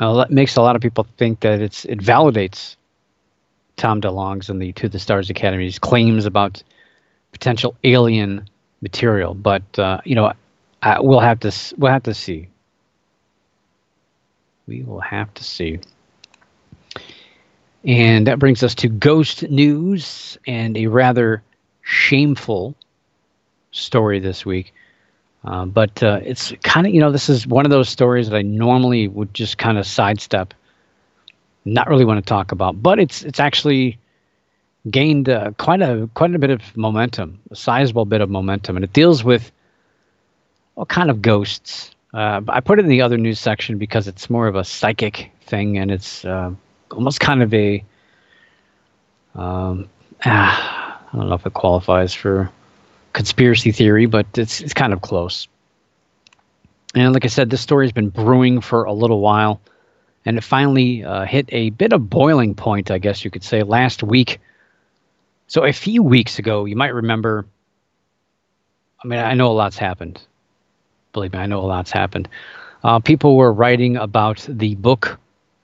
that 0.00 0.30
makes 0.30 0.56
a 0.56 0.62
lot 0.62 0.76
of 0.76 0.82
people 0.82 1.06
think 1.18 1.40
that 1.40 1.60
it's 1.60 1.84
it 1.84 1.98
validates 1.98 2.76
Tom 3.76 4.00
DeLonge's 4.00 4.48
and 4.48 4.60
the 4.60 4.72
To 4.72 4.88
the 4.88 4.98
Stars 4.98 5.30
Academy's 5.30 5.78
claims 5.78 6.26
about 6.26 6.62
potential 7.32 7.76
alien 7.84 8.48
material. 8.80 9.34
But 9.34 9.78
uh, 9.78 10.00
you 10.04 10.14
know, 10.14 10.32
I, 10.82 11.00
we'll 11.00 11.20
have 11.20 11.40
to 11.40 11.52
we'll 11.76 11.92
have 11.92 12.04
to 12.04 12.14
see. 12.14 12.48
We 14.66 14.82
will 14.82 15.00
have 15.00 15.32
to 15.34 15.44
see. 15.44 15.80
And 17.84 18.26
that 18.26 18.38
brings 18.38 18.62
us 18.62 18.74
to 18.76 18.88
ghost 18.88 19.42
news 19.50 20.38
and 20.46 20.76
a 20.76 20.86
rather 20.86 21.42
shameful 21.82 22.74
story 23.72 24.20
this 24.20 24.44
week. 24.44 24.72
Uh, 25.44 25.64
but 25.64 26.02
uh, 26.02 26.20
it's 26.22 26.52
kind 26.62 26.86
of, 26.86 26.92
you 26.92 27.00
know, 27.00 27.10
this 27.10 27.28
is 27.28 27.46
one 27.46 27.64
of 27.64 27.70
those 27.70 27.88
stories 27.88 28.28
that 28.28 28.36
I 28.36 28.42
normally 28.42 29.08
would 29.08 29.32
just 29.32 29.56
kind 29.56 29.78
of 29.78 29.86
sidestep, 29.86 30.52
not 31.64 31.88
really 31.88 32.04
want 32.04 32.24
to 32.24 32.28
talk 32.28 32.52
about. 32.52 32.82
But 32.82 32.98
it's 32.98 33.22
it's 33.22 33.40
actually 33.40 33.98
gained 34.90 35.28
uh, 35.28 35.52
quite 35.58 35.80
a 35.80 36.08
quite 36.14 36.34
a 36.34 36.38
bit 36.38 36.50
of 36.50 36.76
momentum, 36.76 37.40
a 37.50 37.56
sizable 37.56 38.04
bit 38.04 38.20
of 38.20 38.28
momentum, 38.28 38.76
and 38.76 38.84
it 38.84 38.92
deals 38.92 39.24
with 39.24 39.50
all 40.76 40.86
kind 40.86 41.10
of 41.10 41.22
ghosts. 41.22 41.94
Uh, 42.12 42.42
I 42.48 42.60
put 42.60 42.78
it 42.78 42.84
in 42.84 42.88
the 42.88 43.02
other 43.02 43.16
news 43.16 43.38
section 43.38 43.78
because 43.78 44.08
it's 44.08 44.28
more 44.28 44.46
of 44.46 44.56
a 44.56 44.64
psychic 44.64 45.30
thing, 45.46 45.78
and 45.78 45.90
it's 45.90 46.24
uh, 46.24 46.52
almost 46.90 47.20
kind 47.20 47.42
of 47.42 47.54
a 47.54 47.82
um, 49.34 49.88
ah, 50.24 51.02
I 51.12 51.16
don't 51.16 51.28
know 51.28 51.34
if 51.34 51.46
it 51.46 51.54
qualifies 51.54 52.12
for 52.12 52.50
conspiracy 53.12 53.72
theory, 53.72 54.06
but 54.06 54.26
it's 54.36 54.60
it's 54.60 54.74
kind 54.74 54.92
of 54.92 55.00
close. 55.00 55.48
And 56.94 57.12
like 57.12 57.24
I 57.24 57.28
said, 57.28 57.50
this 57.50 57.60
story 57.60 57.86
has 57.86 57.92
been 57.92 58.08
brewing 58.08 58.60
for 58.60 58.84
a 58.84 58.92
little 58.92 59.20
while, 59.20 59.60
and 60.24 60.36
it 60.36 60.42
finally 60.42 61.04
uh, 61.04 61.24
hit 61.24 61.48
a 61.50 61.70
bit 61.70 61.92
of 61.92 62.10
boiling 62.10 62.54
point, 62.54 62.90
I 62.90 62.98
guess 62.98 63.24
you 63.24 63.30
could 63.30 63.44
say, 63.44 63.62
last 63.62 64.02
week. 64.02 64.40
So 65.46 65.64
a 65.64 65.72
few 65.72 66.02
weeks 66.02 66.38
ago, 66.38 66.64
you 66.64 66.76
might 66.76 66.94
remember. 66.94 67.46
I 69.02 69.08
mean, 69.08 69.18
I 69.18 69.34
know 69.34 69.50
a 69.50 69.54
lot's 69.54 69.78
happened. 69.78 70.20
Believe 71.12 71.32
me, 71.32 71.38
I 71.38 71.46
know 71.46 71.60
a 71.60 71.66
lot's 71.66 71.90
happened. 71.90 72.28
Uh, 72.84 72.98
people 72.98 73.36
were 73.36 73.52
writing 73.52 73.96
about 73.96 74.46
the 74.48 74.74
book 74.76 75.18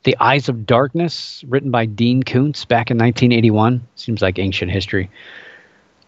The 0.05 0.17
Eyes 0.19 0.49
of 0.49 0.67
Darkness, 0.67 1.45
written 1.47 1.71
by 1.71 1.87
Dean 1.87 2.23
Koontz 2.23 2.65
back 2.65 2.91
in 2.91 2.99
1981. 2.99 3.87
Seems 3.95 4.23
like 4.23 4.39
ancient 4.39 4.71
history. 4.71 5.11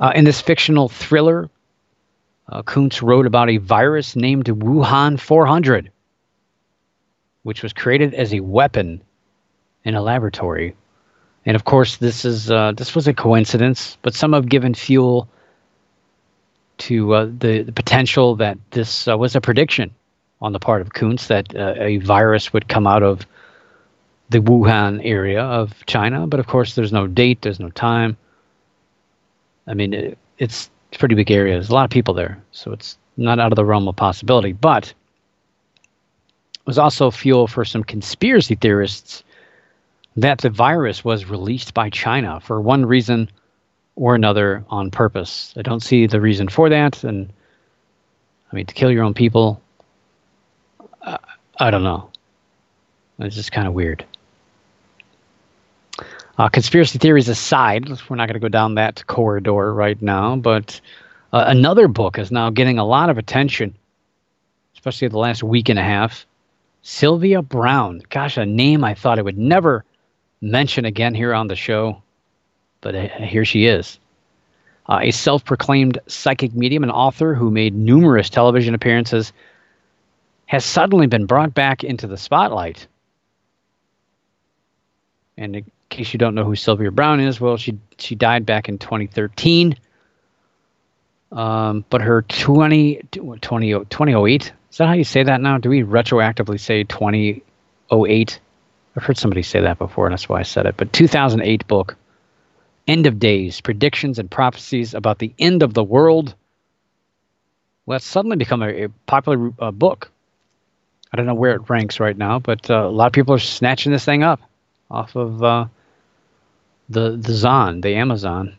Uh, 0.01 0.13
in 0.15 0.25
this 0.25 0.41
fictional 0.41 0.89
thriller, 0.89 1.51
uh, 2.49 2.63
Koontz 2.63 3.03
wrote 3.03 3.27
about 3.27 3.51
a 3.51 3.59
virus 3.59 4.17
named 4.17 4.47
Wuhan 4.47 5.19
400, 5.19 5.91
which 7.43 7.63
was 7.63 7.73
created 7.73 8.15
as 8.15 8.33
a 8.33 8.41
weapon 8.41 9.03
in 9.85 9.95
a 9.95 10.03
laboratory. 10.03 10.75
And 11.47 11.57
of 11.57 11.65
course, 11.65 11.97
this 11.97 12.25
is 12.25 12.51
uh, 12.51 12.73
this 12.77 12.95
was 12.95 13.09
a 13.09 13.15
coincidence, 13.15 13.99
but 14.03 14.15
some 14.15 14.33
have 14.33 14.49
given 14.49 14.75
fuel 14.75 15.29
to 16.79 17.15
uh, 17.15 17.25
the, 17.27 17.63
the 17.63 17.73
potential 17.73 18.37
that 18.37 18.59
this 18.71 19.09
uh, 19.09 19.17
was 19.17 19.35
a 19.35 19.41
prediction 19.41 19.95
on 20.41 20.53
the 20.53 20.61
part 20.61 20.81
of 20.81 20.93
Koontz 20.93 21.27
that 21.27 21.55
uh, 21.57 21.75
a 21.77 21.99
virus 21.99 22.53
would 22.53 22.69
come 22.69 22.87
out 22.87 23.03
of 23.03 23.27
the 24.31 24.39
Wuhan 24.39 25.01
area 25.03 25.43
of 25.43 25.75
China. 25.87 26.27
But 26.27 26.39
of 26.39 26.47
course, 26.47 26.75
there's 26.75 26.93
no 26.93 27.07
date, 27.07 27.43
there's 27.43 27.59
no 27.59 27.71
time. 27.71 28.17
I 29.69 29.75
mean, 29.75 29.93
it, 29.93 30.19
it's 30.39 30.71
a 30.93 30.99
pretty 30.99 31.15
big 31.15 31.31
area. 31.31 31.55
There's 31.55 31.71
a 31.71 31.75
lot 31.75 31.85
of 31.85 31.91
people 31.91 32.15
there, 32.15 32.43
so 32.53 32.73
it's 32.73 32.99
not 33.17 33.39
out 33.39 33.53
of 33.53 33.57
the 33.57 33.65
realm 33.65 33.87
of 33.87 33.97
possibility. 33.97 34.53
But 34.53 34.89
it 36.55 36.67
was 36.67 36.79
also 36.79 37.11
fuel 37.11 37.47
for 37.47 37.65
some 37.65 37.85
conspiracy 37.85 38.55
theorists 38.55 39.23
that 40.17 40.39
the 40.39 40.51
virus 40.51 41.05
was 41.05 41.27
released 41.27 41.75
by 41.75 41.91
China 41.91 42.41
for 42.41 42.61
one 42.61 42.85
reason 42.85 43.31
or 43.97 44.15
another 44.15 44.65
on 44.69 44.91
purpose. 44.91 45.55
I 45.57 45.63
don't 45.63 45.83
see 45.83 46.07
the 46.07 46.21
reason 46.21 46.49
for 46.49 46.69
that, 46.69 47.05
and 47.05 47.33
I 48.53 48.57
mean 48.57 48.67
to 48.67 48.75
kill 48.75 48.91
your 48.91 49.05
own 49.05 49.15
people. 49.15 49.61
Uh, 51.03 51.19
I 51.59 51.71
don't 51.71 51.85
know. 51.85 52.11
It's 53.19 53.37
just 53.37 53.53
kind 53.53 53.67
of 53.67 53.75
weird. 53.75 54.05
Uh, 56.39 56.49
conspiracy 56.49 56.99
theories 56.99 57.29
aside, 57.29 57.89
we're 58.09 58.17
not 58.17 58.29
going 58.29 58.35
to 58.35 58.39
go 58.39 58.49
down 58.49 58.77
that 58.77 59.05
corridor 59.09 59.75
right 59.75 60.01
now, 60.01 60.37
but 60.37 60.81
uh, 61.33 61.45
another 61.49 61.89
book 61.89 62.17
is 62.17 62.31
now 62.31 62.49
getting 62.49 62.79
a 62.79 62.85
lot 62.85 63.11
of 63.11 63.19
attention, 63.19 63.75
especially 64.75 65.09
the 65.09 65.19
last 65.19 65.43
week 65.43 65.69
and 65.69 65.81
a 65.81 65.83
half. 65.83 66.25
Sylvia 66.83 67.43
Browne. 67.43 68.03
Gosh, 68.09 68.37
a 68.37 68.47
name 68.47 68.85
I 68.85 68.95
thought 68.95 69.19
I 69.19 69.23
would 69.23 69.37
never 69.37 69.85
mention 70.41 70.85
again 70.85 71.13
here 71.13 71.35
on 71.35 71.49
the 71.49 71.57
show. 71.57 72.01
but 72.83 72.95
uh, 72.95 73.09
here 73.19 73.45
she 73.45 73.67
is. 73.67 73.99
Uh, 74.89 75.01
a 75.03 75.11
self 75.11 75.45
proclaimed 75.45 75.99
psychic 76.07 76.55
medium 76.55 76.85
and 76.85 76.93
author 76.93 77.35
who 77.35 77.51
made 77.51 77.75
numerous 77.75 78.31
television 78.31 78.75
appearances 78.75 79.33
has 80.47 80.65
suddenly 80.65 81.09
been 81.09 81.27
brought 81.27 81.53
back 81.53 81.83
into 81.83 82.07
the 82.07 82.17
spotlight. 82.17 82.87
And 85.37 85.71
case 85.89 86.13
you 86.13 86.19
don't 86.19 86.35
know 86.35 86.45
who 86.45 86.55
Sylvia 86.55 86.91
Browne 86.91 87.21
is, 87.21 87.41
well, 87.41 87.57
she 87.57 87.79
she 87.99 88.15
died 88.15 88.47
back 88.47 88.69
in 88.69 88.79
2013. 88.79 89.77
Um, 91.31 91.85
but 91.91 92.01
her 92.01 92.23
20, 92.23 93.03
20, 93.13 93.71
2008, 93.71 94.53
is 94.71 94.79
that 94.79 94.87
how 94.87 94.95
you 94.95 95.05
say 95.05 95.23
that 95.23 95.41
now? 95.41 95.59
Do 95.59 95.69
we 95.69 95.83
retroactively 95.83 96.59
say 96.59 96.85
2008? 96.85 98.41
I've 98.97 99.05
heard 99.05 99.19
somebody 99.19 99.43
say 99.43 99.61
that 99.61 99.79
before, 99.79 100.07
and 100.07 100.13
that's 100.13 100.29
why 100.29 100.41
I 100.41 100.45
said 100.45 100.67
it. 100.67 100.77
But 100.77 100.93
2008 100.93 101.67
book, 101.67 101.97
End 102.87 103.07
of 103.07 103.19
Days 103.19 103.61
Predictions 103.61 104.19
and 104.19 104.31
Prophecies 104.31 104.95
About 104.95 105.19
the 105.19 105.33
End 105.39 105.63
of 105.63 105.75
the 105.75 105.85
World. 105.85 106.35
Well, 107.85 107.97
it's 107.97 108.07
suddenly 108.07 108.37
become 108.37 108.63
a, 108.63 108.85
a 108.85 108.89
popular 109.07 109.53
uh, 109.59 109.71
book. 109.71 110.11
I 111.13 111.17
don't 111.17 111.27
know 111.27 111.35
where 111.35 111.55
it 111.55 111.69
ranks 111.71 112.01
right 112.01 112.17
now, 112.17 112.39
but 112.39 112.71
uh, 112.71 112.87
a 112.87 112.91
lot 112.91 113.07
of 113.07 113.13
people 113.13 113.35
are 113.35 113.39
snatching 113.39 113.93
this 113.93 114.05
thing 114.05 114.23
up 114.23 114.41
off 114.91 115.17
of 115.17 115.43
uh, 115.43 115.67
the 116.89 117.17
the 117.17 117.33
Zon, 117.33 117.81
the 117.81 117.95
Amazon. 117.95 118.55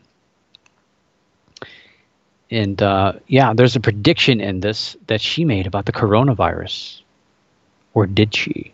And 2.50 2.82
uh, 2.82 3.12
yeah, 3.28 3.52
there's 3.54 3.76
a 3.76 3.80
prediction 3.80 4.40
in 4.40 4.60
this 4.60 4.96
that 5.06 5.20
she 5.20 5.44
made 5.44 5.66
about 5.66 5.86
the 5.86 5.92
coronavirus, 5.92 7.02
or 7.94 8.06
did 8.06 8.34
she? 8.34 8.72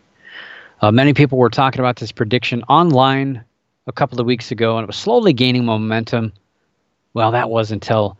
Uh, 0.80 0.90
many 0.90 1.14
people 1.14 1.38
were 1.38 1.50
talking 1.50 1.80
about 1.80 1.96
this 1.96 2.12
prediction 2.12 2.62
online 2.64 3.44
a 3.86 3.92
couple 3.92 4.20
of 4.20 4.26
weeks 4.26 4.50
ago, 4.50 4.76
and 4.76 4.84
it 4.84 4.86
was 4.86 4.96
slowly 4.96 5.32
gaining 5.32 5.64
momentum. 5.64 6.32
Well, 7.14 7.32
that 7.32 7.48
was 7.48 7.70
until 7.70 8.18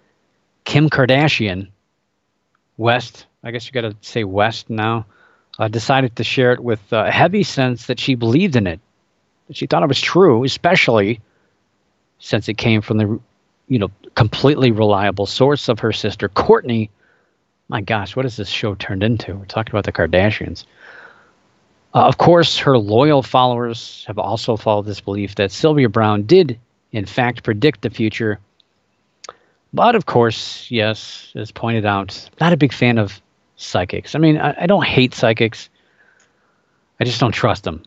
Kim 0.65 0.89
Kardashian, 0.89 1.69
West, 2.77 3.27
I 3.43 3.51
guess 3.51 3.67
you 3.67 3.73
got 3.73 3.83
to 3.83 3.97
say 4.01 4.25
West 4.25 4.71
now, 4.71 5.07
uh, 5.59 5.69
decided 5.69 6.17
to 6.17 6.25
share 6.25 6.53
it 6.53 6.61
with 6.61 6.81
a 6.93 7.11
heavy 7.11 7.43
sense 7.43 7.87
that 7.87 8.01
she 8.01 8.15
believed 8.15 8.57
in 8.57 8.67
it. 8.67 8.81
That 9.49 9.57
she 9.57 9.67
thought 9.67 9.83
it 9.83 9.89
was 9.89 10.01
true, 10.01 10.45
especially 10.45 11.21
since 12.19 12.49
it 12.49 12.55
came 12.55 12.81
from 12.81 12.99
the, 12.99 13.21
you 13.69 13.79
know, 13.79 13.91
completely 14.15 14.71
reliable 14.71 15.27
source 15.27 15.69
of 15.69 15.81
her 15.81 15.93
sister 15.93 16.29
Kourtney. 16.29 16.91
My 17.69 17.81
gosh, 17.81 18.15
what 18.15 18.25
has 18.25 18.37
this 18.37 18.49
show 18.49 18.75
turned 18.75 19.03
into? 19.03 19.35
We're 19.35 19.45
talking 19.45 19.73
about 19.73 19.85
the 19.85 19.93
Kardashians. 19.93 20.65
Uh, 21.95 22.07
of 22.07 22.19
course, 22.19 22.59
her 22.59 22.79
loyal 22.79 23.23
followers 23.23 24.05
have 24.07 24.19
also 24.19 24.57
followed 24.57 24.87
this 24.87 25.01
belief 25.01 25.35
that 25.37 25.51
Sylvia 25.51 25.89
Browne 25.89 26.25
did, 26.25 26.59
in 26.93 27.07
fact, 27.07 27.43
predict 27.43 27.83
the 27.83 27.91
future. 27.91 28.39
But 29.73 29.95
of 29.95 30.07
course, 30.07 30.71
yes, 30.71 31.33
as 31.35 31.51
pointed 31.51 31.85
out, 31.85 32.31
not 32.41 32.53
a 32.53 32.57
big 32.57 32.73
fan 32.73 32.99
of 32.99 33.21
psychics. 33.57 34.15
I 34.15 34.19
mean, 34.19 34.39
I, 34.39 34.55
I 34.63 34.67
don't 34.67 34.85
hate 34.85 35.15
psychics. 35.15 35.69
I 37.01 37.05
just 37.05 37.21
don't 37.21 37.33
trust 37.33 37.65
them 37.65 37.83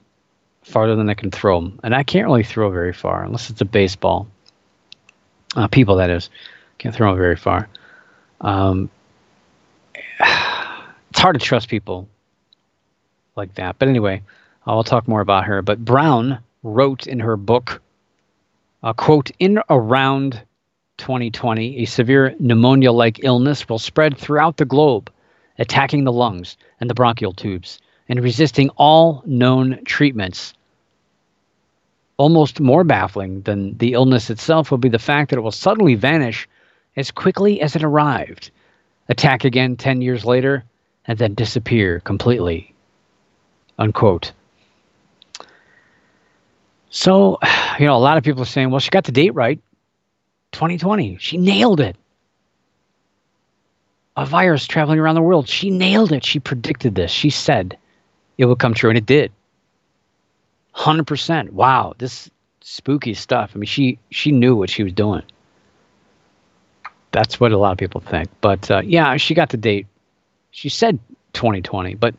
farther 0.64 0.96
than 0.96 1.10
I 1.10 1.14
can 1.14 1.32
throw 1.32 1.60
them. 1.60 1.80
And 1.84 1.96
I 1.96 2.04
can't 2.04 2.26
really 2.26 2.44
throw 2.44 2.70
very 2.70 2.94
far 2.94 3.24
unless 3.24 3.50
it's 3.50 3.62
a 3.62 3.66
baseball. 3.66 4.28
Uh, 5.56 5.68
people, 5.68 5.96
that 5.98 6.10
is. 6.10 6.30
Can't 6.78 6.94
throw 6.94 7.12
them 7.12 7.18
very 7.18 7.36
far. 7.36 7.68
Um, 8.42 8.90
it's 10.20 11.20
hard 11.20 11.40
to 11.40 11.46
trust 11.46 11.70
people 11.70 12.08
like 13.36 13.56
that. 13.56 13.78
But 13.80 13.88
anyway, 13.88 14.22
I'll 14.66 14.84
talk 14.84 15.08
more 15.08 15.22
about 15.22 15.46
her. 15.46 15.62
But 15.62 15.84
Browne 15.84 16.40
wrote 16.64 17.08
in 17.08 17.20
her 17.20 17.38
book, 17.38 17.82
uh, 18.84 18.94
quote, 18.94 19.32
in 19.40 19.60
around 19.70 20.42
2020, 20.98 21.78
a 21.80 21.86
severe 21.86 22.36
pneumonia 22.40 22.92
like 22.92 23.24
illness 23.24 23.68
will 23.68 23.80
spread 23.80 24.18
throughout 24.18 24.58
the 24.58 24.66
globe, 24.66 25.12
attacking 25.58 26.04
the 26.04 26.12
lungs 26.12 26.58
and 26.80 26.90
the 26.90 26.94
bronchial 26.94 27.34
tubes 27.34 27.80
and 28.10 28.22
resisting 28.22 28.70
all 28.72 29.22
known 29.26 29.80
treatments. 29.86 30.54
Almost 32.18 32.60
more 32.60 32.84
baffling 32.84 33.42
than 33.42 33.78
the 33.78 33.94
illness 33.94 34.30
itself 34.30 34.72
will 34.72 34.80
be 34.80 34.90
the 34.90 35.00
fact 35.00 35.30
that 35.30 35.38
it 35.38 35.42
will 35.42 35.52
suddenly 35.52 35.96
vanish 35.96 36.50
as 36.98 37.12
quickly 37.12 37.62
as 37.62 37.76
it 37.76 37.84
arrived, 37.84 38.52
attack 39.08 39.46
again 39.46 39.78
10 39.78 40.02
years 40.02 40.26
later, 40.26 40.66
and 41.06 41.18
then 41.18 41.36
disappear 41.36 42.02
completely. 42.02 42.74
Unquote. 43.78 44.34
So, 46.90 47.38
you 47.80 47.86
know, 47.86 47.96
a 47.96 47.98
lot 47.98 48.18
of 48.18 48.24
people 48.24 48.42
are 48.42 48.46
saying, 48.46 48.72
well, 48.72 48.80
she 48.80 48.90
got 48.90 49.06
the 49.06 49.12
date 49.12 49.36
right 49.36 49.62
2020. 50.52 51.18
She 51.20 51.38
nailed 51.38 51.80
it. 51.80 51.96
A 54.18 54.26
virus 54.26 54.68
traveling 54.68 55.00
around 55.00 55.16
the 55.16 55.22
world. 55.22 55.48
She 55.48 55.70
nailed 55.70 56.12
it. 56.12 56.26
She 56.26 56.40
predicted 56.40 56.96
this. 56.96 57.12
She 57.12 57.30
said 57.30 57.78
it 58.40 58.46
would 58.46 58.58
come 58.58 58.74
true, 58.74 58.90
and 58.90 58.98
it 58.98 59.06
did. 59.06 59.34
100%. 60.74 61.52
Wow, 61.52 61.94
this 61.98 62.32
spooky 62.62 63.14
stuff. 63.14 63.52
I 63.54 63.58
mean, 63.58 63.68
she 63.68 64.00
she 64.12 64.32
knew 64.32 64.56
what 64.56 64.70
she 64.70 64.82
was 64.82 64.94
doing. 64.94 65.24
That's 67.12 67.38
what 67.38 67.52
a 67.52 67.58
lot 67.58 67.74
of 67.74 67.78
people 67.78 68.00
think. 68.00 68.30
But 68.40 68.72
uh, 68.72 68.82
yeah, 68.86 69.18
she 69.18 69.34
got 69.34 69.50
the 69.50 69.58
date. 69.58 69.88
She 70.52 70.70
said 70.70 71.00
2020, 71.34 71.96
but 71.96 72.16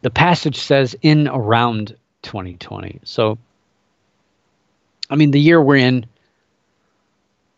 the 0.00 0.10
passage 0.10 0.56
says 0.56 0.96
in 1.02 1.28
around 1.28 1.94
2020. 2.22 3.00
So, 3.04 3.36
I 5.10 5.16
mean, 5.16 5.32
the 5.32 5.40
year 5.40 5.60
we're 5.60 5.76
in, 5.76 6.06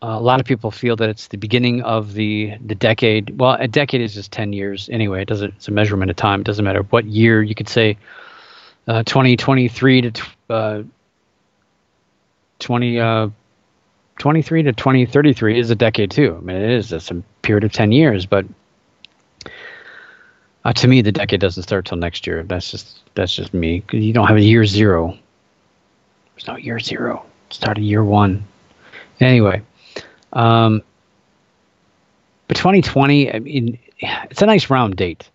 a 0.01 0.19
lot 0.19 0.39
of 0.39 0.45
people 0.45 0.71
feel 0.71 0.95
that 0.95 1.09
it's 1.09 1.27
the 1.27 1.37
beginning 1.37 1.81
of 1.83 2.13
the 2.13 2.53
the 2.65 2.75
decade. 2.75 3.39
Well, 3.39 3.53
a 3.59 3.67
decade 3.67 4.01
is 4.01 4.13
just 4.13 4.31
10 4.31 4.53
years 4.53 4.89
anyway. 4.91 5.21
It 5.21 5.27
doesn't. 5.27 5.53
It's 5.55 5.67
a 5.67 5.71
measurement 5.71 6.09
of 6.09 6.17
time. 6.17 6.41
It 6.41 6.45
doesn't 6.45 6.65
matter 6.65 6.81
what 6.83 7.05
year. 7.05 7.41
You 7.43 7.53
could 7.53 7.69
say 7.69 7.97
uh, 8.87 9.03
2023 9.03 10.11
to 10.11 10.23
uh, 10.49 10.83
20 12.59 12.99
uh, 12.99 13.29
23 14.17 14.63
to 14.63 14.73
2033 14.73 15.59
is 15.59 15.69
a 15.69 15.75
decade 15.75 16.11
too. 16.11 16.35
I 16.37 16.41
mean, 16.41 16.57
it 16.57 16.69
is. 16.71 16.91
It's 16.91 17.11
a 17.11 17.23
period 17.41 17.63
of 17.63 17.71
10 17.71 17.91
years, 17.91 18.25
but 18.25 18.45
uh, 20.63 20.73
to 20.73 20.87
me, 20.87 21.01
the 21.01 21.11
decade 21.11 21.39
doesn't 21.39 21.63
start 21.63 21.85
till 21.85 21.97
next 21.97 22.27
year. 22.27 22.43
That's 22.43 22.69
just 22.69 22.99
that's 23.15 23.35
just 23.35 23.53
me. 23.53 23.83
You 23.91 24.13
don't 24.13 24.27
have 24.27 24.37
a 24.37 24.41
year 24.41 24.65
zero. 24.65 25.17
There's 26.35 26.47
no 26.47 26.55
year 26.55 26.79
zero. 26.79 27.25
Start 27.49 27.77
a 27.77 27.81
year 27.81 28.03
one. 28.03 28.45
Anyway, 29.19 29.61
um, 30.33 30.81
but 32.47 32.57
2020, 32.57 33.33
I 33.33 33.39
mean, 33.39 33.79
it's 33.99 34.41
a 34.41 34.45
nice 34.45 34.69
round 34.69 34.95
date. 34.95 35.29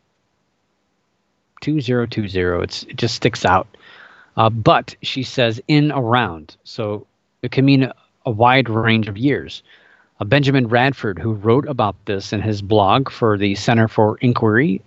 2020. 1.63 2.63
It's 2.63 2.83
it 2.85 2.97
just 2.97 3.15
sticks 3.15 3.45
out. 3.45 3.67
Uh, 4.37 4.51
but 4.51 4.95
she 5.03 5.23
says 5.23 5.61
in 5.67 5.91
around, 5.93 6.57
so 6.65 7.07
it 7.43 7.53
can 7.53 7.65
mean 7.65 7.85
a, 7.85 7.95
a 8.27 8.31
wide 8.31 8.69
range 8.69 9.09
of 9.09 9.17
years. 9.17 9.63
Uh, 10.21 10.25
Benjamin 10.25 10.69
Radford, 10.69 11.19
who 11.19 11.33
wrote 11.33 11.67
about 11.67 11.97
this 12.05 12.33
in 12.33 12.43
his 12.43 12.61
blog 12.61 13.11
for 13.11 13.39
the 13.39 13.55
Center 13.55 13.89
for 13.89 14.19
Inquiry, 14.19 14.83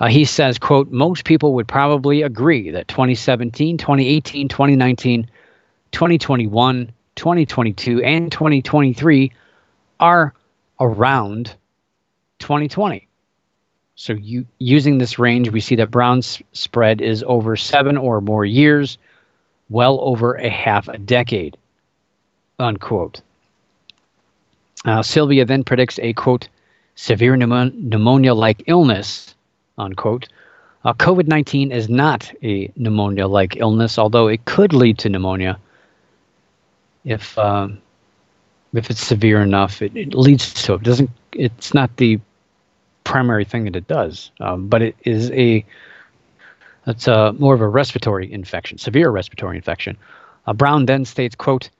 uh, 0.00 0.08
he 0.08 0.24
says, 0.24 0.58
quote, 0.58 0.90
most 0.90 1.24
people 1.24 1.54
would 1.54 1.68
probably 1.68 2.22
agree 2.22 2.70
that 2.70 2.88
2017, 2.88 3.78
2018, 3.78 4.48
2019, 4.48 5.28
2021, 5.92 6.92
2022, 7.16 8.02
and 8.02 8.30
2023 8.30 9.32
are 10.00 10.34
around 10.80 11.54
2020. 12.38 13.06
So 13.96 14.12
you, 14.14 14.44
using 14.58 14.98
this 14.98 15.18
range, 15.18 15.50
we 15.50 15.60
see 15.60 15.76
that 15.76 15.90
Browne's 15.90 16.42
spread 16.52 17.00
is 17.00 17.22
over 17.26 17.56
seven 17.56 17.96
or 17.96 18.20
more 18.20 18.44
years, 18.44 18.98
well 19.70 20.00
over 20.02 20.34
a 20.34 20.50
half 20.50 20.88
a 20.88 20.98
decade, 20.98 21.56
unquote. 22.58 23.20
Uh, 24.84 25.02
Sylvia 25.02 25.44
then 25.44 25.64
predicts 25.64 25.98
a, 26.00 26.12
quote, 26.12 26.48
severe 26.96 27.36
pneumonia-like 27.36 28.64
illness, 28.66 29.34
unquote. 29.78 30.28
Uh, 30.84 30.92
COVID 30.92 31.28
19 31.28 31.72
is 31.72 31.88
not 31.88 32.30
a 32.42 32.70
pneumonia 32.76 33.26
like 33.26 33.56
illness, 33.56 33.98
although 33.98 34.26
it 34.28 34.44
could 34.44 34.74
lead 34.74 34.98
to 34.98 35.08
pneumonia 35.08 35.58
if, 37.04 37.36
um, 37.38 37.80
if 38.74 38.90
it's 38.90 39.00
severe 39.00 39.40
enough. 39.40 39.80
It, 39.80 39.96
it 39.96 40.14
leads 40.14 40.52
to 40.64 40.74
it. 40.74 40.82
Doesn't 40.82 41.10
it's 41.32 41.74
not 41.74 41.96
the 41.96 42.20
primary 43.04 43.44
thing 43.44 43.64
that 43.64 43.76
it 43.76 43.86
does, 43.86 44.30
um, 44.40 44.68
but 44.68 44.82
it 44.82 44.96
is 45.04 45.30
a 45.30 45.64
it's 46.86 47.08
a, 47.08 47.32
more 47.38 47.54
of 47.54 47.62
a 47.62 47.68
respiratory 47.68 48.30
infection, 48.30 48.76
severe 48.76 49.08
respiratory 49.10 49.56
infection. 49.56 49.96
Uh, 50.46 50.52
Browne 50.52 50.86
then 50.86 51.04
states, 51.04 51.34
"quote 51.34 51.70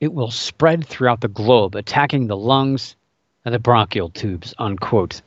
It 0.00 0.12
will 0.12 0.30
spread 0.30 0.84
throughout 0.86 1.20
the 1.20 1.28
globe, 1.28 1.74
attacking 1.74 2.26
the 2.26 2.36
lungs 2.36 2.96
and 3.44 3.54
the 3.54 3.58
bronchial 3.58 4.10
tubes." 4.10 4.54
Unquote. 4.58 5.22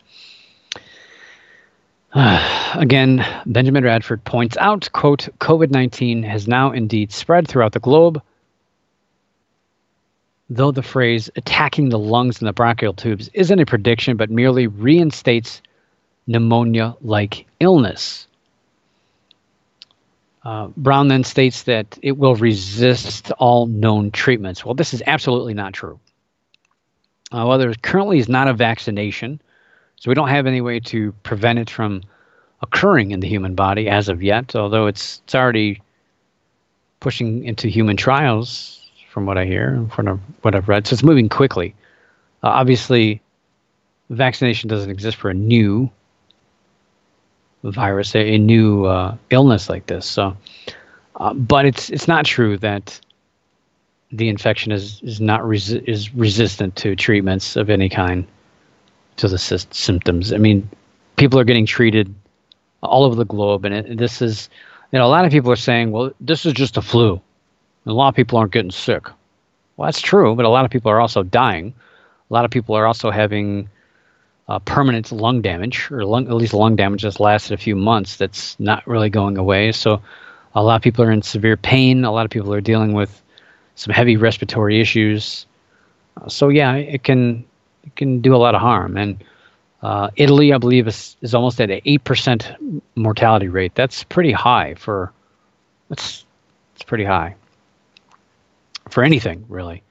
Uh, 2.13 2.73
again, 2.75 3.25
Benjamin 3.45 3.83
Radford 3.83 4.23
points 4.25 4.57
out, 4.57 4.89
"quote 4.91 5.29
COVID-19 5.39 6.23
has 6.23 6.47
now 6.47 6.71
indeed 6.71 7.11
spread 7.11 7.47
throughout 7.47 7.71
the 7.71 7.79
globe." 7.79 8.21
Though 10.49 10.71
the 10.71 10.83
phrase 10.83 11.29
attacking 11.35 11.89
the 11.89 11.99
lungs 11.99 12.39
and 12.39 12.47
the 12.47 12.53
bronchial 12.53 12.93
tubes 12.93 13.29
isn't 13.33 13.59
a 13.59 13.65
prediction 13.65 14.15
but 14.17 14.29
merely 14.29 14.67
reinstates 14.67 15.61
pneumonia 16.27 16.95
like 17.01 17.45
illness. 17.59 18.27
Uh, 20.43 20.67
Browne 20.77 21.07
then 21.07 21.23
states 21.23 21.63
that 21.63 21.97
it 22.03 22.17
will 22.17 22.35
resist 22.35 23.31
all 23.39 23.65
known 23.65 24.11
treatments. 24.11 24.63
Well, 24.63 24.75
this 24.75 24.93
is 24.93 25.01
absolutely 25.07 25.55
not 25.55 25.73
true. 25.73 25.99
Uh, 27.31 27.45
well, 27.47 27.57
there 27.57 27.73
currently 27.81 28.19
is 28.19 28.29
not 28.29 28.47
a 28.47 28.53
vaccination, 28.53 29.41
so 29.95 30.11
we 30.11 30.13
don't 30.13 30.29
have 30.29 30.45
any 30.45 30.61
way 30.61 30.79
to 30.81 31.11
prevent 31.23 31.57
it 31.57 31.71
from 31.71 32.03
occurring 32.61 33.09
in 33.09 33.19
the 33.19 33.27
human 33.27 33.55
body 33.55 33.89
as 33.89 34.07
of 34.07 34.21
yet, 34.21 34.55
although 34.55 34.85
it's, 34.85 35.21
it's 35.23 35.33
already 35.33 35.81
pushing 36.99 37.43
into 37.43 37.67
human 37.67 37.97
trials, 37.97 38.84
from 39.15 39.25
what 39.25 39.37
I 39.37 39.45
hear, 39.45 39.87
from 39.95 40.21
what 40.41 40.55
I've 40.55 40.67
read. 40.67 40.85
So 40.85 40.93
it's 40.93 41.01
moving 41.01 41.29
quickly. 41.29 41.73
Uh, 42.43 42.49
obviously, 42.49 43.21
vaccination 44.09 44.67
doesn't 44.67 44.89
exist 44.89 45.15
for 45.15 45.29
a 45.29 45.33
new 45.33 45.89
virus, 47.63 48.13
a, 48.13 48.33
a 48.33 48.37
new 48.37 48.83
uh, 48.83 49.15
illness 49.29 49.69
like 49.69 49.85
this. 49.85 50.05
So, 50.05 50.35
uh, 51.15 51.33
but 51.33 51.65
it's 51.65 51.89
it's 51.89 52.09
not 52.09 52.25
true 52.25 52.57
that 52.57 52.99
the 54.11 54.27
infection 54.27 54.73
is 54.73 54.99
is 55.01 55.21
not 55.21 55.39
resi- 55.43 55.87
is 55.87 56.13
resistant 56.13 56.75
to 56.75 56.93
treatments 56.97 57.55
of 57.55 57.69
any 57.69 57.87
kind 57.87 58.27
to 59.15 59.29
the 59.29 59.37
sy- 59.37 59.65
symptoms. 59.71 60.33
I 60.33 60.37
mean, 60.39 60.69
people 61.15 61.39
are 61.39 61.45
getting 61.45 61.65
treated 61.65 62.13
all 62.83 63.05
over 63.05 63.15
the 63.15 63.23
globe, 63.23 63.63
and 63.63 63.73
it, 63.73 63.97
this 63.97 64.21
is 64.21 64.49
you 64.91 64.99
know 64.99 65.05
a 65.05 65.07
lot 65.07 65.23
of 65.23 65.31
people 65.31 65.53
are 65.53 65.55
saying, 65.69 65.91
well, 65.91 66.11
this 66.19 66.45
is 66.45 66.51
just 66.51 66.75
a 66.75 66.81
flu. 66.81 67.21
A 67.85 67.93
lot 67.93 68.09
of 68.09 68.15
people 68.15 68.37
aren't 68.39 68.51
getting 68.51 68.71
sick. 68.71 69.07
Well, 69.77 69.87
that's 69.87 70.01
true, 70.01 70.35
but 70.35 70.45
a 70.45 70.49
lot 70.49 70.65
of 70.65 70.71
people 70.71 70.91
are 70.91 70.99
also 70.99 71.23
dying. 71.23 71.73
A 72.29 72.33
lot 72.33 72.45
of 72.45 72.51
people 72.51 72.75
are 72.75 72.87
also 72.87 73.11
having 73.11 73.69
uh, 74.47 74.59
permanent 74.59 75.11
lung 75.11 75.41
damage, 75.41 75.89
or 75.91 76.05
lung, 76.05 76.27
at 76.27 76.33
least 76.33 76.53
lung 76.53 76.75
damage 76.75 77.03
that's 77.03 77.19
lasted 77.19 77.53
a 77.53 77.57
few 77.57 77.75
months 77.75 78.17
that's 78.17 78.59
not 78.59 78.85
really 78.87 79.09
going 79.09 79.37
away. 79.37 79.71
So 79.71 80.01
a 80.55 80.63
lot 80.63 80.77
of 80.77 80.81
people 80.81 81.03
are 81.03 81.11
in 81.11 81.21
severe 81.21 81.57
pain. 81.57 82.05
A 82.05 82.11
lot 82.11 82.25
of 82.25 82.31
people 82.31 82.53
are 82.53 82.61
dealing 82.61 82.93
with 82.93 83.21
some 83.75 83.93
heavy 83.93 84.17
respiratory 84.17 84.79
issues. 84.79 85.45
Uh, 86.19 86.29
so 86.29 86.49
yeah, 86.49 86.75
it 86.75 87.03
can 87.03 87.45
it 87.83 87.95
can 87.95 88.21
do 88.21 88.35
a 88.35 88.37
lot 88.37 88.55
of 88.55 88.61
harm. 88.61 88.97
And 88.97 89.23
uh, 89.83 90.09
Italy, 90.15 90.53
I 90.53 90.57
believe, 90.57 90.87
is, 90.87 91.15
is 91.21 91.35
almost 91.35 91.59
at 91.61 91.69
an 91.69 91.81
eight 91.85 92.03
percent 92.03 92.51
mortality 92.95 93.49
rate. 93.49 93.75
That's 93.75 94.03
pretty 94.03 94.31
high 94.31 94.73
for 94.75 95.11
that's 95.89 96.25
it's 96.73 96.83
pretty 96.83 97.03
high 97.03 97.35
for 98.95 99.03
anything 99.03 99.43
really. 99.49 99.83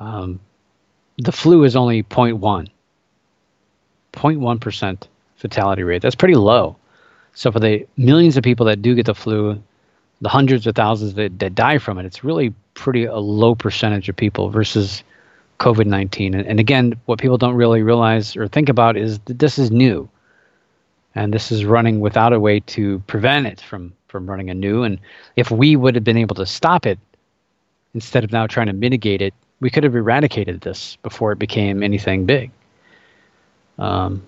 Um, 0.00 0.40
the 1.18 1.30
flu 1.30 1.62
is 1.62 1.76
only 1.76 2.02
0.1. 2.02 2.68
0.1% 4.12 5.02
fatality 5.36 5.82
rate. 5.84 6.02
That's 6.02 6.16
pretty 6.16 6.34
low. 6.34 6.74
So 7.34 7.52
for 7.52 7.60
the 7.60 7.86
millions 7.96 8.36
of 8.36 8.42
people 8.42 8.66
that 8.66 8.82
do 8.82 8.96
get 8.96 9.06
the 9.06 9.14
flu, 9.14 9.62
the 10.20 10.28
hundreds 10.28 10.66
of 10.66 10.74
thousands 10.74 11.14
that, 11.14 11.38
that 11.38 11.54
die 11.54 11.78
from 11.78 11.96
it, 11.98 12.06
it's 12.06 12.24
really 12.24 12.52
pretty 12.74 13.04
a 13.04 13.18
low 13.18 13.54
percentage 13.54 14.08
of 14.08 14.16
people 14.16 14.50
versus 14.50 15.04
COVID 15.60 15.86
19. 15.86 16.34
And, 16.34 16.44
and 16.44 16.58
again, 16.58 16.94
what 17.04 17.20
people 17.20 17.38
don't 17.38 17.54
really 17.54 17.84
realize 17.84 18.36
or 18.36 18.48
think 18.48 18.68
about 18.68 18.96
is 18.96 19.20
that 19.26 19.38
this 19.38 19.60
is 19.60 19.70
new. 19.70 20.08
And 21.14 21.32
this 21.32 21.52
is 21.52 21.64
running 21.64 22.00
without 22.00 22.32
a 22.32 22.40
way 22.40 22.58
to 22.58 22.98
prevent 23.06 23.46
it 23.46 23.60
from, 23.60 23.92
from 24.08 24.28
running 24.28 24.50
anew. 24.50 24.82
And 24.82 24.98
if 25.36 25.52
we 25.52 25.76
would 25.76 25.94
have 25.94 26.02
been 26.02 26.16
able 26.16 26.34
to 26.34 26.46
stop 26.46 26.84
it 26.84 26.98
instead 27.94 28.24
of 28.24 28.32
now 28.32 28.46
trying 28.46 28.66
to 28.66 28.72
mitigate 28.72 29.22
it, 29.22 29.34
we 29.60 29.70
could 29.70 29.84
have 29.84 29.94
eradicated 29.94 30.60
this 30.60 30.96
before 31.02 31.32
it 31.32 31.38
became 31.38 31.82
anything 31.82 32.26
big. 32.26 32.50
Um, 33.78 34.22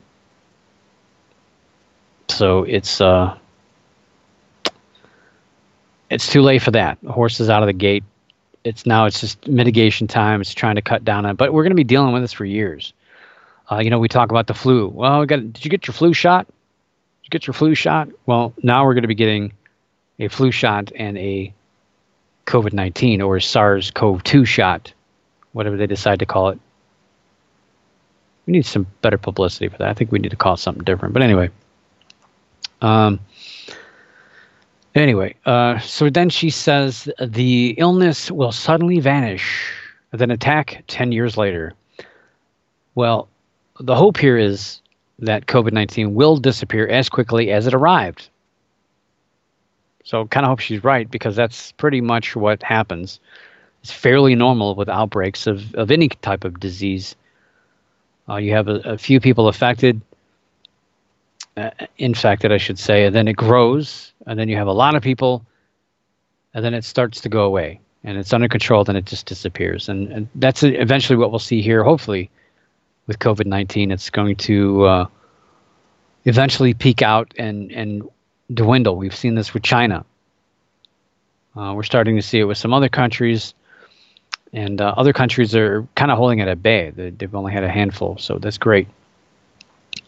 so 2.29 2.65
it's 2.65 3.01
uh, 3.01 3.37
it's 6.11 6.29
too 6.29 6.43
late 6.43 6.63
for 6.63 6.71
that. 6.73 6.99
The 7.03 7.13
horse 7.13 7.41
is 7.41 7.51
out 7.51 7.63
of 7.63 7.67
the 7.67 7.73
gate. 7.73 8.05
It's 8.65 8.87
now 8.87 9.07
it's 9.07 9.21
just 9.21 9.47
mitigation 9.47 10.07
time. 10.07 10.41
It's 10.41 10.55
trying 10.55 10.77
to 10.77 10.83
cut 10.83 11.05
down 11.05 11.27
on, 11.27 11.37
but 11.37 11.53
we're 11.53 11.63
going 11.63 11.71
to 11.71 11.77
be 11.77 11.85
dealing 11.85 12.13
with 12.13 12.23
this 12.23 12.33
for 12.33 12.45
years. 12.45 12.93
Uh, 13.71 13.79
you 13.79 13.91
know, 13.91 13.99
we 13.99 14.09
talk 14.09 14.31
about 14.31 14.47
the 14.47 14.55
flu. 14.55 14.89
Well, 14.89 15.21
we 15.21 15.27
got. 15.27 15.53
Did 15.53 15.65
you 15.65 15.71
get 15.71 15.87
your 15.87 15.95
flu 15.95 16.13
shot? 16.13 16.47
Did 16.47 17.25
you 17.25 17.31
get 17.31 17.47
your 17.47 17.55
flu 17.55 17.75
shot? 17.75 18.09
Well, 18.27 18.55
now 18.63 18.85
we're 18.85 18.95
going 18.95 19.03
to 19.03 19.09
be 19.09 19.15
getting 19.15 19.53
a 20.19 20.29
flu 20.29 20.51
shot 20.51 20.93
and 20.95 21.19
a 21.19 21.53
COVID 22.47 22.73
nineteen 22.73 23.21
or 23.21 23.41
SARS 23.41 23.91
CoV 23.91 24.23
two 24.25 24.45
shot, 24.45 24.93
whatever 25.53 25.77
they 25.77 25.87
decide 25.87 26.19
to 26.21 26.27
call 26.27 26.49
it 26.49 26.59
we 28.47 28.53
need 28.53 28.65
some 28.65 28.87
better 29.03 29.19
publicity 29.19 29.69
for 29.69 29.77
that. 29.79 29.89
I 29.89 29.95
think 29.95 30.13
we 30.13 30.19
need 30.19 30.31
to 30.31 30.37
call 30.37 30.57
something 30.57 30.85
different. 30.85 31.13
But 31.13 31.23
anyway, 31.23 31.51
um, 32.81 33.19
anyway, 34.95 35.35
uh, 35.45 35.79
so 35.81 36.09
then 36.09 36.31
she 36.31 36.51
says 36.51 37.09
the 37.21 37.75
illness 37.79 38.31
will 38.31 38.53
suddenly 38.53 39.01
vanish, 39.01 39.73
then 40.13 40.31
attack 40.31 40.85
ten 40.87 41.13
years 41.13 41.37
later. 41.37 41.75
Well, 42.95 43.29
the 43.81 43.97
hope 43.97 44.17
here 44.17 44.39
is 44.39 44.81
that 45.19 45.47
COVID 45.47 45.73
nineteen 45.73 46.15
will 46.15 46.37
disappear 46.37 46.87
as 46.87 47.09
quickly 47.09 47.51
as 47.51 47.67
it 47.67 47.75
arrived. 47.75 48.29
So, 50.07 50.27
kind 50.27 50.47
of 50.47 50.51
hope 50.51 50.61
she's 50.61 50.85
right 50.85 51.11
because 51.11 51.35
that's 51.35 51.73
pretty 51.73 52.01
much 52.01 52.37
what 52.37 52.63
happens. 52.63 53.19
It's 53.83 53.91
fairly 53.91 54.35
normal 54.35 54.75
with 54.75 54.89
outbreaks 54.89 55.47
of, 55.47 55.75
of 55.75 55.91
any 55.91 56.09
type 56.09 56.45
of 56.45 56.61
disease 56.61 57.17
uh, 58.29 58.37
you 58.37 58.53
have 58.53 58.69
a, 58.69 58.77
a, 58.81 58.99
few 58.99 59.21
people 59.21 59.49
affected, 59.49 60.01
uh, 61.57 61.71
infected, 61.99 62.53
I 62.53 62.59
should 62.59 62.79
say, 62.79 63.07
and 63.07 63.15
then 63.15 63.29
it 63.29 63.37
grows, 63.37 64.13
and 64.27 64.39
then 64.39 64.49
you 64.49 64.57
have 64.57 64.67
a 64.67 64.73
lot 64.73 64.95
of 64.95 65.03
people, 65.03 65.45
and 66.55 66.65
then 66.65 66.75
it 66.75 66.85
starts 66.85 67.21
to 67.23 67.29
go 67.29 67.45
away, 67.45 67.81
and 68.03 68.19
it's 68.19 68.33
under 68.33 68.49
control, 68.49 68.85
then 68.85 68.97
it 68.97 69.07
just 69.07 69.27
disappears, 69.27 69.89
and, 69.89 70.11
and 70.11 70.29
that's 70.35 70.63
eventually 70.63 71.17
what 71.17 71.31
we'll 71.31 71.39
see 71.39 71.63
here. 71.63 71.85
Hopefully, 71.85 72.31
with 73.07 73.19
COVID 73.21 73.47
nineteen, 73.47 73.93
it's 73.93 74.11
going 74.11 74.35
to 74.37 74.85
uh, 74.85 75.07
eventually 76.25 76.75
peak 76.75 77.03
out 77.03 77.33
and 77.39 77.71
and 77.71 78.09
dwindle. 78.53 78.97
We've 78.97 79.15
seen 79.15 79.35
this 79.35 79.55
with 79.55 79.63
China. 79.63 80.05
Uh, 81.57 81.73
we're 81.75 81.83
starting 81.83 82.17
to 82.17 82.23
see 82.23 82.39
it 82.39 82.45
with 82.45 82.59
some 82.59 82.75
other 82.75 82.89
countries 82.89 83.55
and 84.53 84.81
uh, 84.81 84.95
other 84.97 85.13
countries 85.13 85.55
are 85.55 85.87
kind 85.95 86.11
of 86.11 86.19
holding 86.19 86.39
it 86.39 86.49
at 86.49 86.63
bay. 86.63 86.91
They've 86.91 87.35
only 87.35 87.53
had 87.53 87.65
a 87.65 87.69
handful, 87.69 88.17
so 88.19 88.39
that's 88.39 88.59
great. 88.59 88.89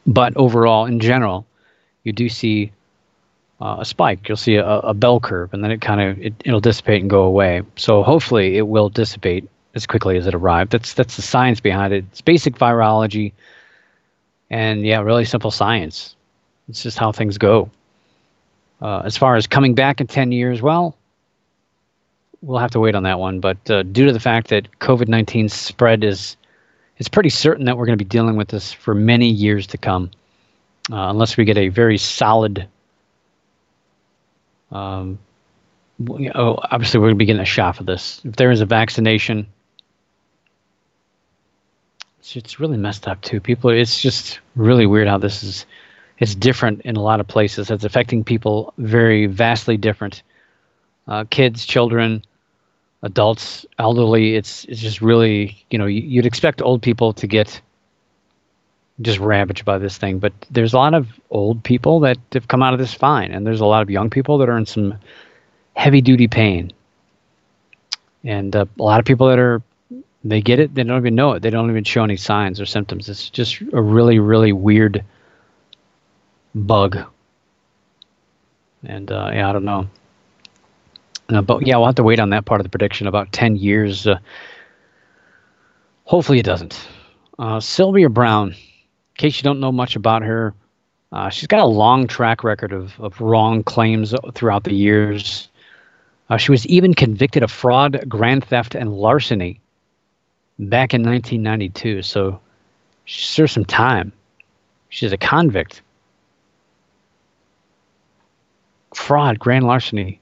But 0.07 0.36
overall, 0.36 0.86
in 0.86 1.01
general, 1.01 1.47
you 2.05 2.12
do 2.12 2.28
see 2.28 2.72
uh, 3.61 3.76
a 3.80 3.84
spike. 3.84 4.28
You'll 4.28 4.36
see 4.36 4.55
a, 4.57 4.66
a 4.66 4.95
bell 4.95 5.20
curve, 5.20 5.53
and 5.53 5.62
then 5.62 5.70
it 5.70 5.80
kind 5.80 6.01
of 6.01 6.18
it, 6.18 6.34
it'll 6.45 6.61
dissipate 6.61 7.03
and 7.03 7.11
go 7.11 7.22
away. 7.22 7.62
So 7.76 8.03
hopefully, 8.03 8.57
it 8.57 8.66
will 8.66 8.89
dissipate 8.89 9.49
as 9.74 9.86
quickly 9.86 10.16
as 10.16 10.26
it 10.26 10.34
arrived. 10.34 10.72
That's 10.72 10.95
that's 10.95 11.16
the 11.16 11.22
science 11.22 11.61
behind 11.61 11.93
it. 11.93 12.05
It's 12.11 12.22
basic 12.22 12.55
virology, 12.57 13.32
and 14.49 14.86
yeah, 14.86 15.01
really 15.01 15.26
simple 15.26 15.51
science. 15.51 16.14
It's 16.68 16.82
just 16.82 16.99
how 16.99 17.12
things 17.12 17.36
go. 17.36 17.70
Uh, 18.81 19.01
as 19.05 19.16
far 19.16 19.35
as 19.35 19.47
coming 19.47 19.74
back 19.74 20.01
in 20.01 20.07
ten 20.07 20.31
years, 20.31 20.62
well, 20.62 20.97
we'll 22.43 22.61
have 22.61 22.70
to 22.70 22.81
wait 22.81 22.95
on 22.95 23.03
that 23.03 23.18
one. 23.18 23.41
But 23.41 23.68
uh, 23.68 23.83
due 23.83 24.07
to 24.07 24.12
the 24.12 24.20
fact 24.20 24.49
that 24.49 24.68
COVID 24.79 25.09
nineteen 25.09 25.49
spread 25.49 26.05
is, 26.05 26.37
it's 26.99 27.09
pretty 27.09 27.31
certain 27.31 27.64
that 27.64 27.76
we're 27.76 27.87
going 27.87 27.99
to 27.99 28.05
be 28.05 28.09
dealing 28.09 28.37
with 28.37 28.49
this 28.49 28.72
for 28.72 28.95
many 28.95 29.29
years 29.29 29.66
to 29.68 29.79
come, 29.79 30.12
uh, 30.93 31.11
unless 31.11 31.37
we 31.37 31.45
get 31.45 31.59
a 31.59 31.68
very 31.68 31.99
solid. 31.99 32.68
Um, 34.70 35.18
oh, 36.35 36.59
obviously, 36.70 37.01
we're 37.01 37.07
going 37.07 37.16
to 37.16 37.18
be 37.18 37.24
getting 37.24 37.43
a 37.43 37.47
shot 37.47 37.76
for 37.76 37.85
this. 37.85 38.20
If 38.24 38.37
there 38.37 38.53
is 38.53 38.61
a 38.61 38.66
vaccination, 38.66 39.47
it's, 42.20 42.37
it's 42.37 42.61
really 42.61 42.76
messed 42.76 43.09
up 43.09 43.20
too. 43.22 43.41
People, 43.41 43.70
it's 43.70 44.01
just 44.01 44.39
really 44.55 44.87
weird 44.87 45.09
how 45.09 45.18
this 45.18 45.43
is. 45.43 45.66
It's 46.19 46.35
different 46.35 46.83
in 46.83 46.97
a 46.97 47.03
lot 47.03 47.21
of 47.21 47.29
places. 47.29 47.71
It's 47.71 47.85
affecting 47.85 48.25
people 48.25 48.75
very 48.79 49.27
vastly 49.27 49.77
different. 49.77 50.23
Uh, 51.07 51.25
kids, 51.31 51.64
children, 51.64 52.23
adults, 53.03 53.64
elderly. 53.79 54.35
It's 54.35 54.64
it's 54.64 54.81
just 54.81 55.01
really 55.01 55.64
you 55.71 55.79
know 55.79 55.87
you'd 55.87 56.27
expect 56.27 56.61
old 56.62 56.83
people 56.83 57.12
to 57.14 57.27
get 57.27 57.61
just 59.01 59.21
ravaged 59.21 59.64
by 59.64 59.79
this 59.79 59.97
thing, 59.97 60.19
but 60.19 60.33
there's 60.51 60.73
a 60.73 60.77
lot 60.77 60.93
of 60.93 61.09
old 61.31 61.62
people 61.62 62.01
that 62.01 62.19
have 62.33 62.49
come 62.49 62.62
out 62.62 62.73
of 62.73 62.81
this 62.81 62.93
fine, 62.93 63.31
and 63.31 63.47
there's 63.47 63.61
a 63.61 63.66
lot 63.66 63.83
of 63.83 63.91
young 63.91 64.11
people 64.11 64.39
that 64.39 64.49
are 64.49 64.59
in 64.59 64.66
some 64.66 64.99
heavy 65.75 66.01
duty 66.01 66.27
pain, 66.27 66.73
and 68.25 68.57
uh, 68.57 68.66
a 68.79 68.83
lot 68.83 68.99
of 68.99 69.07
people 69.07 69.29
that 69.29 69.39
are 69.39 69.62
they 70.25 70.41
get 70.43 70.59
it, 70.59 70.75
they 70.75 70.83
don't 70.83 70.99
even 70.99 71.14
know 71.14 71.33
it, 71.33 71.41
they 71.43 71.51
don't 71.51 71.71
even 71.71 71.85
show 71.85 72.03
any 72.03 72.16
signs 72.16 72.61
or 72.61 72.66
symptoms. 72.66 73.09
It's 73.09 73.31
just 73.31 73.61
a 73.73 73.81
really 73.81 74.19
really 74.19 74.53
weird 74.53 75.05
bug, 76.59 76.99
and 78.85 79.11
uh, 79.11 79.31
yeah, 79.33 79.49
I 79.49 79.53
don't 79.53 79.65
know. 79.65 79.89
Uh, 81.29 81.43
but 81.43 81.67
yeah, 81.67 81.77
we'll 81.77 81.87
have 81.87 81.95
to 81.97 82.03
wait 82.03 82.21
on 82.21 82.31
that 82.31 82.45
part 82.45 82.61
of 82.61 82.65
the 82.65 82.71
prediction. 82.71 83.07
About 83.07 83.33
ten 83.33 83.57
years. 83.57 84.07
Uh, 84.07 84.19
Hopefully, 86.09 86.39
it 86.39 86.47
doesn't. 86.47 86.89
Uh, 87.39 87.61
Sylvia 87.61 88.09
Browne, 88.09 88.53
in 88.53 88.57
case 89.19 89.37
you 89.37 89.43
don't 89.43 89.61
know 89.61 89.71
much 89.71 89.95
about 89.95 90.23
her, 90.23 90.55
uh, 91.13 91.29
she's 91.29 91.47
got 91.47 91.61
a 91.61 91.67
long 91.67 92.07
track 92.07 92.43
record 92.43 92.73
of, 92.73 92.99
of 92.99 93.21
wrong 93.21 93.63
claims 93.63 94.15
throughout 94.33 94.65
the 94.65 94.75
years. 94.75 95.51
Uh, 96.31 96.39
she 96.39 96.51
was 96.51 96.67
even 96.67 96.95
convicted 96.95 97.43
of 97.43 97.51
fraud, 97.51 98.03
grand 98.09 98.43
theft, 98.43 98.75
and 98.75 98.95
larceny 98.95 99.61
back 100.59 100.95
in 100.95 101.03
1992. 101.03 102.01
So 102.01 102.41
she 103.05 103.27
served 103.27 103.53
some 103.53 103.67
time. 103.67 104.11
She's 104.89 105.13
a 105.13 105.19
convict. 105.19 105.83
Fraud, 108.95 109.39
grand 109.39 109.66
larceny, 109.66 110.20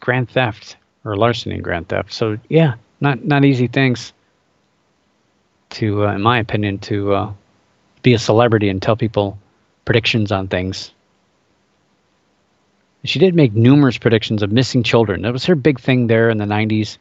grand 0.00 0.28
theft, 0.28 0.76
or 1.04 1.16
larceny 1.16 1.54
and 1.54 1.64
grand 1.64 1.88
theft. 1.88 2.12
So 2.12 2.38
yeah, 2.48 2.74
not 3.00 3.24
not 3.24 3.44
easy 3.44 3.66
things 3.66 4.12
to, 5.70 6.06
uh, 6.06 6.14
in 6.14 6.22
my 6.22 6.38
opinion, 6.38 6.78
to 6.78 7.14
uh, 7.14 7.32
be 8.02 8.14
a 8.14 8.18
celebrity 8.18 8.68
and 8.68 8.80
tell 8.80 8.96
people 8.96 9.38
predictions 9.84 10.32
on 10.32 10.48
things. 10.48 10.92
She 13.04 13.18
did 13.18 13.34
make 13.34 13.54
numerous 13.54 13.98
predictions 13.98 14.42
of 14.42 14.50
missing 14.50 14.82
children. 14.82 15.22
That 15.22 15.32
was 15.32 15.44
her 15.46 15.54
big 15.54 15.78
thing 15.78 16.06
there 16.08 16.28
in 16.28 16.38
the 16.38 16.44
90s. 16.44 16.98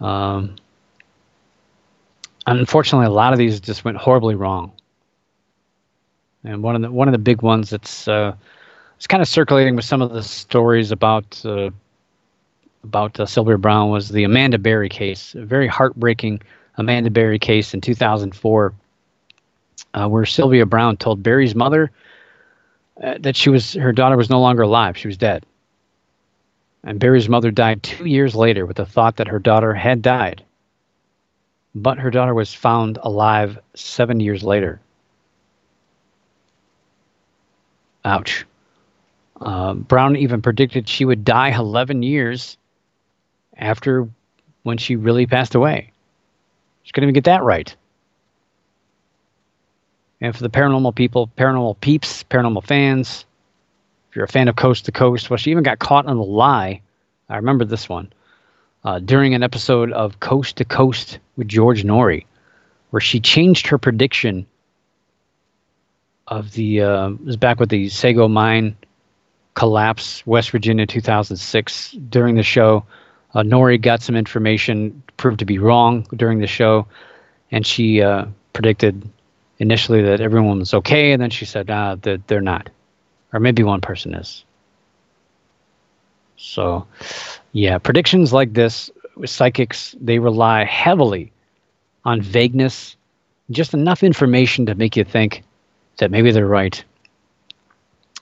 Um, 0.00 0.56
unfortunately, 2.46 3.06
a 3.06 3.10
lot 3.10 3.32
of 3.32 3.38
these 3.38 3.60
just 3.60 3.84
went 3.84 3.98
horribly 3.98 4.34
wrong. 4.34 4.72
And 6.42 6.62
one 6.62 6.74
of 6.74 6.82
the 6.82 6.90
one 6.90 7.06
of 7.06 7.12
the 7.12 7.18
big 7.18 7.42
ones 7.42 7.70
that's 7.70 8.08
uh, 8.08 8.34
it's 9.00 9.06
kind 9.06 9.22
of 9.22 9.28
circulating 9.28 9.76
with 9.76 9.86
some 9.86 10.02
of 10.02 10.12
the 10.12 10.22
stories 10.22 10.92
about 10.92 11.40
uh, 11.46 11.70
about 12.84 13.18
uh, 13.18 13.24
Sylvia 13.24 13.56
Browne 13.56 13.88
was 13.88 14.10
the 14.10 14.24
Amanda 14.24 14.58
Berry 14.58 14.90
case, 14.90 15.34
a 15.34 15.42
very 15.42 15.66
heartbreaking 15.66 16.42
Amanda 16.76 17.08
Berry 17.08 17.38
case 17.38 17.72
in 17.72 17.80
2004, 17.80 18.74
uh, 19.94 20.06
where 20.06 20.26
Sylvia 20.26 20.66
Browne 20.66 20.98
told 20.98 21.22
Berry's 21.22 21.54
mother 21.54 21.90
uh, 23.02 23.14
that 23.20 23.36
she 23.36 23.48
was 23.48 23.72
her 23.72 23.90
daughter 23.90 24.18
was 24.18 24.28
no 24.28 24.38
longer 24.38 24.64
alive; 24.64 24.98
she 24.98 25.08
was 25.08 25.16
dead. 25.16 25.46
And 26.84 27.00
Berry's 27.00 27.26
mother 27.26 27.50
died 27.50 27.82
two 27.82 28.04
years 28.04 28.34
later 28.34 28.66
with 28.66 28.76
the 28.76 28.84
thought 28.84 29.16
that 29.16 29.28
her 29.28 29.38
daughter 29.38 29.72
had 29.72 30.02
died. 30.02 30.44
But 31.74 31.98
her 31.98 32.10
daughter 32.10 32.34
was 32.34 32.52
found 32.52 32.98
alive 33.02 33.58
seven 33.72 34.20
years 34.20 34.42
later. 34.42 34.78
Ouch. 38.04 38.44
Uh, 39.40 39.74
Browne 39.74 40.16
even 40.16 40.42
predicted 40.42 40.88
she 40.88 41.04
would 41.04 41.24
die 41.24 41.56
11 41.56 42.02
years 42.02 42.58
after 43.56 44.08
when 44.62 44.78
she 44.78 44.96
really 44.96 45.26
passed 45.26 45.54
away. 45.54 45.92
She 46.82 46.92
couldn't 46.92 47.08
even 47.08 47.14
get 47.14 47.24
that 47.24 47.42
right. 47.42 47.74
And 50.20 50.36
for 50.36 50.42
the 50.42 50.50
paranormal 50.50 50.94
people, 50.94 51.30
paranormal 51.38 51.80
peeps, 51.80 52.24
paranormal 52.24 52.64
fans, 52.64 53.24
if 54.10 54.16
you're 54.16 54.24
a 54.24 54.28
fan 54.28 54.48
of 54.48 54.56
Coast 54.56 54.84
to 54.86 54.92
Coast, 54.92 55.30
well, 55.30 55.38
she 55.38 55.50
even 55.50 55.62
got 55.62 55.78
caught 55.78 56.06
on 56.06 56.16
a 56.16 56.22
lie. 56.22 56.82
I 57.28 57.36
remember 57.36 57.64
this 57.64 57.88
one 57.88 58.12
uh, 58.84 58.98
during 58.98 59.34
an 59.34 59.42
episode 59.42 59.92
of 59.92 60.20
Coast 60.20 60.56
to 60.56 60.64
Coast 60.64 61.18
with 61.36 61.48
George 61.48 61.84
Noory, 61.84 62.26
where 62.90 63.00
she 63.00 63.20
changed 63.20 63.68
her 63.68 63.78
prediction 63.78 64.46
of 66.26 66.52
the 66.52 66.82
uh, 66.82 67.10
it 67.10 67.24
was 67.24 67.36
back 67.36 67.58
with 67.58 67.70
the 67.70 67.88
Sago 67.88 68.28
mine 68.28 68.76
collapse, 69.54 70.26
West 70.26 70.50
Virginia, 70.50 70.86
2006. 70.86 71.92
During 72.08 72.34
the 72.36 72.42
show, 72.42 72.84
uh, 73.34 73.42
Noory 73.42 73.80
got 73.80 74.02
some 74.02 74.16
information 74.16 75.02
proved 75.16 75.38
to 75.40 75.44
be 75.44 75.58
wrong 75.58 76.06
during 76.16 76.38
the 76.40 76.46
show, 76.46 76.86
and 77.50 77.66
she 77.66 78.02
uh, 78.02 78.26
predicted 78.52 79.08
initially 79.58 80.02
that 80.02 80.20
everyone 80.20 80.58
was 80.58 80.74
okay, 80.74 81.12
and 81.12 81.22
then 81.22 81.30
she 81.30 81.44
said 81.44 81.70
uh, 81.70 81.96
that 82.02 82.26
they're 82.26 82.40
not, 82.40 82.70
or 83.32 83.40
maybe 83.40 83.62
one 83.62 83.80
person 83.80 84.14
is. 84.14 84.44
So, 86.36 86.86
yeah, 87.52 87.78
predictions 87.78 88.32
like 88.32 88.54
this, 88.54 88.90
with 89.16 89.28
psychics, 89.30 89.94
they 90.00 90.18
rely 90.18 90.64
heavily 90.64 91.32
on 92.04 92.22
vagueness, 92.22 92.96
just 93.50 93.74
enough 93.74 94.02
information 94.02 94.64
to 94.66 94.74
make 94.74 94.96
you 94.96 95.04
think 95.04 95.42
that 95.98 96.10
maybe 96.10 96.30
they're 96.30 96.46
right. 96.46 96.82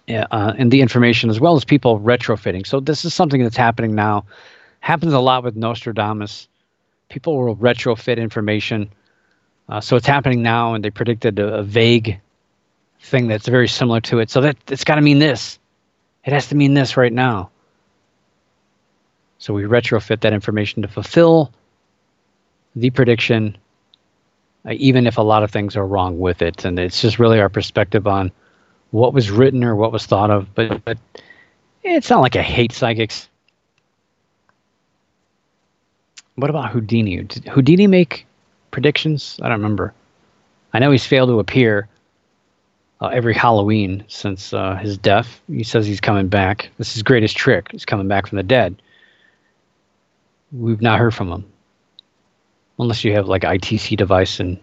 Uh, 0.09 0.54
and 0.56 0.70
the 0.70 0.80
information 0.80 1.28
as 1.28 1.38
well 1.38 1.54
as 1.56 1.64
people 1.64 2.00
retrofitting. 2.00 2.66
So 2.66 2.80
this 2.80 3.04
is 3.04 3.12
something 3.12 3.42
that's 3.42 3.56
happening 3.56 3.94
now. 3.94 4.24
Happens 4.80 5.12
a 5.12 5.20
lot 5.20 5.44
with 5.44 5.54
Nostradamus. 5.54 6.48
People 7.11 7.36
will 7.36 7.56
retrofit 7.56 8.16
information 8.16 8.90
uh, 9.68 9.80
so 9.80 9.96
it's 9.96 10.06
happening 10.06 10.42
now, 10.42 10.74
and 10.74 10.82
they 10.82 10.90
predicted 10.90 11.38
a, 11.38 11.56
a, 11.56 11.62
vague 11.62 12.18
thing 13.00 13.28
that's 13.28 13.46
very 13.46 13.68
similar 13.68 14.00
to 14.00 14.18
it. 14.18 14.30
So 14.30 14.40
that 14.40 14.56
it's 14.68 14.84
got 14.84 14.94
to 14.94 15.02
mean 15.02 15.18
this. 15.18 15.59
It 16.24 16.32
has 16.32 16.48
to 16.48 16.54
mean 16.54 16.74
this 16.74 16.96
right 16.96 17.12
now. 17.12 17.50
So 19.38 19.52
we 19.54 19.64
retrofit 19.64 20.20
that 20.20 20.32
information 20.32 20.82
to 20.82 20.88
fulfill 20.88 21.52
the 22.74 22.90
prediction, 22.90 23.56
uh, 24.66 24.72
even 24.72 25.06
if 25.06 25.18
a 25.18 25.22
lot 25.22 25.42
of 25.42 25.50
things 25.50 25.76
are 25.76 25.86
wrong 25.86 26.18
with 26.18 26.42
it. 26.42 26.64
And 26.64 26.78
it's 26.78 27.02
just 27.02 27.18
really 27.18 27.38
our 27.38 27.48
perspective 27.48 28.06
on 28.06 28.32
what 28.91 29.12
was 29.12 29.30
written 29.30 29.64
or 29.64 29.76
what 29.76 29.93
was 29.93 30.07
thought 30.07 30.30
of. 30.30 30.55
But 30.55 30.84
but 30.84 30.99
it's 31.82 32.11
not 32.11 32.20
like 32.20 32.36
I 32.36 32.43
hate 32.43 32.72
psychics. 32.72 33.28
What 36.36 36.51
about 36.51 36.70
Houdini? 36.70 37.22
Did 37.22 37.49
Houdini 37.49 37.86
make 37.86 38.26
predictions? 38.70 39.41
I 39.43 39.49
don't 39.49 39.59
remember. 39.59 39.93
I 40.72 40.78
know 40.78 40.91
he's 40.91 41.07
failed 41.07 41.30
to 41.30 41.41
appear 41.41 41.89
uh, 43.01 43.09
every 43.09 43.34
Halloween 43.34 44.05
since 44.09 44.53
uh, 44.53 44.76
his 44.76 44.99
death. 44.99 45.41
He 45.49 45.64
says 45.64 45.86
he's 45.86 46.01
coming 46.01 46.28
back. 46.28 46.70
This 46.78 46.89
is 46.89 46.95
his 46.95 47.03
greatest 47.03 47.36
trick. 47.36 47.68
He's 47.72 47.84
coming 47.84 48.09
back 48.09 48.26
from 48.26 48.36
the 48.36 48.43
dead. 48.43 48.80
We've 50.53 50.80
not 50.80 50.99
heard 50.99 51.14
from 51.14 51.30
him. 51.30 51.45
Unless 52.78 53.03
you 53.03 53.12
have 53.14 53.26
like 53.26 53.43
ITC 53.43 53.97
device 53.97 54.39
and 54.39 54.59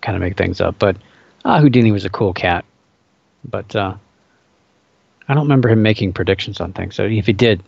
kind 0.00 0.16
of 0.16 0.22
make 0.22 0.36
things 0.36 0.60
up. 0.60 0.78
But 0.78 0.96
uh, 1.44 1.60
Houdini 1.60 1.92
was 1.92 2.04
a 2.04 2.10
cool 2.10 2.32
cat. 2.32 2.64
But 3.44 3.74
uh, 3.74 3.94
I 5.28 5.34
don't 5.34 5.44
remember 5.44 5.68
him 5.68 5.82
making 5.82 6.12
predictions 6.12 6.60
on 6.60 6.72
things. 6.72 6.94
So 6.94 7.04
if 7.04 7.26
he 7.26 7.32
did, 7.32 7.62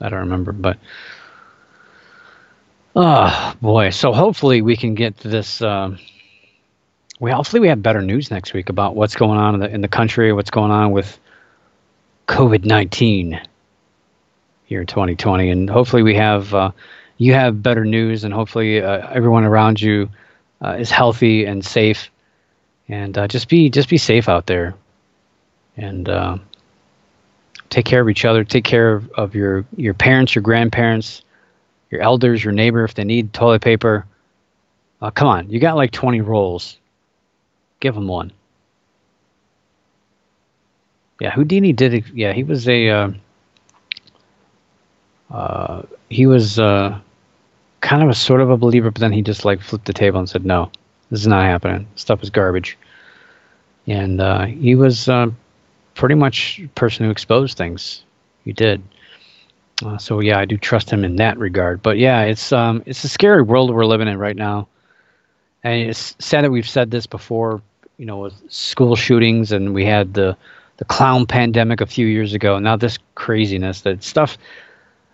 I 0.00 0.08
don't 0.08 0.20
remember. 0.20 0.52
But 0.52 0.78
Oh 2.94 3.54
boy! 3.62 3.88
So 3.90 4.12
hopefully 4.12 4.60
we 4.60 4.76
can 4.76 4.94
get 4.94 5.16
this. 5.18 5.62
Uh, 5.62 5.96
we 7.20 7.30
hopefully 7.30 7.60
we 7.60 7.68
have 7.68 7.82
better 7.82 8.02
news 8.02 8.30
next 8.30 8.52
week 8.52 8.68
about 8.68 8.94
what's 8.94 9.14
going 9.14 9.38
on 9.38 9.54
in 9.54 9.60
the 9.60 9.70
in 9.70 9.80
the 9.80 9.88
country, 9.88 10.30
what's 10.32 10.50
going 10.50 10.70
on 10.70 10.92
with 10.92 11.18
COVID 12.28 12.66
nineteen 12.66 13.40
here 14.66 14.82
in 14.82 14.86
2020, 14.86 15.50
and 15.50 15.70
hopefully 15.70 16.02
we 16.02 16.14
have 16.16 16.52
uh, 16.52 16.70
you 17.16 17.32
have 17.32 17.62
better 17.62 17.86
news, 17.86 18.24
and 18.24 18.34
hopefully 18.34 18.82
uh, 18.82 19.08
everyone 19.10 19.44
around 19.44 19.80
you 19.80 20.10
uh, 20.62 20.76
is 20.78 20.90
healthy 20.90 21.46
and 21.46 21.64
safe, 21.64 22.10
and 22.88 23.16
uh, 23.16 23.26
just 23.26 23.48
be 23.48 23.70
just 23.70 23.88
be 23.88 23.96
safe 23.96 24.28
out 24.28 24.46
there, 24.46 24.74
and 25.76 26.08
uh, 26.08 26.38
take 27.70 27.84
care 27.84 28.00
of 28.00 28.08
each 28.08 28.24
other, 28.24 28.44
take 28.44 28.64
care 28.64 28.94
of, 28.94 29.10
of 29.12 29.34
your 29.34 29.64
your 29.76 29.94
parents, 29.94 30.34
your 30.34 30.42
grandparents 30.42 31.22
your 31.92 32.00
elders, 32.00 32.42
your 32.42 32.54
neighbor, 32.54 32.82
if 32.82 32.94
they 32.94 33.04
need 33.04 33.32
toilet 33.32 33.62
paper. 33.62 34.06
Uh, 35.00 35.10
come 35.10 35.28
on, 35.28 35.48
you 35.50 35.60
got 35.60 35.76
like 35.76 35.92
20 35.92 36.22
rolls. 36.22 36.78
Give 37.80 37.94
them 37.94 38.08
one. 38.08 38.32
Yeah, 41.20 41.30
Houdini 41.30 41.72
did 41.72 41.94
it. 41.94 42.04
Yeah, 42.14 42.32
he 42.32 42.42
was 42.42 42.66
a. 42.66 42.88
Uh, 42.88 43.10
uh, 45.30 45.82
he 46.08 46.26
was 46.26 46.58
uh, 46.58 46.98
kind 47.80 48.02
of 48.02 48.08
a 48.08 48.14
sort 48.14 48.40
of 48.40 48.50
a 48.50 48.56
believer, 48.56 48.90
but 48.90 49.00
then 49.00 49.12
he 49.12 49.22
just 49.22 49.44
like 49.44 49.60
flipped 49.60 49.84
the 49.84 49.92
table 49.92 50.18
and 50.18 50.28
said, 50.28 50.44
"No, 50.44 50.70
this 51.10 51.20
is 51.20 51.26
not 51.26 51.44
happening. 51.44 51.86
Stuff 51.94 52.22
is 52.22 52.30
garbage." 52.30 52.78
And 53.86 54.20
uh, 54.20 54.46
he 54.46 54.74
was 54.74 55.08
uh, 55.08 55.28
pretty 55.94 56.14
much 56.14 56.60
person 56.74 57.04
who 57.04 57.10
exposed 57.10 57.56
things. 57.56 58.04
He 58.44 58.52
did. 58.52 58.82
Uh, 59.84 59.98
so 59.98 60.20
yeah, 60.20 60.38
I 60.38 60.44
do 60.44 60.56
trust 60.56 60.90
him 60.90 61.04
in 61.04 61.16
that 61.16 61.38
regard. 61.38 61.82
But 61.82 61.98
yeah, 61.98 62.22
it's 62.22 62.52
um, 62.52 62.82
it's 62.86 63.04
a 63.04 63.08
scary 63.08 63.42
world 63.42 63.74
we're 63.74 63.86
living 63.86 64.08
in 64.08 64.18
right 64.18 64.36
now, 64.36 64.68
and 65.64 65.88
it's 65.88 66.14
sad 66.18 66.44
that 66.44 66.50
we've 66.50 66.68
said 66.68 66.90
this 66.90 67.06
before. 67.06 67.62
You 67.98 68.06
know, 68.06 68.18
with 68.18 68.34
school 68.50 68.96
shootings, 68.96 69.52
and 69.52 69.74
we 69.74 69.84
had 69.84 70.14
the 70.14 70.36
the 70.78 70.84
clown 70.84 71.26
pandemic 71.26 71.80
a 71.80 71.86
few 71.86 72.06
years 72.06 72.34
ago. 72.34 72.58
Now 72.58 72.76
this 72.76 72.98
craziness, 73.14 73.82
that 73.82 74.02
stuff. 74.02 74.38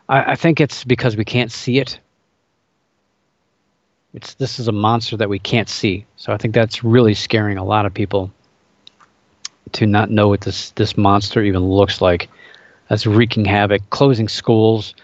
I, 0.09 0.33
I 0.33 0.35
think 0.37 0.61
it's 0.61 0.85
because 0.85 1.17
we 1.17 1.25
can't 1.25 1.53
see 1.53 1.79
it. 1.79 1.99
It's 4.15 4.35
this 4.35 4.59
is 4.59 4.69
a 4.69 4.73
monster 4.73 5.17
that 5.17 5.29
we 5.29 5.39
can't 5.39 5.69
see. 5.69 6.07
So 6.17 6.33
I 6.33 6.39
think 6.39 6.55
that's 6.55 6.83
really 6.83 7.15
scaring 7.15 7.59
a 7.59 7.65
lot 7.65 7.85
of 7.85 7.93
people 7.93 8.33
to 9.75 9.87
not 9.87 10.11
know 10.11 10.29
what 10.29 10.43
this 10.43 10.71
this 10.73 10.97
monster 10.97 11.43
even 11.43 11.63
looks 11.63 12.01
like 12.01 12.29
that's 12.89 13.07
wreaking 13.07 13.45
havoc, 13.45 13.89
closing 13.91 14.29
schools, 14.29 14.95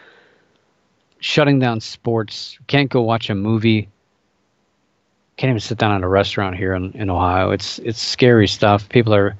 shutting 1.20 1.58
down 1.58 1.80
sports. 1.80 2.58
Can't 2.66 2.90
go 2.90 3.02
watch 3.02 3.30
a 3.30 3.34
movie 3.34 3.88
can't 5.36 5.50
even 5.50 5.60
sit 5.60 5.78
down 5.78 5.92
at 5.92 6.02
a 6.02 6.08
restaurant 6.08 6.56
here 6.56 6.74
in, 6.74 6.92
in 6.92 7.10
Ohio. 7.10 7.50
It's 7.50 7.78
it's 7.80 8.00
scary 8.00 8.46
stuff. 8.46 8.88
People 8.88 9.14
are 9.14 9.36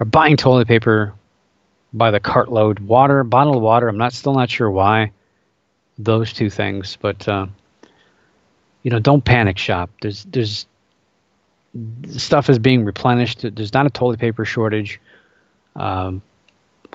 are 0.00 0.06
buying 0.06 0.36
toilet 0.36 0.68
paper 0.68 1.12
by 1.92 2.10
the 2.10 2.20
cartload, 2.20 2.80
water, 2.80 3.24
bottled 3.24 3.62
water. 3.62 3.88
I'm 3.88 3.98
not 3.98 4.12
still 4.12 4.34
not 4.34 4.50
sure 4.50 4.70
why 4.70 5.12
those 5.98 6.32
two 6.32 6.48
things, 6.48 6.96
but 7.00 7.26
uh, 7.28 7.46
you 8.82 8.90
know, 8.90 9.00
don't 9.00 9.24
panic 9.24 9.58
shop. 9.58 9.90
There's 10.00 10.24
there's 10.24 10.66
stuff 12.08 12.48
is 12.48 12.58
being 12.58 12.84
replenished. 12.84 13.44
There's 13.54 13.72
not 13.72 13.86
a 13.86 13.90
toilet 13.90 14.20
paper 14.20 14.44
shortage. 14.44 15.00
Um, 15.76 16.22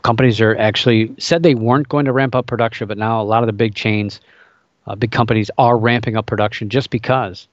companies 0.01 0.41
are 0.41 0.55
actually 0.57 1.13
said 1.17 1.43
they 1.43 1.55
weren't 1.55 1.87
going 1.89 2.05
to 2.05 2.11
ramp 2.11 2.35
up 2.35 2.45
production, 2.47 2.87
but 2.87 2.97
now 2.97 3.21
a 3.21 3.23
lot 3.23 3.43
of 3.43 3.47
the 3.47 3.53
big 3.53 3.75
chains, 3.75 4.19
uh, 4.87 4.95
big 4.95 5.11
companies 5.11 5.49
are 5.57 5.77
ramping 5.77 6.17
up 6.17 6.25
production 6.25 6.69
just 6.69 6.89
because, 6.89 7.47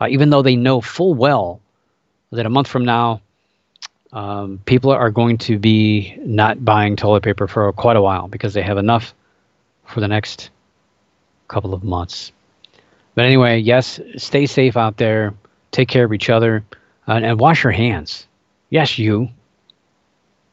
uh, 0.00 0.06
even 0.08 0.30
though 0.30 0.42
they 0.42 0.56
know 0.56 0.80
full 0.80 1.14
well 1.14 1.60
that 2.32 2.46
a 2.46 2.50
month 2.50 2.68
from 2.68 2.84
now, 2.84 3.20
um, 4.12 4.60
people 4.64 4.90
are 4.90 5.10
going 5.10 5.36
to 5.36 5.58
be 5.58 6.16
not 6.20 6.64
buying 6.64 6.96
toilet 6.96 7.22
paper 7.22 7.46
for 7.46 7.72
quite 7.72 7.96
a 7.96 8.02
while 8.02 8.28
because 8.28 8.54
they 8.54 8.62
have 8.62 8.78
enough 8.78 9.14
for 9.84 10.00
the 10.00 10.08
next 10.08 10.50
couple 11.48 11.74
of 11.74 11.84
months. 11.84 12.32
But 13.14 13.24
anyway, 13.24 13.58
yes, 13.58 14.00
stay 14.16 14.46
safe 14.46 14.76
out 14.76 14.96
there. 14.96 15.34
Take 15.70 15.88
care 15.88 16.04
of 16.04 16.12
each 16.12 16.30
other 16.30 16.64
uh, 17.08 17.20
and 17.22 17.38
wash 17.38 17.64
your 17.64 17.72
hands. 17.72 18.26
Yes, 18.70 18.98
you 18.98 19.28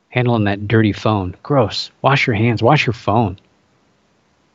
handling 0.10 0.44
that 0.44 0.68
dirty 0.68 0.94
phone. 0.94 1.36
Gross. 1.42 1.90
Wash 2.02 2.28
your 2.28 2.36
hands. 2.36 2.62
Wash 2.62 2.86
your 2.86 2.94
phone. 2.94 3.40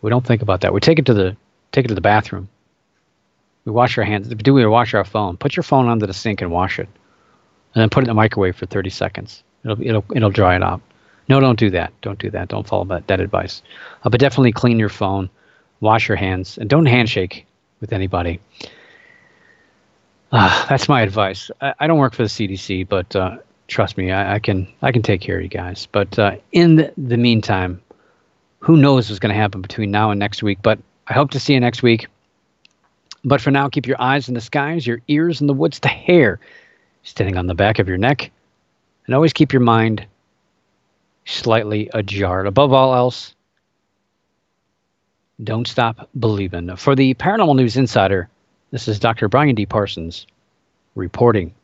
We 0.02 0.10
don't 0.10 0.24
think 0.24 0.42
about 0.42 0.60
that. 0.60 0.72
We 0.72 0.80
take 0.80 0.98
it 0.98 1.06
to 1.06 1.14
the 1.14 1.36
take 1.72 1.84
it 1.84 1.88
to 1.88 1.94
the 1.94 2.00
bathroom. 2.00 2.48
We 3.64 3.72
wash 3.72 3.98
our 3.98 4.04
hands. 4.04 4.28
Do 4.28 4.54
we 4.54 4.64
wash 4.66 4.94
our 4.94 5.04
phone? 5.04 5.36
Put 5.36 5.56
your 5.56 5.64
phone 5.64 5.88
under 5.88 6.06
the 6.06 6.14
sink 6.14 6.40
and 6.40 6.52
wash 6.52 6.78
it, 6.78 6.88
and 7.74 7.82
then 7.82 7.90
put 7.90 8.02
it 8.02 8.04
in 8.04 8.08
the 8.08 8.14
microwave 8.14 8.56
for 8.56 8.66
30 8.66 8.90
seconds. 8.90 9.42
It'll 9.64 9.82
it'll 9.82 10.04
it'll 10.14 10.30
dry 10.30 10.54
it 10.54 10.62
out. 10.62 10.80
No, 11.28 11.40
don't 11.40 11.58
do 11.58 11.70
that. 11.70 11.92
Don't 12.00 12.18
do 12.18 12.30
that. 12.30 12.48
Don't 12.48 12.66
follow 12.66 12.84
that, 12.86 13.06
that 13.08 13.20
advice. 13.20 13.62
Uh, 14.02 14.08
but 14.08 14.20
definitely 14.20 14.52
clean 14.52 14.78
your 14.78 14.88
phone, 14.88 15.28
wash 15.80 16.08
your 16.08 16.16
hands, 16.16 16.56
and 16.56 16.70
don't 16.70 16.86
handshake 16.86 17.46
with 17.80 17.92
anybody. 17.92 18.40
Uh, 20.30 20.66
that's 20.68 20.88
my 20.88 21.02
advice. 21.02 21.50
I, 21.60 21.74
I, 21.80 21.86
don't 21.86 21.98
work 21.98 22.14
for 22.14 22.22
the 22.22 22.28
CDC, 22.28 22.86
but 22.88 23.16
uh, 23.16 23.38
trust 23.66 23.96
me, 23.96 24.12
I, 24.12 24.34
I, 24.34 24.38
can 24.38 24.68
I 24.82 24.92
can 24.92 25.02
take 25.02 25.20
care 25.20 25.36
of 25.36 25.42
you 25.42 25.48
guys. 25.48 25.88
But 25.90 26.18
uh, 26.18 26.36
in 26.52 26.76
the, 26.76 26.92
the, 26.98 27.16
meantime, 27.16 27.80
who 28.60 28.76
knows 28.76 29.08
what's 29.08 29.20
going 29.20 29.34
to 29.34 29.40
happen 29.40 29.62
between 29.62 29.90
now 29.90 30.10
and 30.10 30.18
next 30.18 30.42
week? 30.42 30.58
But 30.62 30.78
I 31.06 31.14
hope 31.14 31.30
to 31.30 31.40
see 31.40 31.54
you 31.54 31.60
next 31.60 31.82
week. 31.82 32.08
But 33.24 33.40
for 33.40 33.50
now, 33.50 33.68
keep 33.68 33.86
your 33.86 34.00
eyes 34.00 34.28
in 34.28 34.34
the 34.34 34.40
skies, 34.40 34.86
your 34.86 35.00
ears 35.08 35.40
in 35.40 35.46
the 35.46 35.54
woods, 35.54 35.80
the 35.80 35.88
hair 35.88 36.38
standing 37.04 37.36
on 37.36 37.46
the 37.46 37.54
back 37.54 37.78
of 37.78 37.88
your 37.88 37.96
neck, 37.96 38.30
and 39.06 39.14
always 39.14 39.32
keep 39.32 39.52
your 39.52 39.62
mind 39.62 40.06
slightly 41.24 41.90
ajar. 41.94 42.44
Above 42.44 42.72
all 42.72 42.94
else, 42.94 43.34
don't 45.42 45.66
stop 45.66 46.08
believing. 46.18 46.76
For 46.76 46.94
the 46.94 47.14
Paranormal 47.14 47.56
News 47.56 47.76
Insider, 47.76 48.28
this 48.70 48.88
is 48.88 48.98
Dr. 48.98 49.28
Brian 49.28 49.54
D. 49.54 49.66
Parsons 49.66 50.26
reporting 50.94 51.54